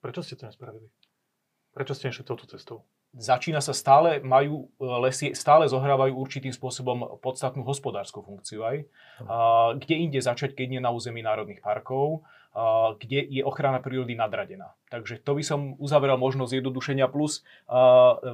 Prečo 0.00 0.24
ste 0.24 0.34
to 0.36 0.48
nespravili? 0.48 0.88
Prečo 1.70 1.94
ste 1.94 2.10
nešli 2.10 2.24
touto 2.24 2.48
cestou? 2.48 2.88
Začína 3.10 3.58
sa 3.58 3.74
stále, 3.74 4.22
majú 4.22 4.70
e, 4.78 4.86
lesy, 5.02 5.34
stále 5.34 5.66
zohrávajú 5.66 6.14
určitým 6.14 6.54
spôsobom 6.54 7.18
podstatnú 7.18 7.66
hospodárskú 7.66 8.22
funkciu 8.22 8.62
aj. 8.62 8.76
A, 9.26 9.74
kde 9.74 9.94
inde 9.98 10.20
začať, 10.22 10.54
keď 10.54 10.66
nie 10.70 10.80
na 10.82 10.94
území 10.94 11.18
národných 11.18 11.58
parkov, 11.58 12.22
kde 12.98 13.30
je 13.30 13.42
ochrana 13.46 13.78
prírody 13.78 14.18
nadradená. 14.18 14.74
Takže 14.90 15.22
to 15.22 15.38
by 15.38 15.42
som 15.46 15.78
uzaveral 15.78 16.18
možnosť 16.18 16.58
zjednodušenia 16.58 17.06
plus 17.06 17.46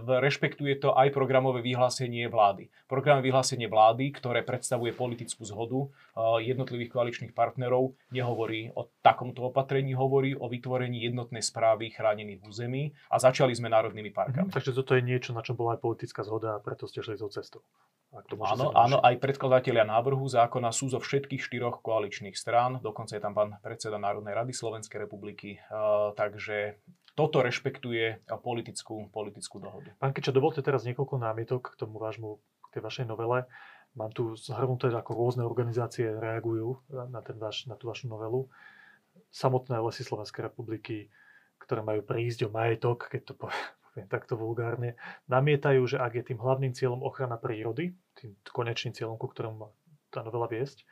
rešpektuje 0.00 0.81
to 0.81 0.96
aj 0.96 1.12
programové 1.12 1.61
vyhlásenie 1.61 2.24
vlády. 2.33 2.72
Programové 2.88 3.29
vyhlásenie 3.29 3.68
vlády, 3.68 4.09
ktoré 4.16 4.40
predstavuje 4.40 4.96
politickú 4.96 5.44
zhodu 5.44 5.92
jednotlivých 6.40 6.96
koaličných 6.96 7.37
partnerov, 7.37 7.92
nehovorí 8.09 8.72
o 8.72 8.88
takomto 9.05 9.44
opatrení, 9.52 9.92
hovorí 9.92 10.33
o 10.33 10.48
vytvorení 10.48 11.05
jednotnej 11.05 11.44
správy 11.44 11.92
chránených 11.92 12.40
území 12.40 12.96
a 13.12 13.20
začali 13.20 13.52
sme 13.52 13.68
národnými 13.68 14.16
parkami. 14.16 14.48
Mm, 14.48 14.55
takže 14.57 14.72
toto 14.72 14.96
je 14.96 15.05
niečo, 15.05 15.37
na 15.37 15.44
čo 15.44 15.52
bola 15.52 15.76
aj 15.76 15.85
politická 15.85 16.24
zhoda 16.24 16.57
a 16.57 16.62
preto 16.64 16.88
ste 16.88 17.05
šli 17.05 17.20
tou 17.20 17.29
cestou. 17.29 17.61
Áno, 18.14 18.73
áno, 18.73 18.97
aj 19.03 19.21
predkladatelia 19.21 19.85
návrhu 19.85 20.25
zákona 20.25 20.73
sú 20.73 20.88
zo 20.88 21.03
všetkých 21.03 21.42
štyroch 21.42 21.85
koaličných 21.85 22.33
strán, 22.33 22.81
dokonca 22.81 23.12
je 23.12 23.21
tam 23.21 23.37
pán 23.37 23.61
predseda 23.61 24.00
Národnej 24.00 24.33
rady 24.33 24.57
Slovenskej 24.57 25.04
republiky, 25.04 25.61
uh, 25.69 26.17
takže 26.17 26.40
že 26.40 26.59
toto 27.17 27.40
rešpektuje 27.40 28.29
politickú, 28.44 29.09
politickú 29.09 29.57
dohodu. 29.57 29.88
Pán 29.96 30.13
Keča, 30.13 30.37
dovolte 30.37 30.61
teraz 30.61 30.85
niekoľko 30.85 31.17
námietok 31.17 31.73
k 31.73 31.79
tomu 31.81 31.96
vášmu, 31.96 32.38
k 32.38 32.67
tej 32.77 32.83
vašej 32.85 33.07
novele. 33.09 33.48
Mám 33.96 34.13
tu 34.13 34.37
zhrnuté, 34.37 34.92
ako 34.92 35.17
rôzne 35.17 35.42
organizácie 35.48 36.13
reagujú 36.13 36.85
na, 36.92 37.25
ten 37.25 37.40
vaš, 37.40 37.65
na 37.65 37.73
tú 37.81 37.88
vašu 37.88 38.13
novelu. 38.13 38.44
Samotné 39.33 39.81
lesy 39.81 40.04
Slovenskej 40.04 40.52
republiky, 40.52 41.09
ktoré 41.57 41.81
majú 41.81 42.04
prísť 42.04 42.46
o 42.46 42.52
majetok, 42.52 43.09
keď 43.09 43.33
to 43.33 43.35
poviem 43.35 43.65
takto 44.05 44.37
vulgárne, 44.37 45.01
namietajú, 45.33 45.81
že 45.88 45.97
ak 45.97 46.21
je 46.21 46.25
tým 46.29 46.38
hlavným 46.44 46.77
cieľom 46.77 47.01
ochrana 47.01 47.40
prírody, 47.40 47.97
tým 48.13 48.37
konečným 48.44 48.92
cieľom, 48.92 49.17
ku 49.17 49.33
ktorému 49.33 49.57
má 49.57 49.69
tá 50.13 50.21
novela 50.21 50.44
viesť, 50.44 50.85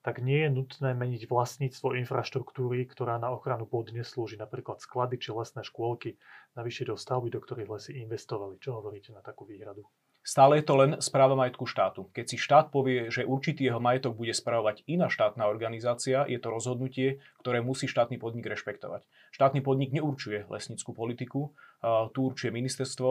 tak 0.00 0.24
nie 0.24 0.44
je 0.44 0.50
nutné 0.52 0.96
meniť 0.96 1.28
vlastníctvo 1.28 1.92
infraštruktúry, 2.00 2.88
ktorá 2.88 3.20
na 3.20 3.28
ochranu 3.32 3.68
pôdy 3.68 3.92
neslúži, 3.92 4.40
napríklad 4.40 4.80
sklady 4.80 5.20
či 5.20 5.32
lesné 5.32 5.60
škôlky, 5.60 6.16
navyše 6.56 6.88
do 6.88 6.96
stavby, 6.96 7.28
do 7.28 7.40
ktorých 7.40 7.68
lesy 7.68 7.92
investovali. 8.00 8.56
Čo 8.56 8.80
hovoríte 8.80 9.12
na 9.12 9.20
takú 9.20 9.44
výhradu? 9.44 9.84
Stále 10.20 10.60
je 10.60 10.68
to 10.68 10.74
len 10.76 10.90
správa 11.00 11.32
majetku 11.32 11.64
štátu. 11.64 12.12
Keď 12.12 12.24
si 12.28 12.36
štát 12.36 12.68
povie, 12.68 13.08
že 13.08 13.24
určitý 13.24 13.72
jeho 13.72 13.80
majetok 13.80 14.20
bude 14.20 14.36
správovať 14.36 14.84
iná 14.84 15.08
štátna 15.08 15.48
organizácia, 15.48 16.28
je 16.28 16.36
to 16.36 16.52
rozhodnutie, 16.52 17.24
ktoré 17.40 17.64
musí 17.64 17.88
štátny 17.88 18.20
podnik 18.20 18.44
rešpektovať. 18.44 19.08
Štátny 19.32 19.64
podnik 19.64 19.96
neurčuje 19.96 20.44
lesnickú 20.52 20.92
politiku, 20.92 21.56
tu 22.12 22.18
určuje 22.20 22.52
ministerstvo 22.52 23.10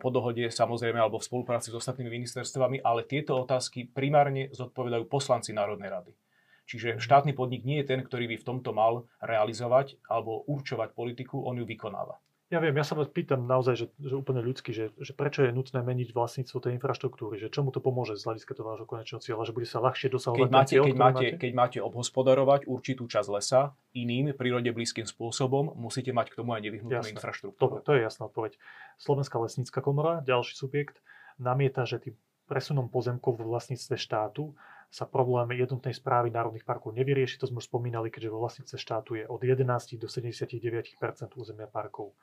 po 0.00 0.08
dohode 0.08 0.48
samozrejme 0.48 0.96
alebo 0.96 1.20
v 1.20 1.28
spolupráci 1.28 1.68
s 1.68 1.76
ostatnými 1.76 2.08
ministerstvami, 2.08 2.80
ale 2.80 3.04
tieto 3.04 3.36
otázky 3.36 3.92
primárne 3.92 4.48
zodpovedajú 4.56 5.12
poslanci 5.12 5.52
Národnej 5.52 5.92
rady. 5.92 6.12
Čiže 6.64 7.02
štátny 7.02 7.36
podnik 7.36 7.68
nie 7.68 7.84
je 7.84 7.92
ten, 7.92 8.00
ktorý 8.00 8.30
by 8.30 8.36
v 8.40 8.46
tomto 8.46 8.70
mal 8.72 9.04
realizovať 9.20 10.00
alebo 10.08 10.46
určovať 10.48 10.96
politiku, 10.96 11.44
on 11.44 11.60
ju 11.60 11.68
vykonáva. 11.68 12.16
Ja 12.50 12.58
viem, 12.58 12.74
ja 12.74 12.82
sa 12.82 12.98
vás 12.98 13.06
pýtam 13.06 13.46
naozaj, 13.46 13.78
že, 13.78 13.86
že 14.02 14.18
úplne 14.18 14.42
ľudsky, 14.42 14.74
že, 14.74 14.90
že 14.98 15.14
prečo 15.14 15.46
je 15.46 15.54
nutné 15.54 15.86
meniť 15.86 16.10
vlastníctvo 16.10 16.58
tej 16.58 16.82
infraštruktúry, 16.82 17.38
že 17.38 17.46
čomu 17.46 17.70
to 17.70 17.78
pomôže 17.78 18.18
z 18.18 18.26
hľadiska 18.26 18.58
toho 18.58 18.74
vášho 18.74 18.90
konečného 18.90 19.22
cieľa, 19.22 19.46
že 19.46 19.54
bude 19.54 19.70
sa 19.70 19.78
ľahšie 19.78 20.10
dosahovať 20.10 20.50
keď 20.50 20.50
máte, 20.50 20.74
cieľ, 20.74 20.84
keď, 20.90 20.96
máte, 20.98 21.14
máte? 21.14 21.38
keď 21.38 21.52
máte 21.54 21.78
obhospodarovať 21.78 22.66
určitú 22.66 23.06
časť 23.06 23.28
lesa 23.30 23.78
iným 23.94 24.34
prírode 24.34 24.66
blízkym 24.74 25.06
spôsobom, 25.06 25.78
musíte 25.78 26.10
mať 26.10 26.34
k 26.34 26.42
tomu 26.42 26.58
aj 26.58 26.66
nevyhnutnú 26.66 27.06
infraštruktúru. 27.14 27.62
Dobre, 27.62 27.78
to 27.86 27.94
je 27.94 28.02
jasná 28.02 28.26
odpoveď. 28.26 28.58
Slovenská 28.98 29.38
lesnícka 29.38 29.78
komora, 29.78 30.18
ďalší 30.26 30.58
subjekt, 30.58 30.98
namieta, 31.38 31.86
že 31.86 32.02
tým 32.02 32.18
presunom 32.50 32.90
pozemkov 32.90 33.38
vo 33.38 33.46
vlastníctve 33.46 33.94
štátu 33.94 34.58
sa 34.90 35.06
problém 35.06 35.54
jednotnej 35.54 35.94
správy 35.94 36.34
národných 36.34 36.66
parkov 36.66 36.98
nevyrieši. 36.98 37.38
To 37.38 37.46
sme 37.46 37.62
už 37.62 37.70
spomínali, 37.70 38.10
keďže 38.10 38.34
vo 38.34 38.42
vlastníctve 38.42 38.74
štátu 38.74 39.22
je 39.22 39.24
od 39.30 39.38
11 39.38 39.62
do 40.02 40.10
79 40.10 40.58
územia 41.38 41.70
parkov 41.70 42.18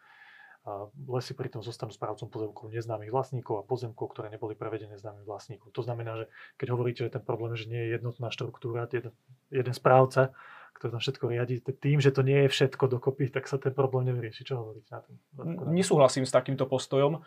lesy 1.07 1.31
pritom 1.31 1.63
zostanú 1.63 1.95
správcom 1.95 2.27
pozemkov 2.27 2.67
neznámych 2.71 3.11
vlastníkov 3.11 3.61
a 3.61 3.67
pozemkov, 3.67 4.11
ktoré 4.11 4.27
neboli 4.27 4.51
prevedené 4.51 4.99
známym 4.99 5.23
vlastníkom. 5.23 5.71
To 5.71 5.81
znamená, 5.83 6.19
že 6.19 6.25
keď 6.59 6.67
hovoríte, 6.75 7.01
že 7.07 7.15
ten 7.15 7.23
problém, 7.23 7.55
že 7.55 7.71
nie 7.71 7.79
je 7.87 7.95
jednotná 7.95 8.27
štruktúra, 8.33 8.83
jeden, 8.91 9.15
jeden 9.47 9.75
správca, 9.75 10.35
ktorý 10.75 10.93
tam 10.93 11.01
všetko 11.01 11.25
riadi, 11.33 11.55
tým, 11.63 11.97
že 11.97 12.13
to 12.13 12.21
nie 12.21 12.45
je 12.45 12.53
všetko 12.53 12.85
dokopy, 12.85 13.33
tak 13.33 13.49
sa 13.49 13.57
ten 13.57 13.73
problém 13.73 14.13
nevyrieši. 14.13 14.45
Čo 14.45 14.61
hovoríte 14.61 14.93
na 14.93 15.01
tom? 15.01 15.15
Nesúhlasím 15.73 16.27
s 16.27 16.35
takýmto 16.35 16.69
postojom, 16.69 17.25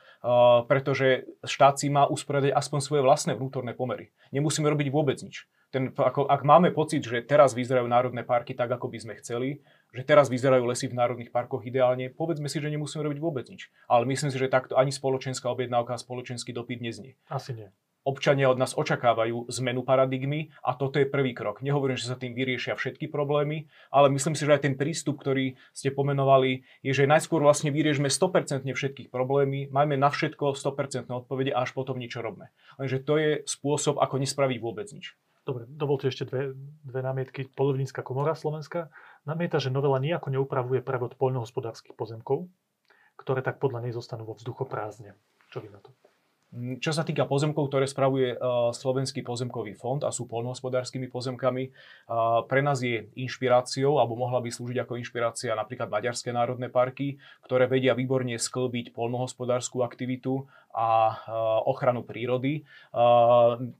pretože 0.70 1.26
štát 1.42 1.80
si 1.80 1.90
má 1.90 2.06
usporiadať 2.06 2.54
aspoň 2.54 2.78
svoje 2.78 3.02
vlastné 3.02 3.34
vnútorné 3.34 3.74
pomery. 3.74 4.14
Nemusíme 4.30 4.70
robiť 4.70 4.88
vôbec 4.94 5.18
nič 5.18 5.50
ten, 5.70 5.94
ako, 5.94 6.26
ak 6.26 6.42
máme 6.42 6.74
pocit, 6.74 6.98
že 7.06 7.22
teraz 7.22 7.54
vyzerajú 7.54 7.86
národné 7.86 8.26
parky 8.26 8.58
tak, 8.58 8.74
ako 8.74 8.90
by 8.90 8.98
sme 8.98 9.14
chceli, 9.22 9.62
že 9.90 10.02
teraz 10.06 10.30
vyzerajú 10.30 10.66
lesy 10.66 10.86
v 10.86 10.98
národných 10.98 11.34
parkoch 11.34 11.66
ideálne, 11.66 12.10
povedzme 12.10 12.46
si, 12.46 12.62
že 12.62 12.70
nemusíme 12.70 13.02
robiť 13.02 13.18
vôbec 13.18 13.46
nič. 13.50 13.70
Ale 13.90 14.06
myslím 14.06 14.30
si, 14.30 14.38
že 14.38 14.50
takto 14.50 14.78
ani 14.78 14.94
spoločenská 14.94 15.50
objednávka 15.50 15.94
a 15.94 16.02
spoločenský 16.02 16.54
dopyt 16.54 16.82
neznie. 16.82 17.18
Asi 17.26 17.54
nie. 17.54 17.68
Občania 18.00 18.48
od 18.48 18.56
nás 18.56 18.72
očakávajú 18.72 19.52
zmenu 19.60 19.84
paradigmy 19.84 20.48
a 20.64 20.72
toto 20.72 20.96
je 20.96 21.04
prvý 21.04 21.36
krok. 21.36 21.60
Nehovorím, 21.60 22.00
že 22.00 22.08
sa 22.08 22.16
tým 22.16 22.32
vyriešia 22.32 22.72
všetky 22.72 23.12
problémy, 23.12 23.68
ale 23.92 24.08
myslím 24.08 24.32
si, 24.32 24.48
že 24.48 24.56
aj 24.56 24.64
ten 24.64 24.72
prístup, 24.72 25.20
ktorý 25.20 25.60
ste 25.76 25.92
pomenovali, 25.92 26.64
je, 26.80 26.96
že 26.96 27.04
najskôr 27.04 27.44
vlastne 27.44 27.68
vyriešme 27.68 28.08
100% 28.08 28.64
všetkých 28.64 29.12
problémy, 29.12 29.68
majme 29.68 30.00
na 30.00 30.08
všetko 30.08 30.56
100% 30.56 31.12
odpovede 31.12 31.52
a 31.52 31.60
až 31.60 31.76
potom 31.76 32.00
niečo 32.00 32.24
robme. 32.24 32.48
Lenže 32.80 33.04
to 33.04 33.20
je 33.20 33.30
spôsob, 33.44 34.00
ako 34.00 34.16
nespraviť 34.16 34.58
vôbec 34.64 34.88
nič. 34.96 35.20
Dobre, 35.44 35.68
dovolte 35.68 36.08
ešte 36.08 36.24
dve, 36.24 36.56
dve 36.84 37.00
námietky. 37.04 37.48
Polovnícka 37.52 38.00
komora 38.00 38.32
Slovenska 38.32 38.92
namieta, 39.24 39.60
že 39.60 39.72
novela 39.72 40.00
nejako 40.00 40.32
neupravuje 40.32 40.80
prevod 40.84 41.16
poľnohospodárskych 41.16 41.96
pozemkov, 41.96 42.48
ktoré 43.20 43.44
tak 43.44 43.60
podľa 43.60 43.88
nej 43.88 43.92
zostanú 43.92 44.24
vo 44.24 44.36
vzduchoprázdne. 44.36 45.16
Čo 45.52 45.60
vy 45.60 45.68
na 45.68 45.80
to? 45.82 45.92
Mm, 46.50 46.82
čo 46.82 46.90
sa 46.90 47.06
týka 47.06 47.30
pozemkov, 47.30 47.70
ktoré 47.70 47.86
spravuje 47.86 48.34
uh, 48.34 48.74
Slovenský 48.74 49.22
pozemkový 49.22 49.78
fond 49.78 50.02
a 50.02 50.10
sú 50.10 50.26
polnohospodárskymi 50.26 51.06
pozemkami, 51.06 51.70
uh, 51.70 52.42
pre 52.50 52.58
nás 52.58 52.82
je 52.82 53.06
inšpiráciou, 53.14 54.02
alebo 54.02 54.18
mohla 54.18 54.42
by 54.42 54.50
slúžiť 54.50 54.82
ako 54.82 54.98
inšpirácia 54.98 55.54
napríklad 55.54 55.86
Maďarské 55.86 56.34
národné 56.34 56.66
parky, 56.66 57.22
ktoré 57.46 57.70
vedia 57.70 57.94
výborne 57.94 58.34
sklbiť 58.34 58.90
polnohospodárskú 58.90 59.86
aktivitu 59.86 60.50
a 60.70 61.18
ochranu 61.66 62.06
prírody. 62.06 62.62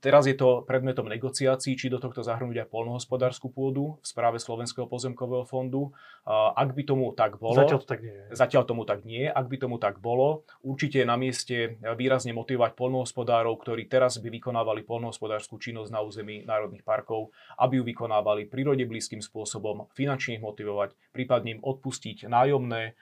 Teraz 0.03 0.27
je 0.27 0.35
to 0.35 0.67
predmetom 0.67 1.07
negociácií, 1.07 1.79
či 1.79 1.87
do 1.87 2.03
tohto 2.03 2.27
zahrnúť 2.27 2.67
aj 2.67 2.69
polnohospodárskú 2.69 3.51
pôdu 3.51 4.03
v 4.03 4.07
správe 4.07 4.43
Slovenského 4.43 4.91
pozemkového 4.91 5.47
fondu. 5.47 5.95
Ak 6.31 6.75
by 6.75 6.83
tomu 6.83 7.15
tak 7.15 7.39
bolo... 7.39 7.57
Zatiaľ 7.59 7.81
to 7.83 7.89
tak 7.89 8.01
nie 8.03 8.15
je. 8.15 8.25
Zatiaľ 8.35 8.63
tomu 8.67 8.83
tak 8.87 9.01
nie. 9.07 9.25
Ak 9.31 9.47
by 9.47 9.57
tomu 9.57 9.79
tak 9.79 10.03
bolo, 10.03 10.43
určite 10.67 11.03
je 11.03 11.07
na 11.07 11.15
mieste 11.15 11.79
výrazne 11.95 12.35
motivovať 12.35 12.75
polnohospodárov, 12.75 13.55
ktorí 13.63 13.87
teraz 13.87 14.19
by 14.19 14.29
vykonávali 14.29 14.83
polnohospodárskú 14.83 15.63
činnosť 15.63 15.91
na 15.95 16.03
území 16.03 16.43
národných 16.43 16.83
parkov, 16.83 17.31
aby 17.59 17.81
ju 17.81 17.85
vykonávali 17.87 18.51
prírode 18.51 18.83
blízkym 18.85 19.23
spôsobom, 19.23 19.87
finančne 19.95 20.39
ich 20.39 20.45
motivovať, 20.45 20.95
prípadne 21.15 21.59
im 21.59 21.61
odpustiť 21.63 22.27
nájomné, 22.27 22.95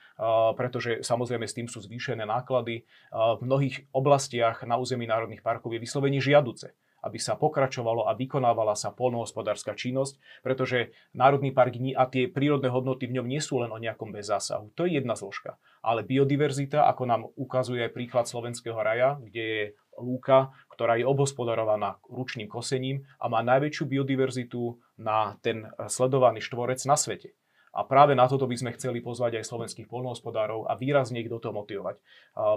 pretože 0.54 1.02
samozrejme 1.02 1.46
s 1.48 1.56
tým 1.56 1.68
sú 1.68 1.80
zvýšené 1.82 2.24
náklady. 2.24 2.84
V 3.12 3.40
mnohých 3.42 3.77
oblastiach 3.94 4.66
na 4.66 4.80
území 4.80 5.06
národných 5.06 5.44
parkov 5.44 5.76
je 5.76 5.82
vyslovene 5.82 6.18
žiaduce 6.18 6.74
aby 7.02 7.18
sa 7.18 7.38
pokračovalo 7.38 8.10
a 8.10 8.12
vykonávala 8.18 8.74
sa 8.74 8.90
polnohospodárska 8.90 9.78
činnosť, 9.78 10.18
pretože 10.42 10.90
Národný 11.14 11.54
park 11.54 11.78
a 11.94 12.04
tie 12.10 12.26
prírodné 12.26 12.72
hodnoty 12.72 13.06
v 13.06 13.20
ňom 13.20 13.26
nie 13.28 13.38
sú 13.38 13.62
len 13.62 13.70
o 13.70 13.78
nejakom 13.78 14.10
bezzásahu. 14.10 14.74
To 14.74 14.88
je 14.88 14.98
jedna 14.98 15.14
zložka. 15.14 15.60
Ale 15.84 16.02
biodiverzita, 16.02 16.88
ako 16.90 17.02
nám 17.06 17.22
ukazuje 17.38 17.86
príklad 17.92 18.26
Slovenského 18.26 18.78
raja, 18.80 19.20
kde 19.20 19.42
je 19.44 19.64
lúka, 19.98 20.54
ktorá 20.70 20.98
je 20.98 21.06
obhospodarovaná 21.06 21.98
ručným 22.06 22.46
kosením 22.46 23.06
a 23.18 23.26
má 23.26 23.42
najväčšiu 23.42 23.84
biodiverzitu 23.86 24.78
na 24.98 25.38
ten 25.42 25.70
sledovaný 25.90 26.42
štvorec 26.42 26.82
na 26.86 26.94
svete. 26.94 27.34
A 27.78 27.86
práve 27.86 28.18
na 28.18 28.26
toto 28.26 28.50
by 28.50 28.58
sme 28.58 28.74
chceli 28.74 28.98
pozvať 28.98 29.38
aj 29.38 29.46
slovenských 29.46 29.86
polnohospodárov 29.86 30.66
a 30.66 30.74
výrazne 30.74 31.22
ich 31.22 31.30
do 31.30 31.38
toho 31.38 31.54
motivovať. 31.54 32.02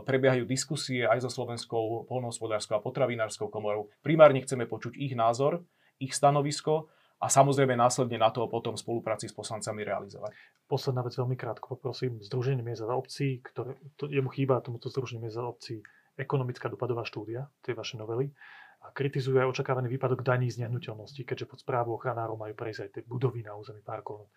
Prebiehajú 0.10 0.50
diskusie 0.50 1.06
aj 1.06 1.22
so 1.22 1.30
Slovenskou 1.30 2.10
polnohospodárskou 2.10 2.74
a 2.74 2.82
potravinárskou 2.82 3.54
komorou. 3.54 3.94
Primárne 4.02 4.42
chceme 4.42 4.66
počuť 4.66 4.98
ich 4.98 5.14
názor, 5.14 5.62
ich 6.02 6.18
stanovisko 6.18 6.90
a 7.22 7.30
samozrejme 7.30 7.78
následne 7.78 8.18
na 8.18 8.34
to 8.34 8.50
potom 8.50 8.74
v 8.74 8.82
spolupráci 8.82 9.30
s 9.30 9.38
poslancami 9.38 9.86
realizovať. 9.86 10.34
Posledná 10.66 11.06
vec 11.06 11.14
veľmi 11.14 11.38
krátko, 11.38 11.78
poprosím. 11.78 12.18
Združenie 12.18 12.66
miest 12.66 12.82
a 12.82 12.98
obcí, 12.98 13.46
ktoré, 13.46 13.78
to, 14.02 14.10
jemu 14.10 14.34
chýba 14.34 14.58
tomuto 14.66 14.90
Združeniu 14.90 15.30
miest 15.30 15.38
a 15.38 15.46
obcí 15.46 15.86
ekonomická 16.18 16.66
dopadová 16.66 17.06
štúdia 17.06 17.46
tej 17.62 17.78
vašej 17.78 18.02
novely 18.02 18.34
a 18.82 18.90
kritizuje 18.90 19.38
aj 19.38 19.54
očakávaný 19.54 19.94
výpadok 19.94 20.26
daní 20.26 20.50
z 20.50 20.66
nehnuteľnosti, 20.66 21.22
keďže 21.22 21.46
pod 21.46 21.62
správu 21.62 21.94
ochranárov 21.94 22.42
majú 22.42 22.58
prejsť 22.58 22.82
aj 22.82 22.90
tie 22.90 23.04
budovy 23.06 23.46
na 23.46 23.54
území 23.54 23.86
parkov 23.86 24.34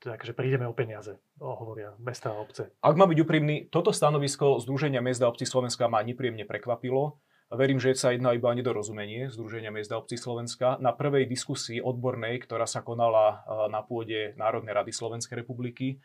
takže 0.00 0.32
prídeme 0.32 0.64
o 0.64 0.72
peniaze, 0.72 1.20
hovoria 1.38 1.92
mesta 2.00 2.32
a 2.32 2.40
obce. 2.40 2.72
Ak 2.80 2.96
má 2.96 3.04
byť 3.04 3.18
úprimný, 3.20 3.68
toto 3.68 3.92
stanovisko 3.92 4.58
Združenia 4.64 5.04
miest 5.04 5.20
a 5.20 5.28
obcí 5.28 5.44
Slovenska 5.44 5.86
ma 5.86 6.00
nepríjemne 6.00 6.48
prekvapilo. 6.48 7.20
Verím, 7.50 7.82
že 7.82 7.98
sa 7.98 8.14
jedná 8.14 8.30
iba 8.30 8.46
o 8.46 8.54
nedorozumenie 8.54 9.26
Združenia 9.26 9.74
miest 9.74 9.90
a 9.90 9.98
obcí 9.98 10.14
Slovenska. 10.14 10.78
Na 10.78 10.94
prvej 10.94 11.26
diskusii 11.26 11.82
odbornej, 11.82 12.38
ktorá 12.46 12.62
sa 12.62 12.78
konala 12.78 13.42
na 13.66 13.82
pôde 13.82 14.38
Národnej 14.38 14.70
rady 14.70 14.94
Slovenskej 14.94 15.42
republiky, 15.42 15.98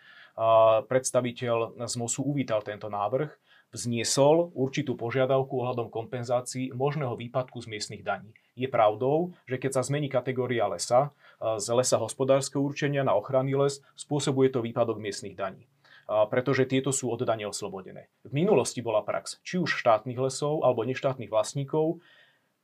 predstaviteľ 0.89 1.85
z 1.85 1.93
MOSu 2.01 2.25
uvítal 2.25 2.65
tento 2.65 2.89
návrh 2.89 3.29
vzniesol 3.75 4.55
určitú 4.55 4.95
požiadavku 4.95 5.51
ohľadom 5.59 5.91
kompenzácií 5.91 6.71
možného 6.71 7.19
výpadku 7.19 7.59
z 7.59 7.67
miestnych 7.67 8.07
daní. 8.07 8.31
Je 8.55 8.71
pravdou, 8.71 9.35
že 9.43 9.59
keď 9.59 9.71
sa 9.75 9.83
zmení 9.83 10.07
kategória 10.07 10.65
lesa 10.71 11.11
e, 11.11 11.59
z 11.59 11.67
lesa 11.75 11.99
hospodárskeho 11.99 12.63
určenia 12.63 13.03
na 13.03 13.11
ochranný 13.11 13.59
les, 13.59 13.83
spôsobuje 13.99 14.49
to 14.49 14.63
výpadok 14.63 14.95
miestnych 14.95 15.35
daní 15.35 15.67
pretože 16.05 16.69
tieto 16.69 16.93
sú 16.93 17.09
od 17.09 17.25
dane 17.25 17.49
oslobodené. 17.49 18.13
V 18.21 18.31
minulosti 18.33 18.77
bola 18.85 19.01
prax 19.01 19.41
či 19.41 19.57
už 19.57 19.73
štátnych 19.73 20.21
lesov 20.21 20.61
alebo 20.61 20.85
neštátnych 20.85 21.33
vlastníkov 21.33 21.97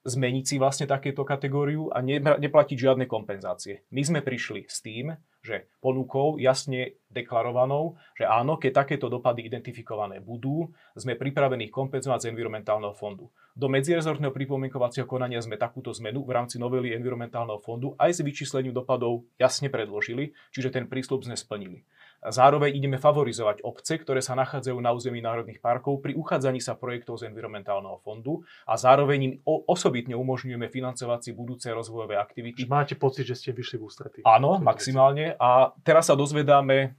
zmeniť 0.02 0.46
si 0.46 0.56
vlastne 0.58 0.90
takéto 0.90 1.22
kategóriu 1.22 1.94
a 1.94 2.02
neplatiť 2.38 2.78
žiadne 2.78 3.06
kompenzácie. 3.06 3.86
My 3.94 4.02
sme 4.02 4.20
prišli 4.26 4.66
s 4.66 4.82
tým, 4.82 5.14
že 5.42 5.70
ponukou 5.82 6.38
jasne 6.38 7.02
deklarovanou, 7.10 7.98
že 8.14 8.30
áno, 8.30 8.62
keď 8.62 8.86
takéto 8.86 9.10
dopady 9.10 9.46
identifikované 9.46 10.22
budú, 10.22 10.70
sme 10.94 11.18
pripravení 11.18 11.70
kompenzovať 11.74 12.26
z 12.26 12.30
environmentálneho 12.34 12.94
fondu. 12.94 13.30
Do 13.52 13.68
medzirezortného 13.68 14.32
pripomienkovacieho 14.32 15.10
konania 15.10 15.42
sme 15.42 15.60
takúto 15.60 15.92
zmenu 15.98 16.24
v 16.24 16.34
rámci 16.34 16.56
novely 16.56 16.94
environmentálneho 16.96 17.60
fondu 17.60 17.98
aj 18.00 18.22
s 18.22 18.24
vyčíslením 18.24 18.72
dopadov 18.72 19.28
jasne 19.36 19.68
predložili, 19.68 20.32
čiže 20.56 20.72
ten 20.72 20.86
prísľub 20.88 21.26
sme 21.26 21.36
splnili. 21.36 21.84
Zároveň 22.22 22.78
ideme 22.78 23.02
favorizovať 23.02 23.66
obce, 23.66 23.98
ktoré 23.98 24.22
sa 24.22 24.38
nachádzajú 24.38 24.78
na 24.78 24.94
území 24.94 25.26
národných 25.26 25.58
parkov 25.58 26.06
pri 26.06 26.14
uchádzaní 26.14 26.62
sa 26.62 26.78
projektov 26.78 27.18
z 27.18 27.34
environmentálneho 27.34 27.98
fondu 28.06 28.46
a 28.70 28.78
zároveň 28.78 29.20
im 29.26 29.34
osobitne 29.46 30.14
umožňujeme 30.14 30.70
financovať 30.70 31.20
si 31.26 31.32
budúce 31.34 31.68
rozvojové 31.74 32.22
aktivity. 32.22 32.70
Máte 32.70 32.94
pocit, 32.94 33.26
že 33.26 33.34
ste 33.34 33.50
vyšli 33.58 33.82
v 33.82 33.84
ústretí? 33.90 34.20
Áno, 34.22 34.62
maximálne. 34.62 35.34
A 35.42 35.74
teraz 35.82 36.14
sa 36.14 36.16
dozvedáme 36.16 36.94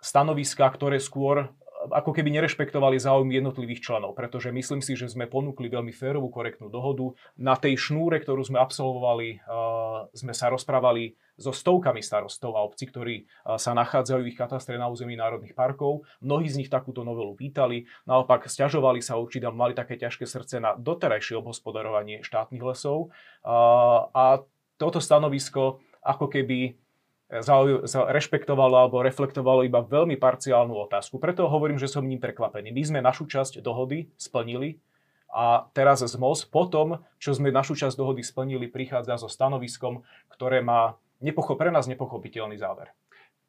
stanoviska, 0.00 0.64
ktoré 0.72 0.96
skôr 0.98 1.52
ako 1.90 2.14
keby 2.14 2.30
nerešpektovali 2.38 3.00
záujmy 3.02 3.34
jednotlivých 3.42 3.82
členov, 3.82 4.14
pretože 4.14 4.54
myslím 4.54 4.78
si, 4.78 4.94
že 4.94 5.10
sme 5.10 5.26
ponúkli 5.26 5.66
veľmi 5.66 5.90
férovú, 5.90 6.30
korektnú 6.30 6.70
dohodu. 6.70 7.16
Na 7.34 7.58
tej 7.58 7.74
šnúre, 7.74 8.22
ktorú 8.22 8.46
sme 8.46 8.62
absolvovali, 8.62 9.42
uh, 9.42 10.06
sme 10.14 10.30
sa 10.36 10.52
rozprávali 10.52 11.18
so 11.34 11.50
stovkami 11.50 11.98
starostov 12.04 12.54
a 12.54 12.62
obcí, 12.62 12.86
ktorí 12.86 13.26
uh, 13.26 13.58
sa 13.58 13.74
nachádzajú 13.74 14.20
v 14.22 14.30
ich 14.30 14.38
katastre 14.38 14.78
na 14.78 14.86
území 14.86 15.18
národných 15.18 15.58
parkov. 15.58 16.06
Mnohí 16.22 16.46
z 16.46 16.62
nich 16.62 16.70
takúto 16.70 17.02
novelu 17.02 17.34
vítali, 17.34 17.90
naopak 18.06 18.46
stiažovali 18.46 19.02
sa 19.02 19.18
určite, 19.18 19.50
mali 19.50 19.74
také 19.74 19.98
ťažké 19.98 20.28
srdce 20.28 20.62
na 20.62 20.78
doterajšie 20.78 21.40
obhospodarovanie 21.40 22.22
štátnych 22.22 22.62
lesov. 22.62 23.10
Uh, 23.42 24.06
a 24.14 24.46
toto 24.78 25.02
stanovisko 25.02 25.82
ako 26.02 26.26
keby 26.26 26.81
rešpektovalo 28.12 28.76
alebo 28.76 29.00
reflektovalo 29.00 29.64
iba 29.64 29.80
veľmi 29.80 30.20
parciálnu 30.20 30.76
otázku. 30.84 31.16
Preto 31.16 31.48
hovorím, 31.48 31.80
že 31.80 31.88
som 31.88 32.04
ním 32.04 32.20
prekvapený. 32.20 32.68
My 32.68 32.82
sme 32.84 33.00
našu 33.00 33.24
časť 33.24 33.64
dohody 33.64 34.12
splnili 34.20 34.76
a 35.32 35.64
teraz 35.72 36.04
z 36.04 36.12
MOS 36.20 36.44
po 36.44 36.68
tom, 36.68 37.00
čo 37.16 37.32
sme 37.32 37.48
našu 37.48 37.72
časť 37.72 37.96
dohody 37.96 38.20
splnili, 38.20 38.68
prichádza 38.68 39.16
so 39.16 39.32
stanoviskom, 39.32 40.04
ktoré 40.28 40.60
má 40.60 41.00
nepocho- 41.24 41.56
pre 41.56 41.72
nás 41.72 41.88
nepochopiteľný 41.88 42.60
záver. 42.60 42.92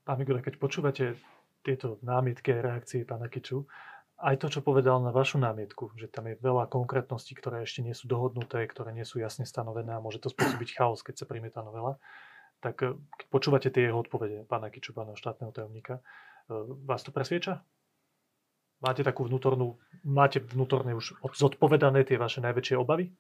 Pán 0.08 0.16
Migure, 0.16 0.40
keď 0.40 0.56
počúvate 0.64 1.20
tieto 1.68 2.00
námietky 2.00 2.56
a 2.56 2.64
reakcie 2.64 3.04
pána 3.04 3.28
Kiču, 3.28 3.68
aj 4.24 4.40
to, 4.40 4.48
čo 4.48 4.60
povedal 4.64 5.04
na 5.04 5.12
vašu 5.12 5.36
námietku, 5.44 5.92
že 6.00 6.08
tam 6.08 6.32
je 6.32 6.40
veľa 6.40 6.72
konkrétností, 6.72 7.36
ktoré 7.36 7.68
ešte 7.68 7.84
nie 7.84 7.92
sú 7.92 8.08
dohodnuté, 8.08 8.64
ktoré 8.64 8.96
nie 8.96 9.04
sú 9.04 9.20
jasne 9.20 9.44
stanovené 9.44 9.92
a 9.92 10.00
môže 10.00 10.24
to 10.24 10.32
spôsobiť 10.32 10.80
chaos, 10.80 11.04
keď 11.04 11.20
sa 11.20 11.26
príjme 11.28 11.52
tá 11.52 11.60
novela 11.60 12.00
tak 12.64 12.80
eh, 12.88 12.96
keď 12.96 13.28
počúvate 13.28 13.68
tie 13.68 13.92
jeho 13.92 14.00
odpovede, 14.00 14.48
pána 14.48 14.72
Kiču, 14.72 14.96
pána 14.96 15.20
štátneho 15.20 15.52
tajomníka, 15.52 16.00
eh, 16.00 16.64
vás 16.88 17.04
to 17.04 17.12
presvieča? 17.12 17.60
Máte 18.80 19.04
takú 19.04 19.28
vnútornú, 19.28 19.80
máte 20.04 20.40
vnútorne 20.40 20.96
už 20.96 21.20
zodpovedané 21.36 22.04
tie 22.04 22.20
vaše 22.20 22.44
najväčšie 22.44 22.76
obavy? 22.76 23.12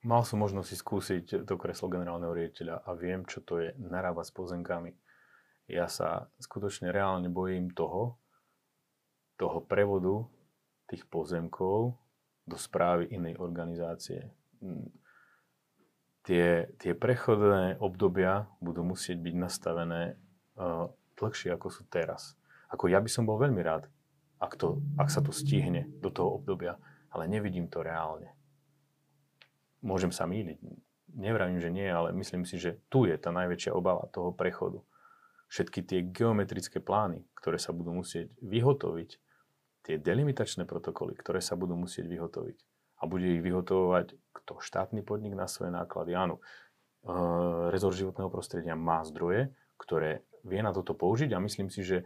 Mal 0.00 0.22
som 0.24 0.40
možnosť 0.40 0.68
si 0.72 0.76
skúsiť 0.80 1.24
to 1.44 1.54
kreslo 1.60 1.92
generálneho 1.92 2.32
riaditeľa 2.32 2.80
a 2.80 2.90
viem, 2.96 3.28
čo 3.28 3.44
to 3.44 3.60
je 3.60 3.76
narábať 3.76 4.32
s 4.32 4.36
pozemkami. 4.40 4.90
Ja 5.68 5.84
sa 5.84 6.32
skutočne 6.40 6.88
reálne 6.88 7.28
bojím 7.28 7.68
toho, 7.76 8.16
toho 9.36 9.60
prevodu 9.60 10.24
tých 10.88 11.04
pozemkov 11.12 12.00
do 12.48 12.56
správy 12.56 13.12
inej 13.12 13.36
organizácie 13.36 14.32
tie, 16.24 16.68
tie 16.76 16.92
prechodné 16.92 17.80
obdobia 17.80 18.48
budú 18.60 18.84
musieť 18.84 19.20
byť 19.20 19.34
nastavené 19.36 20.16
uh, 20.56 20.88
dlhšie 21.16 21.52
ako 21.52 21.68
sú 21.68 21.82
teraz. 21.88 22.36
Ako 22.70 22.88
ja 22.88 23.02
by 23.02 23.10
som 23.10 23.26
bol 23.26 23.36
veľmi 23.36 23.60
rád, 23.60 23.90
ak, 24.40 24.56
to, 24.56 24.80
ak 24.96 25.12
sa 25.12 25.20
to 25.20 25.34
stihne 25.34 25.90
do 26.00 26.08
toho 26.08 26.40
obdobia, 26.40 26.80
ale 27.12 27.28
nevidím 27.28 27.68
to 27.68 27.84
reálne. 27.84 28.30
Môžem 29.84 30.12
sa 30.12 30.24
míliť, 30.28 30.60
nevravím, 31.16 31.58
že 31.58 31.72
nie, 31.72 31.88
ale 31.88 32.14
myslím 32.16 32.46
si, 32.46 32.60
že 32.60 32.78
tu 32.92 33.04
je 33.08 33.16
tá 33.18 33.34
najväčšia 33.34 33.74
obava 33.74 34.06
toho 34.12 34.30
prechodu. 34.30 34.80
Všetky 35.50 35.82
tie 35.82 36.00
geometrické 36.06 36.78
plány, 36.78 37.26
ktoré 37.34 37.58
sa 37.58 37.74
budú 37.74 37.90
musieť 37.90 38.30
vyhotoviť, 38.38 39.10
tie 39.82 39.96
delimitačné 39.98 40.68
protokoly, 40.68 41.18
ktoré 41.18 41.42
sa 41.42 41.58
budú 41.58 41.74
musieť 41.74 42.06
vyhotoviť, 42.06 42.58
a 43.00 43.02
bude 43.08 43.40
ich 43.40 43.42
vyhotovovať 43.42 44.14
kto? 44.36 44.60
Štátny 44.60 45.00
podnik 45.00 45.32
na 45.32 45.48
svoje 45.48 45.72
náklady. 45.72 46.12
Áno, 46.12 46.38
e, 46.38 46.42
rezort 47.72 47.96
životného 47.96 48.28
prostredia 48.28 48.76
má 48.76 49.00
zdroje, 49.08 49.48
ktoré 49.80 50.20
vie 50.44 50.60
na 50.60 50.70
toto 50.76 50.92
použiť 50.92 51.32
a 51.32 51.42
myslím 51.42 51.72
si, 51.72 51.80
že 51.80 52.04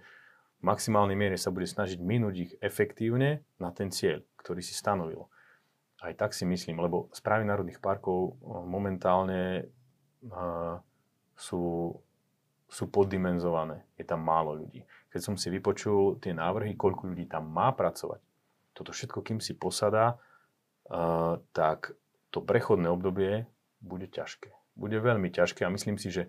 v 0.62 0.62
maximálnej 0.62 1.18
miere 1.18 1.36
sa 1.36 1.52
bude 1.52 1.68
snažiť 1.68 1.98
minúť 2.00 2.34
ich 2.38 2.52
efektívne 2.62 3.44
na 3.60 3.74
ten 3.74 3.90
cieľ, 3.90 4.24
ktorý 4.40 4.64
si 4.64 4.72
stanovil. 4.72 5.26
Aj 6.00 6.14
tak 6.14 6.32
si 6.36 6.44
myslím, 6.44 6.80
lebo 6.80 7.08
správy 7.12 7.44
národných 7.44 7.82
parkov 7.82 8.32
e, 8.32 8.52
momentálne 8.64 9.68
uh, 10.28 10.76
sú, 11.36 11.92
sú 12.68 12.84
poddimenzované. 12.88 13.84
Je 13.98 14.04
tam 14.06 14.22
málo 14.22 14.54
ľudí. 14.54 14.84
Keď 15.10 15.20
som 15.20 15.34
si 15.38 15.50
vypočul 15.50 16.18
tie 16.20 16.36
návrhy, 16.36 16.76
koľko 16.76 17.10
ľudí 17.12 17.26
tam 17.26 17.50
má 17.50 17.72
pracovať, 17.72 18.20
toto 18.74 18.90
všetko, 18.90 19.22
kým 19.22 19.38
si 19.38 19.54
posadá, 19.54 20.18
tak 21.52 21.96
to 22.30 22.38
prechodné 22.44 22.90
obdobie 22.90 23.46
bude 23.80 24.08
ťažké. 24.10 24.52
Bude 24.74 24.98
veľmi 24.98 25.30
ťažké 25.30 25.62
a 25.64 25.72
myslím 25.72 25.96
si, 25.96 26.10
že 26.10 26.28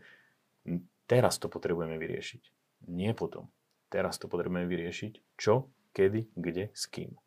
teraz 1.09 1.41
to 1.41 1.49
potrebujeme 1.49 1.97
vyriešiť. 1.97 2.43
Nie 2.91 3.17
potom. 3.17 3.49
Teraz 3.89 4.21
to 4.21 4.29
potrebujeme 4.29 4.69
vyriešiť. 4.69 5.37
Čo, 5.39 5.71
kedy, 5.95 6.35
kde, 6.37 6.69
s 6.75 6.85
kým. 6.91 7.17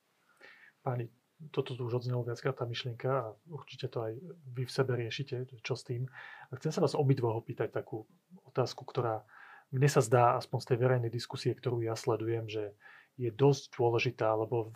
Páni, 0.84 1.10
toto 1.50 1.74
tu 1.74 1.86
už 1.86 2.02
odznelo 2.02 2.26
viackrát 2.26 2.54
tá 2.54 2.66
myšlienka 2.66 3.10
a 3.10 3.26
určite 3.50 3.86
to 3.90 4.02
aj 4.02 4.12
vy 4.54 4.62
v 4.66 4.74
sebe 4.74 4.92
riešite, 4.98 5.46
čo 5.62 5.74
s 5.78 5.86
tým. 5.86 6.06
A 6.50 6.58
chcem 6.58 6.74
sa 6.74 6.82
vás 6.82 6.98
obidvoch 6.98 7.38
opýtať 7.38 7.70
takú 7.70 8.06
otázku, 8.46 8.82
ktorá 8.86 9.22
mne 9.70 9.88
sa 9.90 10.00
zdá, 10.00 10.40
aspoň 10.40 10.58
z 10.64 10.68
tej 10.74 10.78
verejnej 10.80 11.12
diskusie, 11.12 11.52
ktorú 11.52 11.84
ja 11.84 11.92
sledujem, 11.92 12.48
že 12.48 12.72
je 13.18 13.34
dosť 13.34 13.74
dôležitá, 13.74 14.30
lebo 14.38 14.70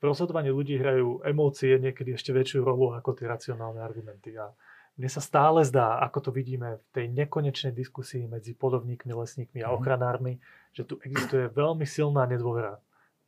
v 0.00 0.02
rozhodovaní 0.04 0.52
ľudí 0.52 0.76
hrajú 0.76 1.24
emócie 1.24 1.80
niekedy 1.80 2.14
ešte 2.14 2.36
väčšiu 2.36 2.60
rolu 2.60 2.92
ako 2.92 3.16
tie 3.16 3.26
racionálne 3.26 3.80
argumenty. 3.80 4.36
A 4.36 4.52
mne 5.00 5.08
sa 5.08 5.24
stále 5.24 5.64
zdá, 5.64 5.96
ako 6.04 6.28
to 6.28 6.30
vidíme 6.36 6.76
v 6.76 6.84
tej 6.92 7.06
nekonečnej 7.08 7.72
diskusii 7.72 8.28
medzi 8.28 8.52
polovníkmi, 8.52 9.14
lesníkmi 9.14 9.64
a 9.64 9.72
mhm. 9.72 9.74
ochranármi, 9.80 10.34
že 10.76 10.84
tu 10.84 11.00
existuje 11.00 11.48
veľmi 11.48 11.88
silná 11.88 12.28
nedôvera 12.28 12.76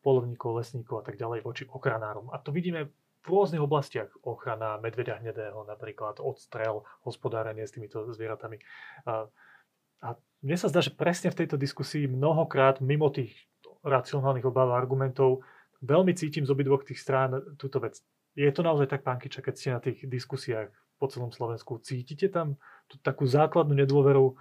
polovníkov, 0.04 0.60
lesníkov 0.60 1.02
a 1.02 1.04
tak 1.08 1.16
ďalej 1.16 1.40
voči 1.40 1.64
ochranárom. 1.68 2.28
A 2.32 2.40
to 2.40 2.52
vidíme 2.52 2.92
v 3.20 3.26
rôznych 3.28 3.60
oblastiach. 3.60 4.08
Ochrana 4.24 4.80
medveďa 4.80 5.20
hnedého, 5.20 5.64
napríklad 5.68 6.24
odstrel, 6.24 6.88
hospodárenie 7.04 7.68
s 7.68 7.76
týmito 7.76 8.08
zvieratami. 8.08 8.56
A, 9.04 9.28
a 10.00 10.08
mne 10.40 10.56
sa 10.56 10.72
zdá, 10.72 10.80
že 10.80 10.96
presne 10.96 11.28
v 11.28 11.44
tejto 11.44 11.60
diskusii 11.60 12.08
mnohokrát 12.08 12.80
mimo 12.80 13.12
tých 13.12 13.36
racionálnych 13.84 14.46
obáv 14.46 14.72
a 14.72 14.78
argumentov. 14.78 15.44
Veľmi 15.80 16.12
cítim 16.12 16.44
z 16.44 16.52
obidvoch 16.52 16.84
tých 16.84 17.00
strán 17.00 17.56
túto 17.56 17.80
vec. 17.80 18.00
Je 18.36 18.48
to 18.52 18.62
naozaj 18.62 18.86
tak, 18.86 19.02
pán 19.02 19.18
Kiča, 19.18 19.42
keď 19.42 19.54
ste 19.56 19.68
na 19.74 19.80
tých 19.80 20.06
diskusiách 20.06 20.70
po 21.00 21.08
celom 21.08 21.32
Slovensku, 21.32 21.80
cítite 21.80 22.28
tam 22.28 22.60
tú 22.84 23.00
takú 23.00 23.24
základnú 23.24 23.72
nedôveru, 23.72 24.36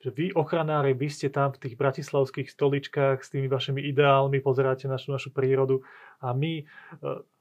že 0.00 0.10
vy, 0.14 0.32
ochranári, 0.32 0.96
vy 0.96 1.10
ste 1.12 1.28
tam 1.28 1.52
v 1.52 1.66
tých 1.66 1.74
bratislavských 1.76 2.48
stoličkách 2.48 3.20
s 3.20 3.28
tými 3.28 3.50
vašimi 3.50 3.84
ideálmi, 3.90 4.40
pozeráte 4.40 4.88
našu, 4.88 5.12
našu 5.12 5.34
prírodu 5.34 5.84
a 6.22 6.32
my, 6.32 6.64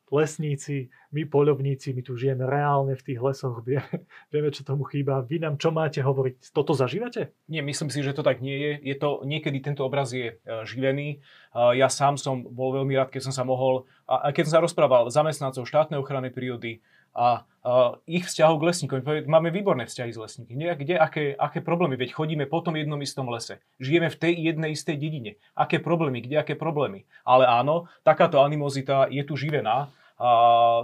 lesníci, 0.09 0.89
my 1.09 1.25
poľovníci, 1.25 1.93
my 1.93 2.01
tu 2.05 2.13
žijeme 2.13 2.45
reálne 2.45 2.93
v 2.93 3.05
tých 3.05 3.19
lesoch, 3.21 3.61
vieme, 3.67 4.05
vieme, 4.29 4.49
čo 4.53 4.67
tomu 4.67 4.85
chýba. 4.85 5.25
Vy 5.25 5.41
nám 5.41 5.57
čo 5.57 5.73
máte 5.73 6.01
hovoriť? 6.01 6.53
Toto 6.53 6.77
zažívate? 6.77 7.33
Nie, 7.49 7.65
myslím 7.65 7.89
si, 7.89 8.05
že 8.05 8.13
to 8.13 8.21
tak 8.25 8.41
nie 8.41 8.57
je. 8.57 8.71
Je 8.93 8.95
to, 8.97 9.25
niekedy 9.25 9.61
tento 9.61 9.85
obraz 9.85 10.13
je 10.13 10.37
e, 10.37 10.65
živený. 10.65 11.17
E, 11.53 11.57
ja 11.77 11.89
sám 11.89 12.17
som 12.17 12.45
bol 12.45 12.75
veľmi 12.75 12.93
rád, 12.97 13.09
keď 13.09 13.29
som 13.29 13.33
sa 13.33 13.43
mohol, 13.45 13.89
a 14.09 14.29
keď 14.33 14.49
som 14.49 14.53
sa 14.59 14.65
rozprával 14.65 15.09
zamestnancov 15.09 15.65
štátnej 15.65 16.01
ochrany 16.01 16.33
prírody, 16.33 16.81
a 17.13 17.43
uh, 17.65 17.99
ich 18.09 18.25
vzťahov 18.25 18.59
k 18.59 18.67
lesníkom. 18.71 18.99
Máme 19.29 19.53
výborné 19.53 19.85
vzťahy 19.85 20.11
s 20.15 20.19
lesníkmi. 20.19 20.75
Kde, 20.79 20.95
aké, 20.97 21.23
aké 21.35 21.59
problémy? 21.61 21.99
Veď 21.99 22.17
chodíme 22.17 22.45
po 22.49 22.63
tom 22.65 22.75
jednom 22.75 22.99
istom 22.99 23.29
lese. 23.29 23.61
Žijeme 23.77 24.09
v 24.09 24.19
tej 24.19 24.33
jednej 24.51 24.71
istej 24.73 24.95
dedine. 24.97 25.31
Aké 25.53 25.79
problémy? 25.79 26.25
Kde 26.25 26.41
aké 26.41 26.55
problémy? 26.55 27.05
Ale 27.27 27.45
áno, 27.45 27.91
takáto 28.01 28.41
animozita 28.41 29.07
je 29.11 29.21
tu 29.21 29.37
živená 29.37 29.93
a 30.08 30.08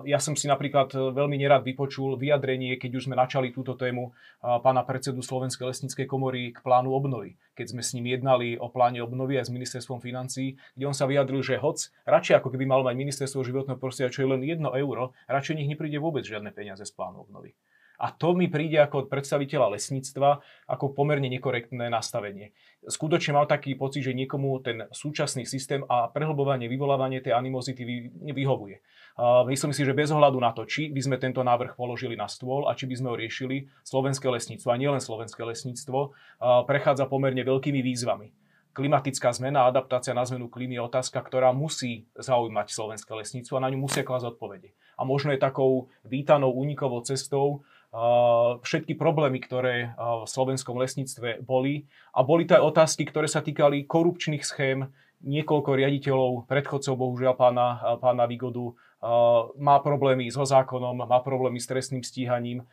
ja 0.07 0.19
som 0.23 0.31
si 0.39 0.47
napríklad 0.47 0.95
e, 0.95 1.11
veľmi 1.11 1.35
nerad 1.35 1.67
vypočul 1.67 2.15
vyjadrenie, 2.15 2.79
keď 2.79 2.91
už 2.95 3.11
sme 3.11 3.19
načali 3.19 3.51
túto 3.51 3.75
tému 3.75 4.15
pána 4.39 4.87
predsedu 4.87 5.19
Slovenskej 5.19 5.67
lesníckej 5.67 6.07
komory 6.07 6.55
k 6.55 6.63
plánu 6.63 6.95
obnovy. 6.95 7.35
Keď 7.59 7.75
sme 7.75 7.81
s 7.83 7.91
ním 7.91 8.07
jednali 8.15 8.55
o 8.55 8.71
pláne 8.71 9.03
obnovy 9.03 9.35
aj 9.35 9.51
s 9.51 9.55
ministerstvom 9.55 9.99
financí, 9.99 10.55
kde 10.79 10.87
on 10.87 10.95
sa 10.95 11.03
vyjadril, 11.03 11.43
že 11.43 11.59
hoc, 11.59 11.83
radšej 12.07 12.39
ako 12.39 12.55
keby 12.55 12.63
malo 12.63 12.87
mať 12.87 12.95
ministerstvo 12.95 13.43
životného 13.43 13.75
prostredia, 13.75 14.13
čo 14.13 14.23
je 14.23 14.31
len 14.31 14.41
1 14.43 14.63
euro, 14.79 15.11
radšej 15.27 15.59
nech 15.59 15.67
nepríde 15.67 15.99
vôbec 15.99 16.23
žiadne 16.23 16.55
peniaze 16.55 16.87
z 16.87 16.95
plánu 16.95 17.27
obnovy. 17.27 17.51
A 17.99 18.11
to 18.11 18.35
mi 18.35 18.51
príde 18.51 18.79
ako 18.81 19.07
predstaviteľa 19.07 19.75
lesníctva 19.77 20.43
ako 20.67 20.91
pomerne 20.91 21.31
nekorektné 21.31 21.87
nastavenie. 21.87 22.51
Skutočne 22.85 23.35
mal 23.35 23.47
taký 23.47 23.73
pocit, 23.79 24.03
že 24.03 24.17
niekomu 24.17 24.59
ten 24.61 24.85
súčasný 24.91 25.47
systém 25.47 25.81
a 25.87 26.11
prehlbovanie, 26.11 26.67
vyvolávanie 26.67 27.23
tej 27.23 27.33
animozity 27.33 28.11
vyhovuje. 28.21 28.83
Myslím 29.47 29.71
si, 29.71 29.87
že 29.87 29.95
bez 29.95 30.11
ohľadu 30.11 30.37
na 30.43 30.51
to, 30.51 30.67
či 30.67 30.91
by 30.91 31.01
sme 31.01 31.17
tento 31.17 31.39
návrh 31.39 31.79
položili 31.79 32.19
na 32.19 32.27
stôl 32.27 32.67
a 32.67 32.75
či 32.75 32.83
by 32.85 32.95
sme 32.99 33.07
ho 33.11 33.15
riešili, 33.15 33.71
slovenské 33.87 34.27
lesníctvo 34.27 34.69
a 34.69 34.79
nielen 34.79 34.99
slovenské 34.99 35.39
lesníctvo 35.41 36.11
prechádza 36.67 37.07
pomerne 37.07 37.41
veľkými 37.41 37.79
výzvami 37.79 38.45
klimatická 38.75 39.31
zmena 39.31 39.63
a 39.63 39.71
adaptácia 39.71 40.11
na 40.11 40.27
zmenu 40.27 40.51
klímy 40.51 40.75
je 40.75 40.83
otázka, 40.83 41.23
ktorá 41.23 41.55
musí 41.55 42.11
zaujímať 42.19 42.67
slovenské 42.75 43.07
lesníctvo 43.15 43.55
a 43.55 43.63
na 43.63 43.71
ňu 43.71 43.79
musia 43.87 44.03
klásť 44.03 44.35
odpovede. 44.35 44.75
A 44.99 45.07
možno 45.07 45.31
je 45.31 45.39
takou 45.39 45.87
vítanou 46.03 46.51
únikovou 46.51 46.99
cestou 47.07 47.63
všetky 48.59 48.99
problémy, 48.99 49.39
ktoré 49.39 49.95
v 49.95 50.27
slovenskom 50.27 50.75
lesníctve 50.75 51.39
boli. 51.47 51.87
A 52.11 52.27
boli 52.27 52.43
to 52.43 52.59
aj 52.59 52.67
otázky, 52.67 53.07
ktoré 53.07 53.31
sa 53.31 53.39
týkali 53.39 53.87
korupčných 53.87 54.43
schém, 54.43 54.91
niekoľko 55.23 55.79
riaditeľov, 55.79 56.45
predchodcov, 56.45 56.93
bohužiaľ 56.99 57.33
pána, 57.39 57.97
pána 58.03 58.27
Vigodu, 58.27 58.75
má 59.57 59.79
problémy 59.79 60.27
so 60.27 60.43
zákonom, 60.43 61.07
má 61.07 61.19
problémy 61.23 61.57
s 61.61 61.69
trestným 61.71 62.03
stíhaním. 62.03 62.67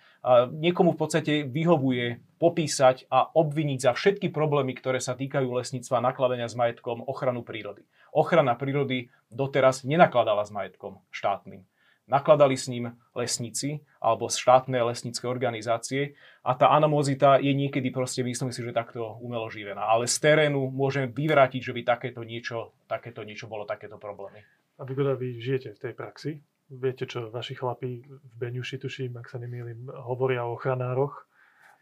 Niekomu 0.52 0.96
v 0.96 1.00
podstate 1.00 1.34
vyhovuje 1.46 2.18
popísať 2.42 3.06
a 3.08 3.30
obviniť 3.30 3.78
za 3.84 3.92
všetky 3.94 4.34
problémy, 4.34 4.74
ktoré 4.74 4.98
sa 4.98 5.14
týkajú 5.14 5.48
lesníctva, 5.48 6.02
nakladania 6.02 6.50
s 6.50 6.58
majetkom, 6.58 7.04
ochranu 7.06 7.46
prírody. 7.46 7.86
Ochrana 8.10 8.58
prírody 8.58 9.08
doteraz 9.30 9.86
nenakladala 9.86 10.42
s 10.44 10.50
majetkom 10.50 11.00
štátnym 11.14 11.62
nakladali 12.10 12.58
s 12.58 12.66
ním 12.66 12.94
lesníci 13.14 13.82
alebo 14.02 14.26
štátne 14.26 14.82
lesnícke 14.82 15.26
organizácie 15.28 16.18
a 16.42 16.58
tá 16.58 16.74
animozita 16.74 17.38
je 17.38 17.54
niekedy 17.54 17.94
proste, 17.94 18.26
myslím 18.26 18.50
si, 18.50 18.60
že 18.62 18.74
takto 18.74 19.18
umelo 19.22 19.46
živená. 19.46 19.86
Ale 19.86 20.10
z 20.10 20.18
terénu 20.18 20.70
môžeme 20.74 21.06
vyvrátiť, 21.10 21.62
že 21.62 21.72
by 21.72 21.82
takéto 21.86 22.26
niečo, 22.26 22.74
takéto 22.90 23.22
niečo 23.22 23.46
bolo, 23.46 23.62
takéto 23.62 23.96
problémy. 23.96 24.42
A 24.80 24.82
vy, 24.82 24.94
vy 24.98 25.28
žijete 25.38 25.78
v 25.78 25.82
tej 25.82 25.94
praxi? 25.94 26.30
Viete, 26.72 27.04
čo 27.04 27.28
vaši 27.28 27.52
chlapí 27.52 28.00
v 28.08 28.34
Beňuši, 28.40 28.80
tuším, 28.80 29.20
ak 29.20 29.28
sa 29.28 29.36
nemýlim, 29.36 29.92
hovoria 29.92 30.48
o 30.48 30.56
ochranároch. 30.56 31.28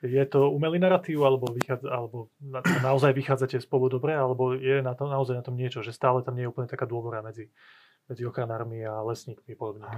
Je 0.02 0.24
to 0.26 0.50
umelý 0.50 0.80
narratív, 0.80 1.22
alebo, 1.22 1.52
vychádza, 1.52 1.92
alebo 1.92 2.32
na, 2.40 2.64
naozaj 2.80 3.12
vychádzate 3.12 3.60
spolu 3.60 3.92
dobre, 3.92 4.16
alebo 4.16 4.56
je 4.56 4.80
na 4.80 4.96
to, 4.96 5.06
naozaj 5.06 5.36
na 5.38 5.44
tom 5.44 5.54
niečo, 5.54 5.84
že 5.84 5.92
stále 5.94 6.24
tam 6.24 6.34
nie 6.34 6.48
je 6.48 6.50
úplne 6.50 6.66
taká 6.66 6.88
dôvora 6.88 7.20
medzi 7.20 7.52
medzi 8.06 8.22
ochranármi 8.24 8.80
a 8.86 9.02
lesníkmi 9.02 9.52
podobne? 9.58 9.88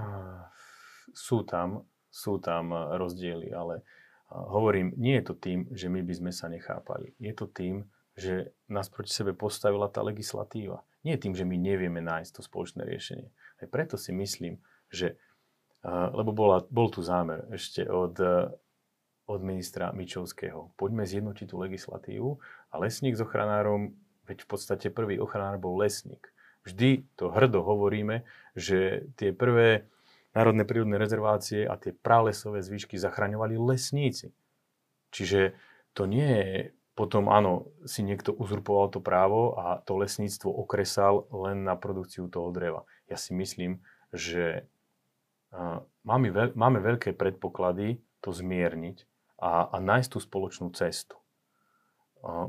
Sú 1.12 1.44
tam, 1.44 1.84
sú 2.08 2.40
tam 2.40 2.72
rozdiely, 2.72 3.52
ale 3.52 3.84
hovorím, 4.32 4.96
nie 4.96 5.20
je 5.20 5.24
to 5.28 5.34
tým, 5.36 5.68
že 5.70 5.92
my 5.92 6.00
by 6.00 6.14
sme 6.16 6.32
sa 6.32 6.48
nechápali. 6.48 7.12
Je 7.20 7.36
to 7.36 7.44
tým, 7.44 7.84
že 8.16 8.52
nás 8.68 8.88
proti 8.88 9.12
sebe 9.12 9.36
postavila 9.36 9.92
tá 9.92 10.00
legislatíva. 10.00 10.84
Nie 11.04 11.20
tým, 11.20 11.36
že 11.36 11.44
my 11.44 11.56
nevieme 11.60 12.00
nájsť 12.00 12.30
to 12.38 12.42
spoločné 12.44 12.86
riešenie. 12.88 13.28
Aj 13.60 13.66
preto 13.68 14.00
si 14.00 14.14
myslím, 14.16 14.62
že, 14.88 15.20
lebo 15.86 16.32
bola, 16.32 16.64
bol 16.72 16.88
tu 16.88 17.04
zámer 17.04 17.44
ešte 17.52 17.84
od, 17.88 18.16
od 19.28 19.40
ministra 19.44 19.92
Mičovského. 19.92 20.72
Poďme 20.80 21.04
zjednotiť 21.04 21.46
tú 21.52 21.56
legislatívu 21.60 22.40
a 22.72 22.74
lesník 22.80 23.18
s 23.18 23.24
ochranárom, 23.24 23.92
veď 24.24 24.46
v 24.46 24.48
podstate 24.48 24.86
prvý 24.88 25.20
ochranár 25.20 25.60
bol 25.60 25.76
lesník 25.76 26.31
vždy 26.62 27.06
to 27.18 27.30
hrdo 27.30 27.62
hovoríme, 27.62 28.22
že 28.54 29.08
tie 29.18 29.34
prvé 29.34 29.90
národné 30.32 30.64
prírodné 30.64 30.96
rezervácie 30.96 31.68
a 31.68 31.76
tie 31.76 31.92
pralesové 31.92 32.64
zvyšky 32.64 32.96
zachraňovali 32.96 33.60
lesníci. 33.60 34.32
Čiže 35.12 35.52
to 35.92 36.08
nie 36.08 36.24
je 36.24 36.52
potom, 36.92 37.28
áno, 37.32 37.72
si 37.88 38.04
niekto 38.04 38.36
uzurpoval 38.36 38.92
to 38.92 39.00
právo 39.00 39.56
a 39.56 39.80
to 39.84 39.96
lesníctvo 39.96 40.48
okresal 40.48 41.24
len 41.32 41.64
na 41.64 41.76
produkciu 41.76 42.28
toho 42.28 42.52
dreva. 42.52 42.84
Ja 43.08 43.16
si 43.16 43.32
myslím, 43.32 43.80
že 44.12 44.68
máme, 46.04 46.28
veľ, 46.32 46.52
máme 46.56 46.80
veľké 46.80 47.16
predpoklady 47.16 48.00
to 48.20 48.32
zmierniť 48.32 49.08
a, 49.40 49.72
a 49.72 49.76
nájsť 49.80 50.08
tú 50.12 50.18
spoločnú 50.20 50.68
cestu. 50.76 51.16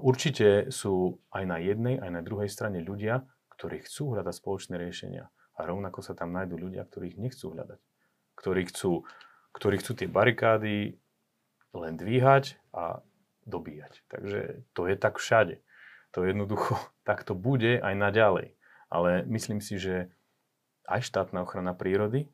Určite 0.04 0.70
sú 0.70 1.18
aj 1.34 1.44
na 1.50 1.58
jednej, 1.58 1.98
aj 1.98 2.12
na 2.14 2.22
druhej 2.22 2.48
strane 2.52 2.84
ľudia, 2.84 3.26
ktorí 3.64 3.80
chcú 3.88 4.20
hľadať 4.20 4.36
spoločné 4.44 4.76
riešenia. 4.76 5.32
A 5.56 5.64
rovnako 5.64 6.04
sa 6.04 6.12
tam 6.12 6.36
nájdú 6.36 6.60
ľudia, 6.60 6.84
ktorí 6.84 7.16
ich 7.16 7.20
nechcú 7.24 7.56
hľadať. 7.56 7.80
Ktorí 8.36 8.68
chcú, 8.68 9.08
ktorí 9.56 9.80
chcú 9.80 9.92
tie 9.96 10.12
barikády 10.12 11.00
len 11.72 11.94
dvíhať 11.96 12.60
a 12.76 13.00
dobíjať. 13.48 14.04
Takže 14.12 14.68
to 14.76 14.92
je 14.92 14.96
tak 15.00 15.16
všade. 15.16 15.64
To 16.12 16.28
jednoducho 16.28 16.76
takto 17.08 17.40
bude 17.40 17.80
aj 17.80 17.96
naďalej. 17.96 18.60
Ale 18.92 19.24
myslím 19.32 19.64
si, 19.64 19.80
že 19.80 20.12
aj 20.84 21.08
štátna 21.08 21.48
ochrana 21.48 21.72
prírody 21.72 22.28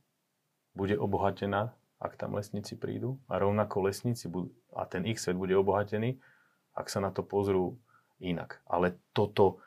bude 0.73 0.97
obohatená, 0.97 1.77
ak 2.01 2.17
tam 2.17 2.41
lesníci 2.41 2.73
prídu 2.73 3.21
a 3.29 3.37
rovnako 3.37 3.85
lesníci 3.85 4.25
budú, 4.25 4.49
a 4.73 4.89
ten 4.89 5.05
ich 5.05 5.21
svet 5.21 5.37
bude 5.37 5.53
obohatený, 5.53 6.17
ak 6.73 6.89
sa 6.89 6.97
na 6.97 7.13
to 7.13 7.21
pozrú 7.21 7.77
inak. 8.17 8.65
Ale 8.65 8.97
toto, 9.13 9.61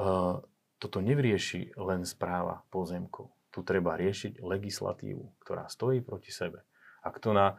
uh, 0.00 0.40
toto 0.84 1.00
nevrieši 1.00 1.80
len 1.80 2.04
správa 2.04 2.60
pozemkov. 2.68 3.32
Tu 3.48 3.64
treba 3.64 3.96
riešiť 3.96 4.44
legislatívu, 4.44 5.40
ktorá 5.40 5.64
stojí 5.72 6.04
proti 6.04 6.28
sebe. 6.28 6.60
A, 7.00 7.08
kto 7.08 7.32
na, 7.32 7.56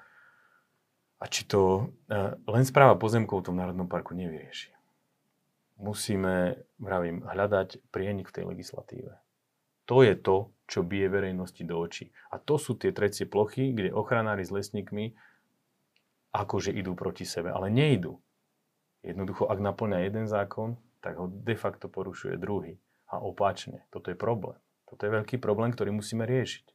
a 1.18 1.26
či 1.26 1.50
to 1.50 1.90
e, 2.06 2.38
len 2.38 2.64
správa 2.70 2.94
pozemkov 2.94 3.42
v 3.42 3.46
tom 3.50 3.58
Národnom 3.58 3.90
parku 3.90 4.14
nevyrieši. 4.14 4.70
Musíme, 5.82 6.62
vravím, 6.78 7.26
hľadať 7.26 7.90
prienik 7.90 8.30
v 8.30 8.36
tej 8.38 8.46
legislatíve. 8.46 9.18
To 9.90 10.06
je 10.06 10.14
to, 10.14 10.54
čo 10.70 10.86
bije 10.86 11.10
verejnosti 11.10 11.62
do 11.66 11.82
očí. 11.82 12.14
A 12.30 12.38
to 12.38 12.62
sú 12.62 12.78
tie 12.78 12.94
trecie 12.94 13.26
plochy, 13.26 13.74
kde 13.74 13.90
ochranári 13.90 14.46
s 14.46 14.54
lesníkmi 14.54 15.18
akože 16.30 16.70
idú 16.70 16.94
proti 16.94 17.26
sebe, 17.26 17.50
ale 17.50 17.74
neidú. 17.74 18.22
Jednoducho, 19.02 19.50
ak 19.50 19.62
naplňa 19.62 20.06
jeden 20.06 20.26
zákon, 20.30 20.78
tak 21.02 21.18
ho 21.18 21.26
de 21.30 21.56
facto 21.58 21.90
porušuje 21.90 22.38
druhý 22.38 22.78
a 23.12 23.22
opačne. 23.22 23.86
Toto 23.94 24.10
je 24.10 24.18
problém. 24.18 24.58
Toto 24.86 25.02
je 25.06 25.12
veľký 25.12 25.38
problém, 25.42 25.74
ktorý 25.74 25.94
musíme 25.94 26.26
riešiť. 26.26 26.66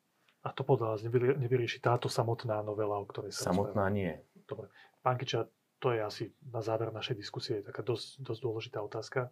A 0.41 0.57
to 0.57 0.65
podľa 0.65 0.97
vás 0.97 1.01
nevyrieši 1.37 1.85
táto 1.85 2.09
samotná 2.09 2.65
novela, 2.65 2.97
o 2.97 3.05
ktorej 3.05 3.37
sa 3.37 3.53
Samotná 3.53 3.87
rozpráva. 3.87 3.93
nie. 3.93 4.13
Dobre. 4.49 4.73
Pán 5.05 5.21
Kiča, 5.21 5.47
to 5.81 5.93
je 5.93 6.01
asi 6.01 6.25
na 6.49 6.65
záver 6.65 6.89
našej 6.93 7.17
diskusie 7.17 7.61
taká 7.61 7.85
dosť, 7.85 8.21
dosť 8.25 8.41
dôležitá 8.41 8.79
otázka. 8.81 9.29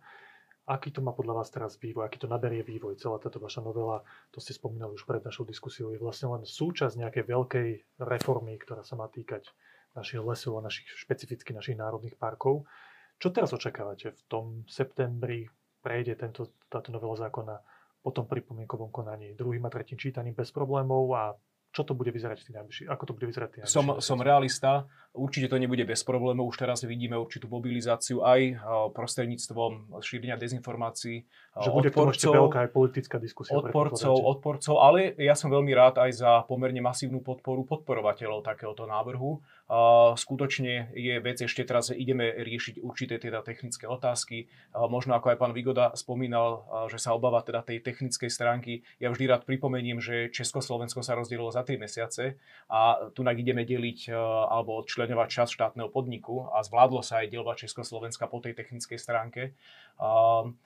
Aký 0.69 0.93
to 0.93 1.01
má 1.01 1.17
podľa 1.17 1.41
vás 1.41 1.49
teraz 1.49 1.81
vývoj, 1.81 2.05
aký 2.05 2.21
to 2.21 2.29
naberie 2.29 2.61
vývoj, 2.61 3.01
celá 3.01 3.17
táto 3.17 3.41
vaša 3.41 3.65
novela, 3.65 4.05
to 4.29 4.37
ste 4.37 4.53
spomínali 4.53 4.93
už 4.93 5.09
pred 5.09 5.25
našou 5.25 5.49
diskusiou, 5.49 5.97
je 5.97 6.01
vlastne 6.01 6.29
len 6.29 6.45
súčasť 6.45 7.01
nejakej 7.01 7.25
veľkej 7.25 7.69
reformy, 8.05 8.61
ktorá 8.61 8.85
sa 8.85 9.01
má 9.01 9.09
týkať 9.09 9.49
našich 9.97 10.21
lesov 10.21 10.61
a 10.61 10.69
našich, 10.69 10.85
špecificky 10.93 11.57
našich 11.57 11.81
národných 11.81 12.21
parkov. 12.21 12.69
Čo 13.17 13.33
teraz 13.33 13.57
očakávate 13.57 14.13
v 14.13 14.21
tom 14.29 14.45
septembri, 14.69 15.49
prejde 15.83 16.15
tento, 16.19 16.51
táto 16.69 16.93
novela 16.93 17.17
zákona 17.17 17.59
po 18.03 18.11
tom 18.11 18.27
pripomienkovom 18.27 18.91
konaní. 18.91 19.35
Druhým 19.35 19.67
a 19.67 19.71
tretím 19.71 19.99
čítaním 19.99 20.35
bez 20.35 20.55
problémov 20.55 21.11
a 21.15 21.35
čo 21.69 21.85
to 21.85 21.93
bude 21.93 22.09
vyzerať 22.09 22.41
v 22.41 22.45
tých 22.49 22.57
najbližších, 22.57 22.89
ako 22.89 23.05
to 23.05 23.13
bude 23.13 23.27
vyzerať 23.29 23.49
tých 23.53 23.63
som, 23.69 24.01
som 24.01 24.19
realista, 24.19 24.89
určite 25.19 25.51
to 25.51 25.59
nebude 25.59 25.83
bez 25.83 26.07
problémov, 26.07 26.47
už 26.55 26.63
teraz 26.63 26.87
vidíme 26.87 27.19
určitú 27.19 27.51
mobilizáciu 27.51 28.23
aj 28.23 28.63
prostredníctvom 28.95 29.99
šírenia 29.99 30.39
dezinformácií. 30.39 31.27
Že 31.59 31.71
bude 31.75 31.91
odporcov, 31.91 32.33
veľká 32.47 32.61
aj 32.65 32.71
politická 32.71 33.17
diskusia. 33.19 33.59
Odporcov, 33.59 34.15
odporcov, 34.15 34.79
ale 34.79 35.19
ja 35.19 35.35
som 35.35 35.51
veľmi 35.51 35.75
rád 35.75 35.99
aj 35.99 36.11
za 36.23 36.31
pomerne 36.47 36.79
masívnu 36.79 37.19
podporu 37.19 37.67
podporovateľov 37.67 38.47
takéhoto 38.47 38.87
návrhu. 38.87 39.43
Skutočne 40.15 40.95
je 40.97 41.19
vec, 41.21 41.43
ešte 41.45 41.67
teraz 41.67 41.91
ideme 41.93 42.31
riešiť 42.41 42.81
určité 42.81 43.21
teda 43.21 43.43
technické 43.43 43.85
otázky. 43.85 44.49
Možno 44.73 45.19
ako 45.19 45.35
aj 45.35 45.39
pán 45.43 45.53
Vigoda 45.53 45.93
spomínal, 45.99 46.65
že 46.89 46.97
sa 46.97 47.13
obáva 47.13 47.43
teda 47.43 47.67
tej 47.67 47.83
technickej 47.83 48.31
stránky. 48.31 48.87
Ja 49.03 49.11
vždy 49.13 49.29
rád 49.29 49.43
pripomeniem, 49.45 49.99
že 50.01 50.31
Československo 50.33 51.03
sa 51.03 51.19
rozdielilo 51.19 51.51
za 51.53 51.67
3 51.67 51.75
mesiace 51.75 52.39
a 52.71 53.11
tu 53.13 53.27
ideme 53.27 53.67
deliť 53.67 54.09
alebo 54.49 54.87
odčlenovať 55.09 55.29
čas 55.33 55.49
štátneho 55.49 55.89
podniku 55.89 56.53
a 56.53 56.61
zvládlo 56.61 57.01
sa 57.01 57.25
aj 57.25 57.33
delovať 57.33 57.65
Československa 57.65 58.29
po 58.29 58.45
tej 58.45 58.53
technickej 58.53 59.01
stránke. 59.01 59.57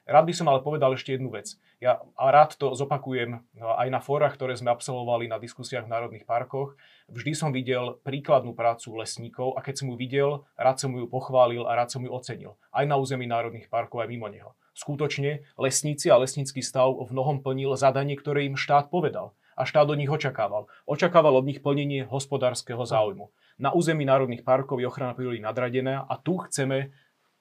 Rád 0.03 0.25
by 0.27 0.35
som 0.35 0.51
ale 0.51 0.67
povedal 0.67 0.91
ešte 0.99 1.15
jednu 1.15 1.31
vec. 1.31 1.55
Ja 1.79 2.03
rád 2.19 2.59
to 2.59 2.75
zopakujem 2.75 3.39
aj 3.63 3.87
na 3.87 4.03
fórach, 4.03 4.35
ktoré 4.35 4.59
sme 4.59 4.75
absolvovali 4.75 5.31
na 5.31 5.39
diskusiách 5.39 5.87
v 5.87 5.93
národných 5.95 6.27
parkoch. 6.27 6.75
Vždy 7.07 7.33
som 7.39 7.55
videl 7.55 8.03
príkladnú 8.03 8.51
prácu 8.51 8.99
lesníkov 8.99 9.55
a 9.55 9.63
keď 9.63 9.87
som 9.87 9.87
ju 9.95 9.97
videl, 9.97 10.43
rád 10.59 10.83
som 10.83 10.91
ju 10.91 11.07
pochválil 11.07 11.63
a 11.63 11.79
rád 11.79 11.95
som 11.95 12.03
ju 12.03 12.11
ocenil. 12.11 12.59
Aj 12.75 12.83
na 12.83 12.99
území 12.99 13.31
národných 13.31 13.71
parkov, 13.71 14.03
aj 14.03 14.11
mimo 14.11 14.27
neho. 14.27 14.59
Skutočne 14.75 15.47
lesníci 15.55 16.11
a 16.11 16.19
lesnícky 16.19 16.65
stav 16.65 16.91
v 16.99 17.15
mnohom 17.15 17.47
plnil 17.47 17.79
zadanie, 17.79 18.19
ktoré 18.19 18.43
im 18.49 18.59
štát 18.59 18.91
povedal. 18.91 19.37
A 19.57 19.69
štát 19.69 19.89
od 19.89 19.99
nich 19.99 20.11
očakával. 20.11 20.67
Očakával 20.89 21.37
od 21.37 21.45
nich 21.45 21.61
plnenie 21.61 22.09
hospodárskeho 22.09 22.83
záujmu. 22.83 23.31
Na 23.61 23.73
území 23.77 24.05
národných 24.09 24.43
parkov 24.43 24.81
je 24.81 24.89
ochrana 24.89 25.13
prírody 25.13 25.41
nadradená 25.41 26.09
a 26.09 26.17
tu 26.17 26.41
chceme 26.49 26.93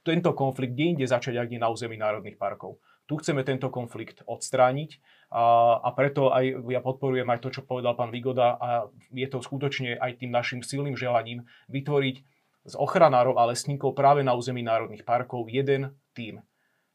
tento 0.01 0.33
konflikt 0.33 0.73
kde 0.73 0.97
inde 0.97 1.05
začať, 1.05 1.37
ak 1.37 1.49
nie 1.49 1.61
na 1.61 1.69
území 1.69 1.95
národných 1.95 2.37
parkov. 2.37 2.81
Tu 3.05 3.17
chceme 3.19 3.43
tento 3.43 3.67
konflikt 3.67 4.23
odstrániť 4.23 5.03
a, 5.33 5.77
a 5.83 5.89
preto 5.91 6.31
aj 6.31 6.63
ja 6.71 6.79
podporujem 6.79 7.27
aj 7.27 7.39
to, 7.43 7.49
čo 7.59 7.61
povedal 7.67 7.95
pán 7.95 8.11
Vigoda 8.11 8.55
a 8.55 8.87
je 9.11 9.27
to 9.27 9.43
skutočne 9.43 9.99
aj 9.99 10.21
tým 10.21 10.31
našim 10.31 10.63
silným 10.63 10.95
želaním 10.95 11.43
vytvoriť 11.67 12.15
z 12.61 12.73
ochranárov 12.77 13.35
a 13.41 13.49
lesníkov 13.49 13.97
práve 13.97 14.21
na 14.21 14.37
území 14.37 14.61
národných 14.61 15.03
parkov 15.03 15.49
jeden 15.49 15.97
tím 16.13 16.45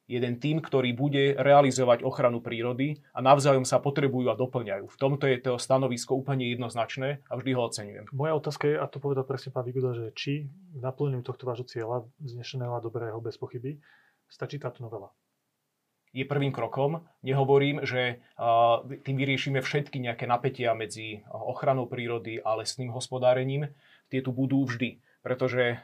jeden 0.07 0.39
tým, 0.39 0.63
ktorý 0.63 0.95
bude 0.95 1.35
realizovať 1.35 2.07
ochranu 2.07 2.39
prírody 2.39 3.03
a 3.11 3.19
navzájom 3.23 3.67
sa 3.67 3.83
potrebujú 3.83 4.31
a 4.31 4.39
doplňajú. 4.39 4.87
V 4.87 4.97
tomto 4.99 5.27
je 5.27 5.39
to 5.43 5.59
stanovisko 5.59 6.15
úplne 6.15 6.47
jednoznačné 6.47 7.27
a 7.27 7.33
vždy 7.35 7.51
ho 7.59 7.63
oceňujem. 7.67 8.05
Moja 8.15 8.39
otázka 8.39 8.65
je, 8.71 8.77
a 8.79 8.87
to 8.87 9.03
povedal 9.03 9.27
presne 9.27 9.51
pán 9.51 9.67
Vigoda, 9.67 9.93
že 9.93 10.15
či 10.15 10.47
v 10.47 10.79
naplneniu 10.79 11.27
tohto 11.27 11.45
vášho 11.45 11.67
cieľa, 11.67 12.07
znešeného 12.23 12.73
a 12.73 12.81
dobrého 12.81 13.19
bez 13.19 13.35
pochyby, 13.37 13.83
stačí 14.31 14.63
táto 14.63 14.87
novela? 14.87 15.11
je 16.17 16.25
prvým 16.25 16.49
krokom. 16.49 17.05
Nehovorím, 17.21 17.85
že 17.85 18.25
tým 19.05 19.17
vyriešime 19.21 19.61
všetky 19.61 20.01
nejaké 20.01 20.25
napätia 20.25 20.73
medzi 20.73 21.21
ochranou 21.29 21.85
prírody 21.85 22.41
a 22.41 22.57
lesným 22.57 22.89
hospodárením. 22.89 23.69
Tie 24.09 24.25
tu 24.25 24.33
budú 24.33 24.65
vždy 24.65 24.97
pretože 25.27 25.83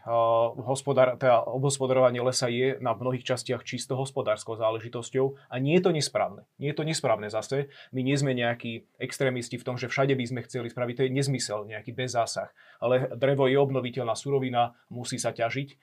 teda 1.19 1.37
obhospodarovanie 1.51 2.23
lesa 2.23 2.47
je 2.47 2.79
na 2.79 2.95
mnohých 2.95 3.27
častiach 3.27 3.67
čisto 3.67 3.99
hospodárskou 3.99 4.55
záležitosťou 4.55 5.51
a 5.51 5.59
nie 5.59 5.75
je 5.75 5.83
to 5.83 5.91
nesprávne. 5.91 6.47
Nie 6.63 6.71
je 6.71 6.79
to 6.79 6.87
nesprávne 6.87 7.27
zase. 7.27 7.67
My 7.91 8.07
nie 8.07 8.15
sme 8.15 8.39
nejakí 8.39 8.87
extrémisti 9.03 9.59
v 9.59 9.67
tom, 9.67 9.75
že 9.75 9.91
všade 9.91 10.15
by 10.15 10.25
sme 10.31 10.47
chceli 10.47 10.71
spraviť, 10.71 10.95
to 10.95 11.05
je 11.11 11.17
nezmysel, 11.19 11.67
nejaký 11.67 11.91
bezzásah. 11.91 12.55
Ale 12.79 13.11
drevo 13.19 13.51
je 13.51 13.59
obnoviteľná 13.59 14.15
surovina, 14.15 14.79
musí 14.87 15.19
sa 15.19 15.35
ťažiť. 15.35 15.75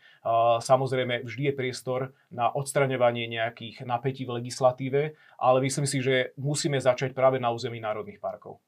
Samozrejme, 0.64 1.28
vždy 1.28 1.52
je 1.52 1.54
priestor 1.60 2.16
na 2.32 2.48
odstraňovanie 2.48 3.28
nejakých 3.28 3.84
napätí 3.84 4.24
v 4.24 4.40
legislatíve, 4.40 5.20
ale 5.36 5.58
myslím 5.68 5.84
si, 5.84 6.00
že 6.00 6.32
musíme 6.40 6.80
začať 6.80 7.12
práve 7.12 7.44
na 7.44 7.52
území 7.52 7.84
národných 7.84 8.24
parkov. 8.24 8.64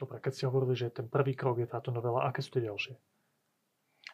Dobre, 0.00 0.16
keď 0.24 0.32
ste 0.32 0.48
hovorili, 0.48 0.80
že 0.80 0.88
ten 0.88 1.12
prvý 1.12 1.36
krok 1.36 1.60
je 1.60 1.68
táto 1.68 1.92
novela, 1.92 2.24
aké 2.24 2.40
sú 2.40 2.56
tie 2.56 2.64
ďalšie? 2.64 2.96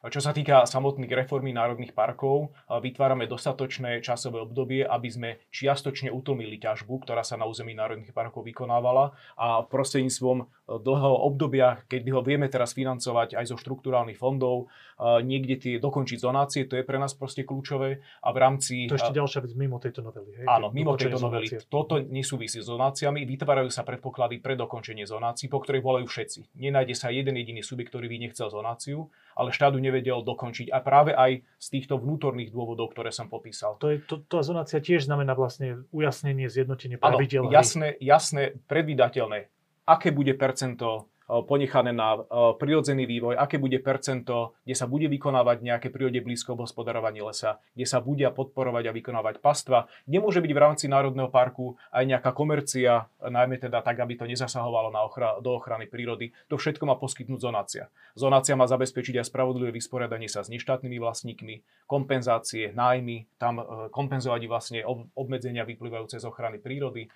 Čo 0.00 0.24
sa 0.24 0.32
týka 0.32 0.64
samotných 0.64 1.12
reformy 1.12 1.52
národných 1.52 1.92
parkov, 1.92 2.56
vytvárame 2.72 3.28
dostatočné 3.28 4.00
časové 4.00 4.40
obdobie, 4.40 4.80
aby 4.80 5.08
sme 5.12 5.28
čiastočne 5.52 6.08
utlmili 6.08 6.56
ťažbu, 6.56 7.04
ktorá 7.04 7.20
sa 7.20 7.36
na 7.36 7.44
území 7.44 7.76
národných 7.76 8.16
parkov 8.16 8.48
vykonávala 8.48 9.12
a 9.36 9.60
prostredníctvom 9.68 10.48
dlhého 10.80 11.16
obdobia, 11.20 11.84
keď 11.84 12.16
ho 12.16 12.24
vieme 12.24 12.48
teraz 12.48 12.72
financovať 12.72 13.36
aj 13.36 13.52
zo 13.52 13.56
štruktúrálnych 13.60 14.16
fondov, 14.16 14.72
niekde 15.20 15.60
tie 15.60 15.74
dokončiť 15.76 16.16
zonácie, 16.16 16.64
to 16.64 16.80
je 16.80 16.84
pre 16.86 16.96
nás 16.96 17.12
proste 17.12 17.44
kľúčové 17.44 18.00
a 18.24 18.28
v 18.32 18.38
rámci... 18.40 18.88
To 18.88 18.96
ešte 18.96 19.12
ďalšia 19.12 19.44
vec 19.44 19.52
mimo 19.52 19.76
tejto 19.76 20.00
novely. 20.00 20.32
Hej? 20.32 20.46
Áno, 20.48 20.72
mimo 20.72 20.96
tejto 20.96 21.20
novely. 21.20 21.44
Zonácie. 21.44 21.68
Toto 21.68 22.00
nesúvisí 22.00 22.64
s 22.64 22.72
zonáciami, 22.72 23.28
vytvárajú 23.28 23.68
sa 23.68 23.84
predpoklady 23.84 24.40
pre 24.40 24.56
dokončenie 24.56 25.04
zonácií, 25.04 25.52
po 25.52 25.60
ktorých 25.60 25.84
volajú 25.84 26.06
všetci. 26.08 26.56
Nenájde 26.56 26.94
sa 26.96 27.12
jeden 27.12 27.36
jediný 27.36 27.60
subjekt, 27.60 27.92
ktorý 27.92 28.08
by 28.08 28.16
nechcel 28.30 28.48
zonáciu, 28.48 29.12
ale 29.34 29.50
štát 29.56 29.72
nevedel 29.82 30.22
dokončiť. 30.22 30.70
A 30.70 30.78
práve 30.78 31.10
aj 31.12 31.42
z 31.58 31.66
týchto 31.68 31.98
vnútorných 31.98 32.54
dôvodov, 32.54 32.94
ktoré 32.94 33.10
som 33.10 33.26
popísal. 33.26 33.74
To 33.82 33.90
je, 33.90 33.98
to, 34.06 34.22
tá 34.22 34.40
zonácia 34.46 34.78
tiež 34.78 35.10
znamená 35.10 35.34
vlastne 35.34 35.82
ujasnenie, 35.90 36.46
zjednotenie 36.46 36.96
pravidel. 36.96 37.50
jasné, 37.50 37.98
jasné, 37.98 38.54
predvydateľné. 38.70 39.50
Aké 39.90 40.14
bude 40.14 40.38
percento 40.38 41.09
ponechané 41.46 41.94
na 41.94 42.18
prirodzený 42.58 43.06
vývoj, 43.06 43.38
aké 43.38 43.62
bude 43.62 43.78
percento, 43.78 44.58
kde 44.66 44.74
sa 44.74 44.90
bude 44.90 45.06
vykonávať 45.06 45.62
nejaké 45.62 45.88
prírode 45.94 46.18
blízko 46.18 46.58
hospodarovanie 46.58 47.22
lesa, 47.22 47.62
kde 47.78 47.86
sa 47.86 48.02
bude 48.02 48.26
podporovať 48.34 48.90
a 48.90 48.96
vykonávať 48.96 49.38
pastva. 49.38 49.86
Nemôže 50.10 50.42
byť 50.42 50.52
v 50.52 50.62
rámci 50.62 50.84
Národného 50.90 51.30
parku 51.30 51.78
aj 51.94 52.04
nejaká 52.10 52.34
komercia, 52.34 53.06
najmä 53.22 53.62
teda 53.62 53.78
tak, 53.86 54.02
aby 54.02 54.18
to 54.18 54.26
nezasahovalo 54.26 54.90
na 54.90 55.06
ochra- 55.06 55.38
do 55.38 55.54
ochrany 55.54 55.86
prírody. 55.86 56.34
To 56.50 56.58
všetko 56.58 56.82
má 56.90 56.98
poskytnúť 56.98 57.40
zonácia. 57.40 57.86
Zonácia 58.18 58.58
má 58.58 58.66
zabezpečiť 58.66 59.22
aj 59.22 59.30
spravodlivé 59.30 59.70
vysporiadanie 59.70 60.26
sa 60.26 60.42
s 60.42 60.50
neštátnymi 60.50 60.98
vlastníkmi, 60.98 61.86
kompenzácie, 61.86 62.74
nájmy, 62.74 63.30
tam 63.38 63.62
e, 63.62 63.64
kompenzovať 63.94 64.42
vlastne 64.50 64.80
obmedzenia 65.14 65.62
vyplývajúce 65.62 66.18
z 66.18 66.26
ochrany 66.26 66.58
prírody. 66.58 67.06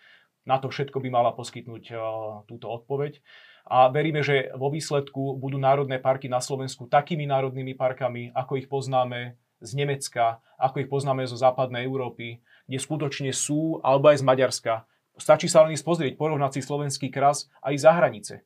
Na 0.45 0.61
to 0.61 0.69
všetko 0.69 1.01
by 1.01 1.09
mala 1.09 1.33
poskytnúť 1.33 1.97
túto 2.45 2.69
odpoveď 2.69 3.17
a 3.65 3.89
veríme, 3.89 4.21
že 4.21 4.53
vo 4.55 4.69
výsledku 4.69 5.41
budú 5.41 5.57
národné 5.57 5.97
parky 5.97 6.29
na 6.29 6.39
Slovensku 6.39 6.85
takými 6.85 7.25
národnými 7.25 7.73
parkami, 7.73 8.31
ako 8.37 8.61
ich 8.61 8.69
poznáme 8.69 9.41
z 9.65 9.71
Nemecka, 9.73 10.45
ako 10.61 10.85
ich 10.85 10.89
poznáme 10.93 11.25
zo 11.25 11.41
západnej 11.41 11.89
Európy, 11.89 12.45
kde 12.69 12.79
skutočne 12.79 13.33
sú, 13.33 13.81
alebo 13.81 14.13
aj 14.13 14.21
z 14.21 14.25
Maďarska. 14.29 14.75
Stačí 15.17 15.49
sa 15.49 15.65
len 15.65 15.77
pozrieť, 15.81 16.21
porovnať 16.21 16.59
si 16.59 16.61
slovenský 16.61 17.09
kras 17.09 17.49
aj 17.65 17.75
za 17.81 17.91
hranice 17.97 18.45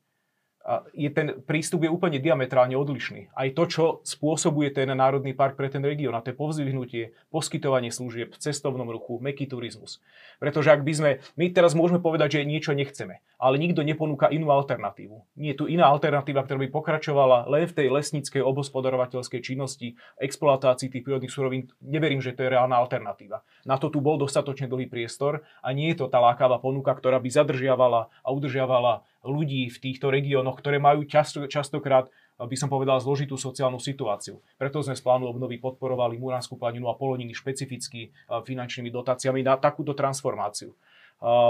je 0.93 1.09
ten 1.09 1.41
prístup 1.49 1.89
je 1.89 1.91
úplne 1.91 2.21
diametrálne 2.21 2.77
odlišný. 2.77 3.33
Aj 3.33 3.49
to, 3.57 3.65
čo 3.65 3.85
spôsobuje 4.05 4.69
ten 4.77 4.93
Národný 4.93 5.33
park 5.33 5.57
pre 5.57 5.73
ten 5.73 5.81
región, 5.81 6.13
a 6.13 6.21
to 6.21 6.31
je 6.31 6.37
povzvihnutie, 6.37 7.17
poskytovanie 7.33 7.89
služieb 7.89 8.37
v 8.37 8.39
cestovnom 8.39 8.85
ruchu, 8.93 9.17
meký 9.17 9.49
turizmus. 9.49 10.05
Pretože 10.37 10.77
ak 10.77 10.85
by 10.85 10.93
sme, 10.93 11.11
my 11.41 11.45
teraz 11.51 11.73
môžeme 11.73 12.05
povedať, 12.05 12.39
že 12.39 12.49
niečo 12.49 12.77
nechceme, 12.77 13.25
ale 13.41 13.57
nikto 13.57 13.81
neponúka 13.81 14.29
inú 14.29 14.53
alternatívu. 14.53 15.41
Nie 15.41 15.57
je 15.57 15.59
tu 15.63 15.65
iná 15.67 15.89
alternatíva, 15.89 16.45
ktorá 16.45 16.61
by 16.61 16.69
pokračovala 16.69 17.49
len 17.49 17.65
v 17.65 17.75
tej 17.75 17.89
lesníckej 17.89 18.45
obospodarovateľskej 18.45 19.41
činnosti, 19.41 19.97
exploatácii 20.21 20.93
tých 20.93 21.05
prírodných 21.05 21.33
surovín. 21.33 21.73
Neverím, 21.81 22.21
že 22.21 22.37
to 22.37 22.45
je 22.45 22.53
reálna 22.53 22.77
alternatíva. 22.77 23.41
Na 23.65 23.81
to 23.81 23.89
tu 23.89 24.05
bol 24.05 24.21
dostatočne 24.21 24.69
dlhý 24.69 24.87
priestor 24.87 25.43
a 25.65 25.73
nie 25.73 25.97
je 25.97 26.05
to 26.05 26.13
tá 26.13 26.21
lákavá 26.21 26.61
ponuka, 26.61 26.93
ktorá 26.93 27.17
by 27.19 27.31
zadržiavala 27.33 28.13
a 28.21 28.29
udržiavala 28.29 29.03
ľudí 29.27 29.67
v 29.71 29.79
týchto 29.83 30.11
regiónoch, 30.13 30.59
ktoré 30.59 30.79
majú 30.79 31.03
často, 31.09 31.43
častokrát 31.51 32.07
by 32.39 32.55
som 32.55 32.71
povedal, 32.71 33.03
zložitú 33.03 33.35
sociálnu 33.35 33.83
situáciu. 33.83 34.39
Preto 34.55 34.79
sme 34.79 34.95
z 34.95 35.03
plánu 35.03 35.27
obnovy 35.27 35.59
podporovali 35.59 36.23
Muránskú 36.23 36.55
planinu 36.55 36.87
a 36.87 36.95
Poloniny 36.95 37.35
špecificky 37.35 38.15
finančnými 38.31 38.95
dotáciami 38.95 39.43
na 39.43 39.59
takúto 39.59 39.91
transformáciu. 39.91 40.71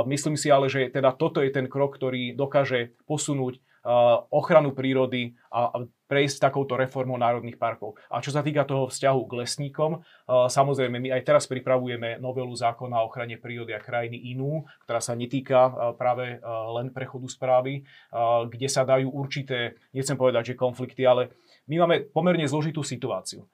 Myslím 0.08 0.40
si 0.40 0.48
ale, 0.48 0.72
že 0.72 0.88
teda 0.88 1.12
toto 1.12 1.44
je 1.44 1.52
ten 1.52 1.68
krok, 1.68 2.00
ktorý 2.00 2.32
dokáže 2.32 2.96
posunúť 3.04 3.60
ochranu 4.32 4.72
prírody 4.72 5.36
a 5.52 5.84
prejsť 6.08 6.40
takouto 6.40 6.74
reformou 6.74 7.20
národných 7.20 7.60
parkov. 7.60 8.00
A 8.08 8.24
čo 8.24 8.32
sa 8.32 8.40
týka 8.40 8.64
toho 8.64 8.88
vzťahu 8.88 9.20
k 9.28 9.36
lesníkom, 9.44 10.00
samozrejme 10.26 10.96
my 10.96 11.12
aj 11.14 11.22
teraz 11.22 11.44
pripravujeme 11.44 12.16
novelu 12.16 12.50
zákona 12.56 13.04
o 13.04 13.12
ochrane 13.12 13.36
prírody 13.36 13.76
a 13.76 13.84
krajiny 13.84 14.32
inú, 14.32 14.64
ktorá 14.88 15.04
sa 15.04 15.12
netýka 15.12 15.94
práve 16.00 16.40
len 16.74 16.88
prechodu 16.90 17.28
správy, 17.28 17.84
kde 18.48 18.68
sa 18.72 18.88
dajú 18.88 19.12
určité, 19.12 19.76
nechcem 19.92 20.16
povedať, 20.16 20.52
že 20.52 20.54
konflikty, 20.56 21.04
ale 21.04 21.36
my 21.68 21.84
máme 21.84 22.08
pomerne 22.08 22.48
zložitú 22.48 22.80
situáciu 22.80 23.44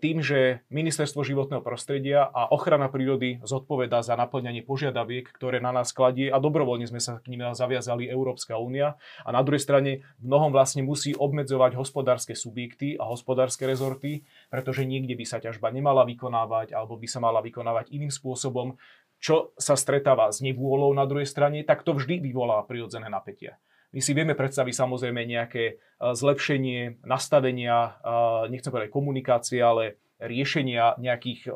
tým, 0.00 0.24
že 0.24 0.64
Ministerstvo 0.72 1.20
životného 1.20 1.60
prostredia 1.60 2.24
a 2.24 2.48
ochrana 2.48 2.88
prírody 2.88 3.36
zodpovedá 3.44 4.00
za 4.00 4.16
naplňanie 4.16 4.64
požiadaviek, 4.64 5.28
ktoré 5.28 5.60
na 5.60 5.76
nás 5.76 5.92
kladie 5.92 6.32
a 6.32 6.40
dobrovoľne 6.40 6.88
sme 6.88 7.04
sa 7.04 7.20
k 7.20 7.36
nim 7.36 7.44
zaviazali 7.52 8.08
Európska 8.08 8.56
únia 8.56 8.96
a 9.26 9.28
na 9.28 9.44
druhej 9.44 9.60
strane 9.60 9.90
mnohom 10.24 10.56
vlastne 10.56 10.80
musí 10.80 11.12
obmedzovať 11.12 11.76
hospodárske 11.76 12.32
subjekty 12.32 12.96
a 12.96 13.04
hospodárske 13.04 13.68
rezorty, 13.68 14.24
pretože 14.48 14.88
niekde 14.88 15.12
by 15.18 15.24
sa 15.28 15.36
ťažba 15.36 15.68
nemala 15.68 16.08
vykonávať 16.08 16.72
alebo 16.72 16.96
by 16.96 17.08
sa 17.10 17.20
mala 17.20 17.44
vykonávať 17.44 17.92
iným 17.92 18.08
spôsobom, 18.08 18.80
čo 19.22 19.54
sa 19.54 19.78
stretáva 19.78 20.32
s 20.32 20.42
nevôľou 20.42 20.90
na 20.96 21.06
druhej 21.06 21.28
strane, 21.28 21.62
tak 21.62 21.86
to 21.86 21.94
vždy 21.94 22.18
vyvolá 22.18 22.58
prirodzené 22.66 23.06
napätia. 23.06 23.60
My 23.92 24.00
si 24.00 24.16
vieme 24.16 24.32
predstaviť 24.32 24.72
samozrejme 24.72 25.20
nejaké 25.28 25.64
e, 25.68 25.74
zlepšenie 26.00 27.04
nastavenia, 27.04 28.00
e, 28.00 28.48
nechcem 28.48 28.72
povedať 28.72 28.88
komunikácie, 28.88 29.60
ale 29.60 30.00
riešenia 30.16 30.96
nejakých 30.96 31.40
e, 31.44 31.50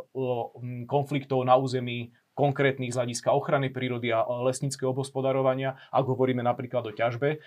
konfliktov 0.85 1.41
na 1.49 1.57
území 1.57 2.13
konkrétnych 2.37 2.93
z 2.93 3.01
hľadiska 3.01 3.33
ochrany 3.33 3.73
prírody 3.73 4.13
a 4.13 4.21
lesníckého 4.45 4.93
obospodarovania, 4.93 5.81
ak 5.89 6.05
hovoríme 6.05 6.45
napríklad 6.45 6.85
o 6.85 6.93
ťažbe. 6.93 7.41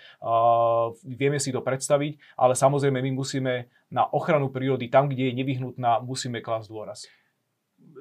Vieme 1.06 1.38
si 1.38 1.54
to 1.54 1.62
predstaviť, 1.62 2.18
ale 2.34 2.58
samozrejme 2.58 2.98
my 2.98 3.14
musíme 3.14 3.70
na 3.94 4.10
ochranu 4.10 4.50
prírody 4.50 4.90
tam, 4.90 5.06
kde 5.06 5.30
je 5.30 5.38
nevyhnutná, 5.38 6.02
musíme 6.02 6.42
klásť 6.42 6.66
dôraz. 6.74 7.06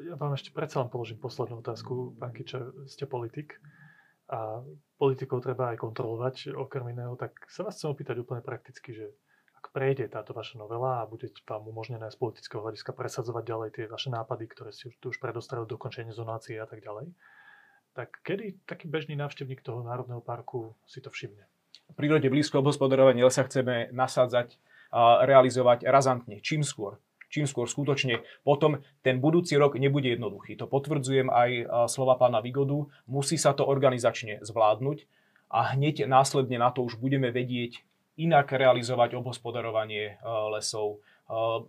Ja 0.02 0.18
vám 0.18 0.34
ešte 0.34 0.50
predsa 0.50 0.82
len 0.82 0.90
položím 0.90 1.22
poslednú 1.22 1.62
otázku. 1.62 2.18
Pán 2.18 2.34
Kičer, 2.34 2.74
ste 2.90 3.06
politik 3.06 3.62
a 4.30 4.62
politikov 5.02 5.42
treba 5.42 5.74
aj 5.74 5.82
kontrolovať 5.82 6.54
okrem 6.54 6.94
iného, 6.94 7.18
tak 7.18 7.34
sa 7.50 7.66
vás 7.66 7.76
chcem 7.76 7.90
opýtať 7.90 8.22
úplne 8.22 8.46
prakticky, 8.46 8.94
že 8.94 9.10
ak 9.58 9.74
prejde 9.76 10.08
táto 10.08 10.32
vaša 10.32 10.62
novela 10.62 11.04
a 11.04 11.10
bude 11.10 11.28
vám 11.44 11.68
umožnené 11.68 12.08
z 12.14 12.16
politického 12.16 12.64
hľadiska 12.64 12.96
presadzovať 12.96 13.44
ďalej 13.44 13.70
tie 13.76 13.86
vaše 13.92 14.08
nápady, 14.14 14.46
ktoré 14.48 14.70
už, 14.72 14.96
tu 15.02 15.12
už 15.12 15.18
predostreli, 15.20 15.68
dokončenie 15.68 16.14
zonácie 16.14 16.56
a 16.62 16.70
tak 16.70 16.80
ďalej, 16.80 17.12
tak 17.98 18.22
kedy 18.24 18.64
taký 18.64 18.88
bežný 18.88 19.18
návštevník 19.20 19.66
toho 19.66 19.84
národného 19.84 20.24
parku 20.24 20.78
si 20.86 21.02
to 21.02 21.10
všimne? 21.12 21.44
V 21.90 21.96
prírode 21.98 22.30
blízko 22.30 22.62
obhospodarovania 22.62 23.26
lesa 23.26 23.44
chceme 23.44 23.90
nasádzať 23.92 24.62
a 24.94 25.26
realizovať 25.26 25.90
razantne, 25.90 26.38
čím 26.40 26.62
skôr 26.62 27.02
čím 27.30 27.46
skôr 27.46 27.70
skutočne. 27.70 28.26
Potom 28.44 28.82
ten 29.06 29.22
budúci 29.22 29.56
rok 29.56 29.78
nebude 29.78 30.10
jednoduchý. 30.10 30.58
To 30.58 30.66
potvrdzujem 30.66 31.30
aj 31.30 31.50
slova 31.88 32.18
pána 32.18 32.42
Vigodu. 32.42 32.90
Musí 33.06 33.38
sa 33.38 33.54
to 33.54 33.64
organizačne 33.64 34.42
zvládnuť 34.42 35.06
a 35.54 35.74
hneď 35.78 36.10
následne 36.10 36.58
na 36.58 36.74
to 36.74 36.84
už 36.84 36.98
budeme 36.98 37.30
vedieť 37.30 37.86
inak 38.20 38.52
realizovať 38.52 39.16
obhospodarovanie 39.16 40.20
lesov, 40.52 41.00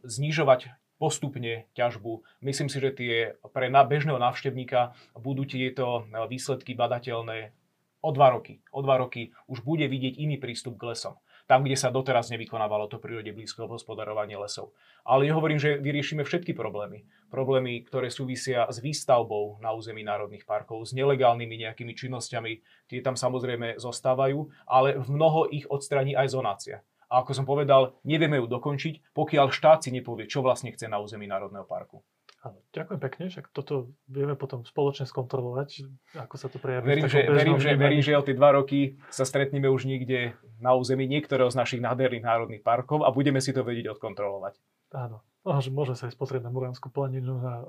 znižovať 0.02 0.74
postupne 1.00 1.64
ťažbu. 1.72 2.44
Myslím 2.44 2.68
si, 2.68 2.76
že 2.76 2.92
tie 2.92 3.14
pre 3.56 3.72
bežného 3.72 4.20
návštevníka 4.20 4.92
budú 5.16 5.48
tieto 5.48 6.04
výsledky 6.28 6.76
badateľné 6.76 7.56
o 8.04 8.10
dva 8.12 8.36
roky. 8.36 8.60
O 8.68 8.84
dva 8.84 9.00
roky 9.00 9.32
už 9.48 9.64
bude 9.64 9.88
vidieť 9.88 10.20
iný 10.20 10.36
prístup 10.36 10.76
k 10.76 10.92
lesom. 10.92 11.16
Tam, 11.50 11.66
kde 11.66 11.74
sa 11.74 11.90
doteraz 11.90 12.30
nevykonávalo 12.30 12.86
to 12.86 13.02
prírode 13.02 13.34
blízko 13.34 13.66
hospodarovanie 13.66 14.38
lesov. 14.38 14.70
Ale 15.02 15.26
nehovorím, 15.26 15.58
že 15.58 15.82
vyriešime 15.82 16.22
všetky 16.22 16.54
problémy. 16.54 17.02
Problémy, 17.26 17.82
ktoré 17.90 18.06
súvisia 18.06 18.70
s 18.70 18.78
výstavbou 18.78 19.58
na 19.58 19.74
území 19.74 20.06
národných 20.06 20.46
parkov, 20.46 20.86
s 20.86 20.94
nelegálnymi 20.94 21.66
nejakými 21.66 21.90
činnosťami, 21.98 22.52
tie 22.86 23.02
tam 23.02 23.18
samozrejme 23.18 23.82
zostávajú, 23.82 24.46
ale 24.62 25.02
v 25.02 25.08
mnoho 25.10 25.50
ich 25.50 25.66
odstraní 25.66 26.14
aj 26.14 26.38
zonácia. 26.38 26.86
A 27.10 27.26
ako 27.26 27.34
som 27.34 27.42
povedal, 27.42 27.98
nevieme 28.06 28.38
ju 28.38 28.46
dokončiť, 28.46 29.10
pokiaľ 29.10 29.50
štát 29.50 29.82
si 29.82 29.90
nepovie, 29.90 30.30
čo 30.30 30.46
vlastne 30.46 30.70
chce 30.70 30.86
na 30.86 31.02
území 31.02 31.26
Národného 31.26 31.66
parku. 31.66 32.06
Áno, 32.40 32.56
ďakujem 32.72 33.00
pekne, 33.04 33.24
však 33.28 33.52
toto 33.52 33.92
vieme 34.08 34.32
potom 34.32 34.64
spoločne 34.64 35.04
skontrolovať, 35.04 35.84
ako 36.16 36.34
sa 36.40 36.48
to 36.48 36.56
prejaví. 36.56 36.88
Verím, 36.88 37.04
že, 37.04 37.20
verím, 37.28 37.58
že, 37.60 37.70
verím, 37.76 38.00
že 38.06 38.16
o 38.16 38.24
tie 38.24 38.32
dva 38.32 38.56
roky 38.56 38.96
sa 39.12 39.28
stretneme 39.28 39.68
už 39.68 39.84
niekde 39.84 40.32
na 40.60 40.76
území 40.76 41.08
niektorého 41.08 41.48
z 41.48 41.56
našich 41.58 41.80
nádherných 41.80 42.24
národných 42.24 42.62
parkov 42.62 43.02
a 43.02 43.10
budeme 43.10 43.40
si 43.40 43.50
to 43.50 43.64
vedieť 43.64 43.96
odkontrolovať. 43.96 44.60
Áno, 44.94 45.24
no, 45.42 45.50
že 45.58 45.72
môže 45.72 45.96
sa 45.96 46.06
aj 46.06 46.16
pozrieť 46.20 46.46
na 46.46 46.52
Muránsku 46.52 46.92
planinu, 46.92 47.40
na 47.40 47.64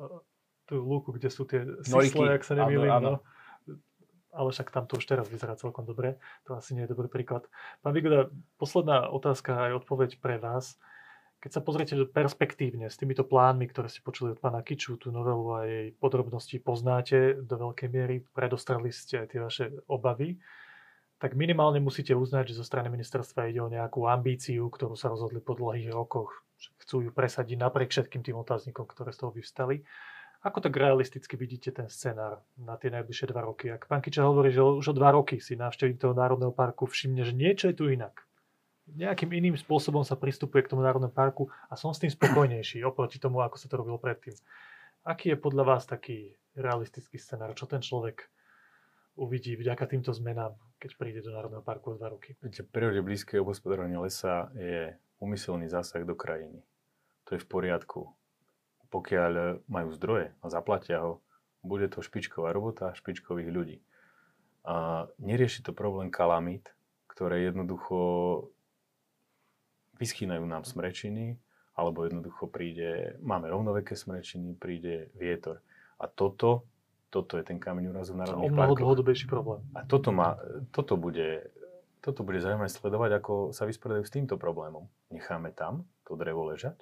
tú 0.71 0.79
lúku, 0.79 1.11
kde 1.11 1.27
sú 1.27 1.43
tie 1.43 1.67
sisle, 1.83 2.39
ak 2.39 2.47
sa 2.47 2.55
nemýlim. 2.55 2.87
No. 3.03 3.19
Ale 4.31 4.47
však 4.55 4.71
tam 4.71 4.87
to 4.87 4.95
už 4.95 5.03
teraz 5.03 5.27
vyzerá 5.27 5.59
celkom 5.59 5.83
dobre. 5.83 6.15
To 6.47 6.55
asi 6.55 6.71
nie 6.71 6.87
je 6.87 6.95
dobrý 6.95 7.11
príklad. 7.11 7.51
Pán 7.83 7.91
Vigoda, 7.91 8.31
posledná 8.55 9.11
otázka 9.11 9.67
aj 9.67 9.83
odpoveď 9.83 10.23
pre 10.23 10.39
vás. 10.39 10.79
Keď 11.43 11.51
sa 11.51 11.59
pozriete 11.59 11.99
perspektívne 12.07 12.87
s 12.87 12.95
týmito 12.95 13.27
plánmi, 13.27 13.67
ktoré 13.67 13.91
ste 13.91 14.05
počuli 14.05 14.31
od 14.31 14.39
pána 14.39 14.63
Kiču, 14.63 14.95
tú 14.95 15.11
novelu 15.11 15.45
a 15.51 15.59
jej 15.67 15.87
podrobnosti 15.99 16.55
poznáte 16.63 17.43
do 17.43 17.55
veľkej 17.59 17.89
miery, 17.91 18.23
predostrali 18.31 18.93
ste 18.93 19.25
aj 19.25 19.27
tie 19.27 19.39
vaše 19.41 19.65
obavy, 19.91 20.39
tak 21.21 21.37
minimálne 21.37 21.77
musíte 21.77 22.17
uznať, 22.17 22.49
že 22.49 22.57
zo 22.57 22.65
strany 22.65 22.89
ministerstva 22.89 23.45
ide 23.53 23.61
o 23.61 23.69
nejakú 23.69 24.09
ambíciu, 24.09 24.65
ktorú 24.65 24.97
sa 24.97 25.13
rozhodli 25.13 25.37
po 25.37 25.53
dlhých 25.53 25.93
rokoch. 25.93 26.41
Chcú 26.81 27.05
ju 27.05 27.09
presadiť 27.13 27.61
napriek 27.61 27.93
všetkým 27.93 28.25
tým 28.25 28.41
otáznikom, 28.41 28.89
ktoré 28.89 29.13
z 29.13 29.21
toho 29.21 29.29
vyvstali. 29.29 29.85
Ako 30.41 30.57
tak 30.57 30.73
realisticky 30.73 31.37
vidíte 31.37 31.69
ten 31.69 31.85
scenár 31.85 32.41
na 32.57 32.73
tie 32.73 32.89
najbližšie 32.89 33.29
dva 33.29 33.45
roky? 33.45 33.69
Ak 33.69 33.85
pán 33.85 34.01
Kiča 34.01 34.25
hovorí, 34.25 34.49
že 34.49 34.65
už 34.65 34.89
o 34.89 34.97
dva 34.97 35.13
roky 35.13 35.37
si 35.37 35.53
návštevník 35.53 36.01
toho 36.01 36.17
Národného 36.17 36.49
parku 36.49 36.89
všimne, 36.89 37.21
že 37.21 37.37
niečo 37.37 37.69
je 37.69 37.77
tu 37.77 37.85
inak, 37.93 38.25
nejakým 38.89 39.31
iným 39.31 39.55
spôsobom 39.55 40.01
sa 40.01 40.17
pristupuje 40.17 40.65
k 40.65 40.73
tomu 40.73 40.81
národnému 40.83 41.13
parku 41.13 41.47
a 41.69 41.77
som 41.79 41.93
s 41.93 42.01
tým 42.01 42.11
spokojnejší 42.11 42.83
oproti 42.83 43.21
tomu, 43.21 43.39
ako 43.39 43.55
sa 43.55 43.69
to 43.69 43.79
robilo 43.79 44.01
predtým. 44.01 44.35
Aký 45.05 45.31
je 45.31 45.37
podľa 45.37 45.63
vás 45.63 45.83
taký 45.87 46.33
realistický 46.57 47.15
scenár? 47.15 47.55
Čo 47.55 47.69
ten 47.69 47.79
človek 47.79 48.27
uvidí 49.15 49.55
vďaka 49.55 49.87
týmto 49.87 50.11
zmenám, 50.11 50.57
keď 50.81 50.91
príde 50.97 51.21
do 51.21 51.29
Národného 51.29 51.61
parku 51.61 51.93
o 51.93 51.97
dva 52.01 52.09
roky? 52.09 52.33
Viete, 52.41 52.65
prírode 52.65 53.05
blízke 53.05 53.37
obhospodarovanie 53.37 54.01
lesa 54.01 54.49
je 54.57 54.97
umyselný 55.21 55.69
zásah 55.69 56.01
do 56.01 56.17
krajiny. 56.17 56.65
To 57.29 57.37
je 57.37 57.43
v 57.45 57.47
poriadku. 57.47 58.09
Pokiaľ 58.89 59.61
majú 59.69 59.93
zdroje 59.93 60.33
a 60.41 60.45
zaplatia 60.49 61.05
ho, 61.05 61.21
bude 61.61 61.85
to 61.85 62.01
špičková 62.01 62.49
robota 62.49 62.97
špičkových 62.97 63.53
ľudí. 63.53 63.77
A 64.65 65.05
nerieši 65.21 65.61
to 65.61 65.71
problém 65.77 66.09
kalamít, 66.09 66.73
ktoré 67.05 67.45
jednoducho 67.45 68.49
vyschýnajú 70.01 70.41
nám 70.49 70.65
smrečiny, 70.65 71.37
alebo 71.77 72.09
jednoducho 72.09 72.49
príde, 72.49 73.21
máme 73.21 73.53
rovnoveké 73.53 73.93
smrečiny, 73.93 74.57
príde 74.57 75.13
vietor. 75.13 75.61
A 76.01 76.09
toto, 76.09 76.65
toto 77.11 77.35
je 77.35 77.43
ten 77.43 77.59
kameň 77.59 77.91
úrazu 77.91 78.15
v 78.15 78.23
národných 78.23 78.55
parkoch. 78.55 78.79
dlhodobejší 78.79 79.27
problém. 79.27 79.61
A 79.75 79.83
toto, 79.83 80.15
má, 80.15 80.39
toto, 80.71 80.95
bude, 80.95 81.51
toto 81.99 82.23
bude 82.23 82.39
zaujímavé 82.39 82.71
sledovať, 82.71 83.19
ako 83.19 83.33
sa 83.51 83.67
vysporiadajú 83.67 84.05
s 84.07 84.15
týmto 84.15 84.39
problémom. 84.39 84.87
Necháme 85.11 85.51
tam 85.51 85.83
to 86.07 86.15
drevo 86.15 86.47
ležať, 86.47 86.79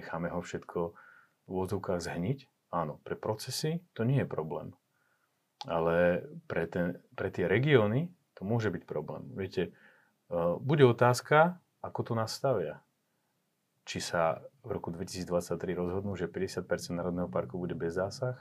necháme 0.00 0.32
ho 0.32 0.40
všetko 0.40 0.96
v 1.44 1.48
úvodzovkách 1.52 2.00
zhniť. 2.00 2.72
Áno, 2.72 3.04
pre 3.04 3.20
procesy 3.20 3.84
to 3.92 4.08
nie 4.08 4.24
je 4.24 4.28
problém. 4.28 4.72
Ale 5.68 6.24
pre, 6.48 6.64
ten, 6.64 6.96
pre 7.12 7.28
tie 7.28 7.44
regióny 7.44 8.08
to 8.32 8.48
môže 8.48 8.72
byť 8.72 8.88
problém. 8.88 9.28
Viete, 9.36 9.76
uh, 10.32 10.56
bude 10.56 10.88
otázka, 10.88 11.60
ako 11.84 12.00
to 12.00 12.12
nastavia? 12.16 12.80
Či 13.84 14.00
sa 14.00 14.40
v 14.64 14.72
roku 14.72 14.88
2023 14.88 15.52
rozhodnú, 15.76 16.16
že 16.16 16.30
50% 16.32 16.64
Národného 16.96 17.28
parku 17.28 17.60
bude 17.60 17.76
bez 17.76 17.98
zásah? 18.00 18.40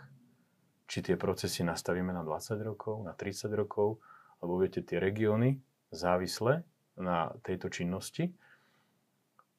Či 0.89 1.05
tie 1.05 1.15
procesy 1.15 1.61
nastavíme 1.61 2.09
na 2.09 2.25
20 2.25 2.57
rokov, 2.65 3.05
na 3.05 3.13
30 3.13 3.53
rokov? 3.53 4.01
Lebo 4.41 4.57
viete, 4.57 4.81
tie 4.81 4.97
regióny 4.97 5.61
závisle 5.93 6.65
na 6.97 7.29
tejto 7.45 7.69
činnosti, 7.69 8.33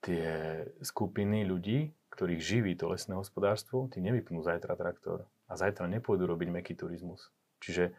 tie 0.03 0.65
skupiny 0.83 1.47
ľudí, 1.47 1.95
ktorých 2.11 2.43
živí 2.43 2.73
to 2.75 2.91
lesné 2.91 3.15
hospodárstvo, 3.15 3.87
tí 3.87 4.03
nevypnú 4.03 4.43
zajtra 4.43 4.75
traktor 4.75 5.31
a 5.47 5.55
zajtra 5.55 5.87
nepôjdu 5.87 6.27
robiť 6.27 6.49
meký 6.51 6.73
turizmus. 6.75 7.31
Čiže 7.63 7.95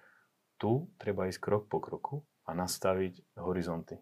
tu 0.59 0.91
treba 0.99 1.31
ísť 1.31 1.39
krok 1.39 1.63
po 1.71 1.79
kroku 1.79 2.21
a 2.43 2.51
nastaviť 2.51 3.39
horizonty 3.39 4.01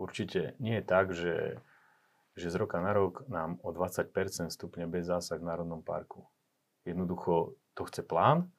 určite 0.00 0.56
nie 0.56 0.80
je 0.80 0.84
tak, 0.84 1.12
že, 1.12 1.60
že 2.34 2.48
z 2.48 2.56
roka 2.56 2.80
na 2.80 2.96
rok 2.96 3.28
nám 3.28 3.60
o 3.60 3.70
20% 3.70 4.08
stupne 4.48 4.88
bez 4.88 5.04
zásah 5.04 5.36
v 5.36 5.46
Národnom 5.46 5.84
parku. 5.84 6.24
Jednoducho 6.88 7.59
to 7.74 7.86
chce 7.86 8.02
plán 8.06 8.50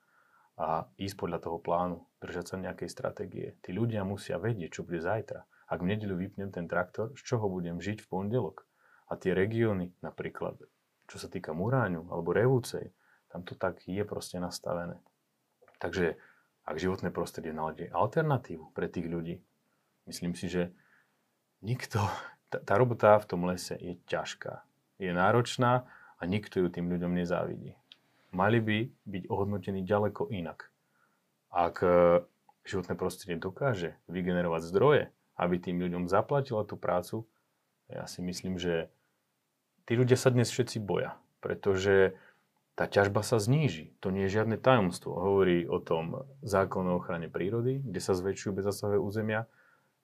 a 0.59 0.85
ísť 0.99 1.15
podľa 1.17 1.39
toho 1.41 1.57
plánu, 1.57 2.05
držať 2.21 2.45
sa 2.53 2.55
nejakej 2.61 2.89
stratégie. 2.91 3.47
Tí 3.65 3.73
ľudia 3.73 4.05
musia 4.05 4.37
vedieť, 4.37 4.79
čo 4.79 4.85
bude 4.85 5.01
zajtra. 5.01 5.41
Ak 5.71 5.79
v 5.79 5.89
nedeľu 5.95 6.19
vypnem 6.19 6.51
ten 6.51 6.67
traktor, 6.67 7.15
z 7.15 7.21
čoho 7.23 7.47
budem 7.47 7.79
žiť 7.79 8.03
v 8.03 8.07
pondelok? 8.11 8.67
A 9.09 9.17
tie 9.17 9.31
regióny, 9.31 9.91
napríklad, 10.03 10.59
čo 11.07 11.17
sa 11.17 11.27
týka 11.27 11.55
Muráňu 11.55 12.07
alebo 12.11 12.35
Revúcej, 12.35 12.93
tam 13.31 13.47
to 13.47 13.55
tak 13.55 13.83
je 13.87 14.03
proste 14.03 14.37
nastavené. 14.39 14.99
Takže 15.79 16.19
ak 16.67 16.77
životné 16.77 17.09
prostredie 17.09 17.55
nájde 17.55 17.89
alternatívu 17.89 18.75
pre 18.75 18.85
tých 18.85 19.07
ľudí, 19.09 19.35
myslím 20.05 20.37
si, 20.37 20.45
že 20.51 20.69
nikto, 21.65 22.05
tá, 22.53 22.61
tá 22.61 22.73
robota 22.77 23.17
v 23.17 23.25
tom 23.25 23.49
lese 23.49 23.73
je 23.79 23.97
ťažká, 24.05 24.61
je 25.01 25.09
náročná 25.09 25.89
a 26.19 26.21
nikto 26.29 26.61
ju 26.61 26.67
tým 26.69 26.85
ľuďom 26.85 27.17
nezávidí. 27.17 27.80
Mali 28.31 28.59
by 28.63 28.77
byť 29.07 29.23
ohodnotení 29.27 29.83
ďaleko 29.83 30.31
inak. 30.31 30.71
Ak 31.51 31.83
e, 31.83 32.23
životné 32.63 32.95
prostredie 32.95 33.35
dokáže 33.35 33.99
vygenerovať 34.07 34.61
zdroje, 34.63 35.03
aby 35.35 35.55
tým 35.59 35.83
ľuďom 35.83 36.07
zaplatila 36.07 36.63
tú 36.63 36.79
prácu, 36.79 37.27
ja 37.91 38.07
si 38.07 38.23
myslím, 38.23 38.55
že 38.55 38.87
tí 39.83 39.99
ľudia 39.99 40.15
sa 40.15 40.31
dnes 40.31 40.47
všetci 40.47 40.79
boja, 40.79 41.19
pretože 41.43 42.15
tá 42.79 42.87
ťažba 42.87 43.19
sa 43.19 43.35
zníži. 43.35 43.91
To 43.99 44.15
nie 44.15 44.31
je 44.31 44.39
žiadne 44.39 44.55
tajomstvo. 44.55 45.11
Hovorí 45.11 45.67
o 45.67 45.83
tom 45.83 46.23
zákon 46.39 46.87
o 46.87 46.95
ochrane 47.03 47.27
prírody, 47.27 47.83
kde 47.83 47.99
sa 47.99 48.15
zväčšujú 48.15 48.55
bezasahové 48.55 48.95
územia 48.95 49.43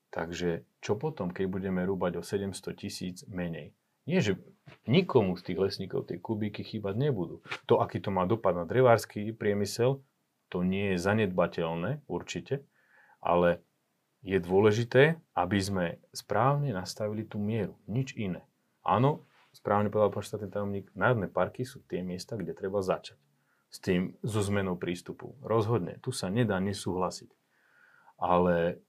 Takže 0.07 0.63
čo 0.79 0.95
potom, 0.95 1.31
keď 1.35 1.45
budeme 1.51 1.83
rúbať 1.83 2.19
o 2.19 2.23
700 2.23 2.79
tisíc 2.79 3.17
menej? 3.27 3.75
Nie, 4.07 4.23
že 4.23 4.39
nikomu 4.87 5.35
z 5.39 5.51
tých 5.51 5.59
lesníkov 5.59 6.07
tie 6.07 6.19
kubíky 6.19 6.63
chýbať 6.63 6.95
nebudú. 6.97 7.43
To, 7.67 7.79
aký 7.79 7.99
to 7.99 8.11
má 8.11 8.27
dopad 8.27 8.55
na 8.55 8.67
drevársky 8.67 9.31
priemysel, 9.35 10.03
to 10.47 10.63
nie 10.63 10.95
je 10.95 11.03
zanedbateľné, 11.03 12.07
určite, 12.07 12.63
ale 13.19 13.59
je 14.23 14.39
dôležité, 14.39 15.19
aby 15.35 15.57
sme 15.59 15.85
správne 16.15 16.71
nastavili 16.71 17.27
tú 17.27 17.37
mieru. 17.37 17.75
Nič 17.87 18.15
iné. 18.15 18.43
Áno, 18.83 19.27
správne 19.51 19.91
povedal 19.91 20.11
pán 20.11 20.23
štátny 20.23 20.49
tajomník, 20.51 20.85
národné 20.95 21.27
parky 21.27 21.67
sú 21.67 21.83
tie 21.85 21.99
miesta, 22.03 22.39
kde 22.39 22.55
treba 22.55 22.79
začať. 22.79 23.19
S 23.67 23.83
tým, 23.83 24.15
so 24.23 24.39
zmenou 24.39 24.79
prístupu. 24.79 25.35
Rozhodne, 25.43 25.99
tu 25.99 26.15
sa 26.15 26.31
nedá 26.31 26.59
nesúhlasiť. 26.63 27.27
Ale 28.15 28.79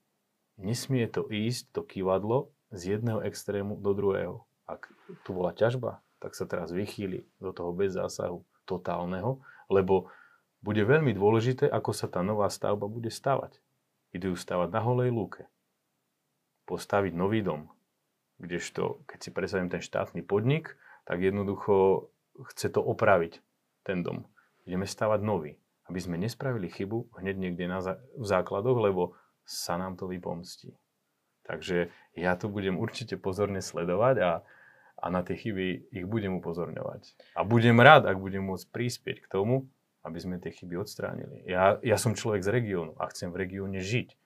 nesmie 0.54 1.10
to 1.10 1.26
ísť, 1.26 1.74
to 1.74 1.82
kývadlo, 1.82 2.54
z 2.70 2.98
jedného 2.98 3.24
extrému 3.24 3.80
do 3.80 3.90
druhého. 3.96 4.47
Ak 4.68 4.92
tu 5.24 5.32
bola 5.32 5.56
ťažba, 5.56 6.04
tak 6.20 6.36
sa 6.36 6.44
teraz 6.44 6.68
vychýli 6.70 7.24
do 7.40 7.56
toho 7.56 7.72
bez 7.72 7.96
zásahu 7.96 8.44
totálneho, 8.68 9.40
lebo 9.72 10.12
bude 10.60 10.84
veľmi 10.84 11.16
dôležité, 11.16 11.70
ako 11.70 11.96
sa 11.96 12.10
tá 12.10 12.20
nová 12.20 12.50
stavba 12.52 12.84
bude 12.84 13.08
stavať. 13.08 13.56
Idú 14.12 14.36
stavať 14.36 14.68
na 14.68 14.80
holej 14.84 15.08
lúke. 15.08 15.48
Postaviť 16.68 17.16
nový 17.16 17.40
dom. 17.40 17.72
Kdežto, 18.36 19.02
keď 19.08 19.18
si 19.18 19.30
predstavím 19.32 19.72
ten 19.72 19.80
štátny 19.80 20.20
podnik, 20.20 20.76
tak 21.08 21.24
jednoducho 21.24 22.06
chce 22.52 22.68
to 22.68 22.84
opraviť, 22.84 23.40
ten 23.86 24.04
dom. 24.04 24.28
Ideme 24.68 24.84
stavať 24.84 25.20
nový, 25.24 25.56
aby 25.88 25.98
sme 25.98 26.20
nespravili 26.20 26.68
chybu 26.68 27.16
hneď 27.16 27.36
niekde 27.40 27.64
na 27.64 27.80
zá- 27.80 28.02
v 28.14 28.26
základoch, 28.28 28.78
lebo 28.84 29.16
sa 29.48 29.80
nám 29.80 29.96
to 29.96 30.04
vypomstí. 30.04 30.76
Takže 31.48 31.88
ja 32.12 32.36
to 32.36 32.52
budem 32.52 32.76
určite 32.76 33.16
pozorne 33.16 33.64
sledovať 33.64 34.16
a, 34.20 34.30
a 34.98 35.06
na 35.14 35.22
tie 35.22 35.38
chyby 35.38 35.94
ich 35.94 36.06
budem 36.06 36.42
upozorňovať. 36.42 37.14
A 37.38 37.46
budem 37.46 37.78
rád, 37.78 38.10
ak 38.10 38.18
budem 38.18 38.42
môcť 38.42 38.66
prispieť 38.74 39.18
k 39.24 39.30
tomu, 39.30 39.70
aby 40.02 40.18
sme 40.18 40.42
tie 40.42 40.50
chyby 40.50 40.78
odstránili. 40.78 41.46
Ja, 41.46 41.78
ja 41.82 41.96
som 42.00 42.18
človek 42.18 42.42
z 42.42 42.50
regiónu 42.50 42.98
a 42.98 43.06
chcem 43.10 43.30
v 43.30 43.46
regióne 43.46 43.78
žiť. 43.78 44.18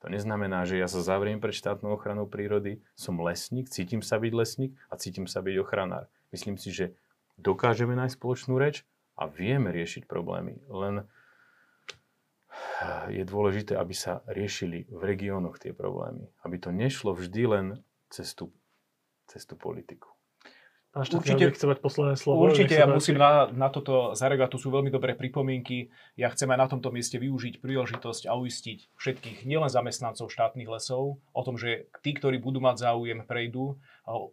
To 0.00 0.08
neznamená, 0.08 0.64
že 0.64 0.80
ja 0.80 0.88
sa 0.88 1.04
zavriem 1.04 1.44
pred 1.44 1.52
štátnou 1.52 1.92
ochranou 1.92 2.24
prírody, 2.24 2.80
som 2.96 3.20
lesník, 3.20 3.68
cítim 3.68 4.00
sa 4.00 4.16
byť 4.16 4.32
lesník 4.32 4.72
a 4.88 4.96
cítim 4.96 5.28
sa 5.28 5.44
byť 5.44 5.60
ochranár. 5.60 6.08
Myslím 6.32 6.56
si, 6.56 6.72
že 6.72 6.96
dokážeme 7.36 7.92
nájsť 7.92 8.16
spoločnú 8.16 8.56
reč 8.56 8.88
a 9.20 9.28
vieme 9.28 9.68
riešiť 9.68 10.08
problémy. 10.08 10.56
Len 10.72 11.04
je 13.12 13.24
dôležité, 13.28 13.76
aby 13.76 13.92
sa 13.92 14.24
riešili 14.24 14.88
v 14.88 15.02
regiónoch 15.04 15.60
tie 15.60 15.76
problémy. 15.76 16.32
Aby 16.40 16.56
to 16.60 16.72
nešlo 16.72 17.12
vždy 17.12 17.42
len 17.44 17.66
cez 18.08 18.32
tú, 18.32 18.48
cez 19.30 19.46
tú 19.46 19.54
politiku. 19.54 20.10
Pán 20.90 21.06
Určite, 21.06 21.54
chce 21.54 21.70
mať 21.70 21.78
posledné 21.78 22.18
slovo. 22.18 22.50
Určite, 22.50 22.74
ja 22.74 22.90
musím 22.90 23.14
na, 23.14 23.46
na 23.54 23.70
toto 23.70 24.10
zareagovať, 24.18 24.58
to 24.58 24.58
sú 24.58 24.74
veľmi 24.74 24.90
dobré 24.90 25.14
pripomienky. 25.14 25.86
Ja 26.18 26.34
chcem 26.34 26.50
aj 26.50 26.58
na 26.58 26.66
tomto 26.66 26.90
mieste 26.90 27.14
využiť 27.14 27.62
príležitosť 27.62 28.26
a 28.26 28.34
uistiť 28.34 28.98
všetkých, 28.98 29.46
nielen 29.46 29.70
zamestnancov 29.70 30.34
štátnych 30.34 30.66
lesov, 30.66 31.22
o 31.30 31.42
tom, 31.46 31.54
že 31.54 31.86
tí, 32.02 32.10
ktorí 32.10 32.42
budú 32.42 32.58
mať 32.58 32.90
záujem, 32.90 33.22
prejdú. 33.22 33.78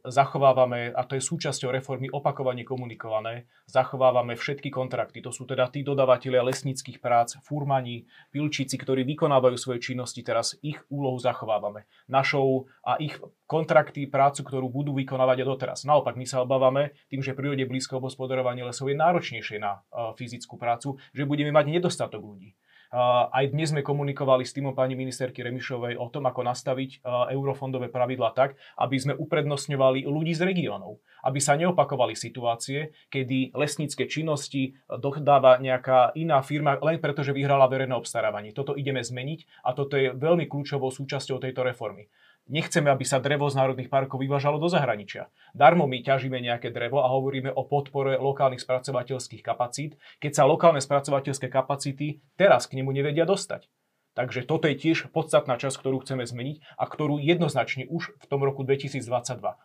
Zachovávame, 0.08 0.90
a 0.90 1.06
to 1.06 1.14
je 1.14 1.22
súčasťou 1.22 1.70
reformy 1.70 2.10
opakovane 2.10 2.66
komunikované, 2.66 3.46
zachovávame 3.70 4.34
všetky 4.34 4.74
kontrakty. 4.74 5.22
To 5.22 5.30
sú 5.30 5.46
teda 5.46 5.70
tí 5.70 5.86
dodávateľia 5.86 6.42
lesníckých 6.42 6.98
prác, 6.98 7.38
furmani, 7.46 8.10
pilčíci, 8.34 8.74
ktorí 8.74 9.06
vykonávajú 9.06 9.58
svoje 9.60 9.80
činnosti, 9.84 10.26
teraz 10.26 10.58
ich 10.66 10.82
úlohu 10.90 11.22
zachovávame. 11.22 11.86
Našou 12.10 12.66
a 12.82 12.98
ich 12.98 13.22
kontrakty, 13.46 14.10
prácu, 14.10 14.42
ktorú 14.44 14.68
budú 14.68 14.98
vykonávať 14.98 15.46
aj 15.46 15.48
doteraz. 15.48 15.80
Naopak, 15.86 16.18
my 16.18 16.26
sa 16.26 16.42
obávame, 16.42 16.98
tým, 17.08 17.22
že 17.22 17.38
prírode 17.38 17.70
blízko 17.70 18.02
obhospodarovanie 18.02 18.66
lesov 18.66 18.90
je 18.90 18.98
náročnejšie 18.98 19.62
na 19.62 19.80
uh, 19.80 20.12
fyzickú 20.18 20.58
prácu, 20.58 20.98
že 21.14 21.24
budeme 21.30 21.54
mať 21.54 21.66
nedostatok 21.70 22.20
ľudí. 22.26 22.58
Aj 22.94 23.46
dnes 23.52 23.76
sme 23.76 23.84
komunikovali 23.84 24.48
s 24.48 24.56
týmom 24.56 24.72
pani 24.72 24.96
ministerky 24.96 25.44
Remišovej 25.44 26.00
o 26.00 26.08
tom, 26.08 26.24
ako 26.24 26.48
nastaviť 26.48 27.04
eurofondové 27.36 27.92
pravidla 27.92 28.32
tak, 28.32 28.56
aby 28.80 28.96
sme 28.96 29.14
uprednostňovali 29.20 30.08
ľudí 30.08 30.32
z 30.32 30.48
regiónov. 30.48 31.04
Aby 31.28 31.44
sa 31.44 31.60
neopakovali 31.60 32.16
situácie, 32.16 32.96
kedy 33.12 33.52
lesnícke 33.52 34.08
činnosti 34.08 34.80
dodáva 34.88 35.60
nejaká 35.60 36.16
iná 36.16 36.40
firma 36.40 36.80
len 36.80 37.04
preto, 37.04 37.28
že 37.28 37.36
vyhrala 37.36 37.68
verejné 37.68 37.92
obstarávanie. 37.92 38.56
Toto 38.56 38.72
ideme 38.72 39.04
zmeniť 39.04 39.68
a 39.68 39.76
toto 39.76 40.00
je 40.00 40.16
veľmi 40.16 40.48
kľúčovou 40.48 40.88
súčasťou 40.88 41.44
tejto 41.44 41.68
reformy. 41.68 42.08
Nechceme, 42.48 42.88
aby 42.88 43.04
sa 43.04 43.20
drevo 43.20 43.52
z 43.52 43.60
národných 43.60 43.92
parkov 43.92 44.24
vyvážalo 44.24 44.56
do 44.56 44.72
zahraničia. 44.72 45.28
Darmo 45.52 45.84
my 45.84 46.00
ťažíme 46.00 46.40
nejaké 46.40 46.72
drevo 46.72 47.04
a 47.04 47.12
hovoríme 47.12 47.52
o 47.52 47.68
podpore 47.68 48.16
lokálnych 48.16 48.64
spracovateľských 48.64 49.44
kapacít, 49.44 50.00
keď 50.24 50.32
sa 50.32 50.44
lokálne 50.48 50.80
spracovateľské 50.80 51.52
kapacity 51.52 52.24
teraz 52.40 52.72
k 52.72 52.80
nemu 52.80 52.96
nevedia 52.96 53.28
dostať. 53.28 53.68
Takže 54.16 54.48
toto 54.48 54.72
je 54.72 54.80
tiež 54.80 55.12
podstatná 55.12 55.60
časť, 55.60 55.76
ktorú 55.76 56.02
chceme 56.02 56.24
zmeniť 56.24 56.64
a 56.80 56.84
ktorú 56.88 57.20
jednoznačne 57.20 57.86
už 57.92 58.16
v 58.16 58.26
tom 58.32 58.42
roku 58.48 58.64
2022, 58.64 59.04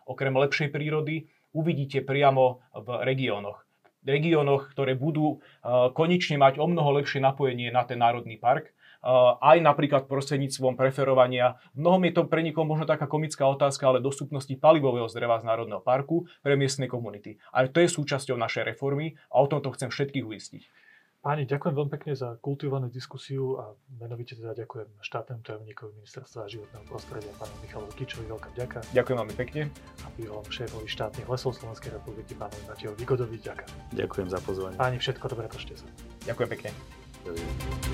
okrem 0.03 0.35
lepšej 0.35 0.69
prírody, 0.69 1.31
uvidíte 1.55 2.03
priamo 2.03 2.61
v 2.75 2.87
regiónoch. 3.01 3.63
Regiónoch, 4.03 4.75
ktoré 4.75 4.99
budú 4.99 5.39
uh, 5.39 5.89
konečne 5.95 6.35
mať 6.35 6.59
o 6.59 6.67
mnoho 6.67 6.99
lepšie 6.99 7.23
napojenie 7.23 7.71
na 7.71 7.87
ten 7.87 7.97
národný 7.97 8.35
park 8.35 8.75
aj 9.39 9.57
napríklad 9.59 10.07
prostredníctvom 10.07 10.79
preferovania. 10.79 11.59
Mnohom 11.75 12.01
je 12.07 12.13
to 12.15 12.23
pre 12.25 12.39
nikoho 12.39 12.63
možno 12.63 12.87
taká 12.87 13.05
komická 13.05 13.43
otázka, 13.45 13.91
ale 13.91 13.99
dostupnosti 13.99 14.51
palivového 14.55 15.11
zdreva 15.11 15.37
z 15.37 15.47
Národného 15.47 15.83
parku 15.83 16.25
pre 16.39 16.55
miestne 16.55 16.87
komunity. 16.87 17.37
Aj 17.51 17.67
to 17.67 17.83
je 17.83 17.91
súčasťou 17.91 18.39
našej 18.39 18.73
reformy 18.73 19.19
a 19.27 19.43
o 19.43 19.47
tomto 19.51 19.75
chcem 19.75 19.91
všetkých 19.91 20.25
uistiť. 20.25 20.63
Páni, 21.23 21.47
ďakujem 21.47 21.71
veľmi 21.71 21.87
pekne 21.87 22.19
za 22.19 22.35
kultivovanú 22.43 22.91
diskusiu 22.91 23.55
a 23.55 23.71
menovite 23.95 24.35
teda 24.35 24.51
ďakujem 24.59 24.91
štátnemu 24.99 25.39
tajomníkovi 25.39 25.95
ministerstva 26.03 26.51
životného 26.51 26.83
prostredia, 26.83 27.31
pánu 27.39 27.55
Michalovi 27.63 27.95
Kičovi, 27.95 28.27
veľká 28.27 28.51
ďaká. 28.59 28.83
Ďakujem 28.91 29.17
veľmi 29.23 29.35
pekne. 29.39 29.71
A 30.03 30.11
bývalom 30.19 30.43
šéfovi 30.43 30.83
štátnych 30.83 31.23
lesov 31.23 31.55
Slovenskej 31.55 31.95
republiky, 31.95 32.35
pánovi 32.35 32.67
Matiovi 32.67 32.99
Vigodovi, 32.99 33.39
ďakujem. 33.39 33.71
Ďakujem 33.95 34.27
za 34.35 34.39
pozvanie. 34.43 34.75
Páni, 34.75 34.99
všetko 34.99 35.25
dobré, 35.31 35.47
držte 35.47 35.79
sa. 35.79 35.87
Ďakujem 36.27 36.49
pekne. 36.59 36.69
Ďakujem. 37.23 37.92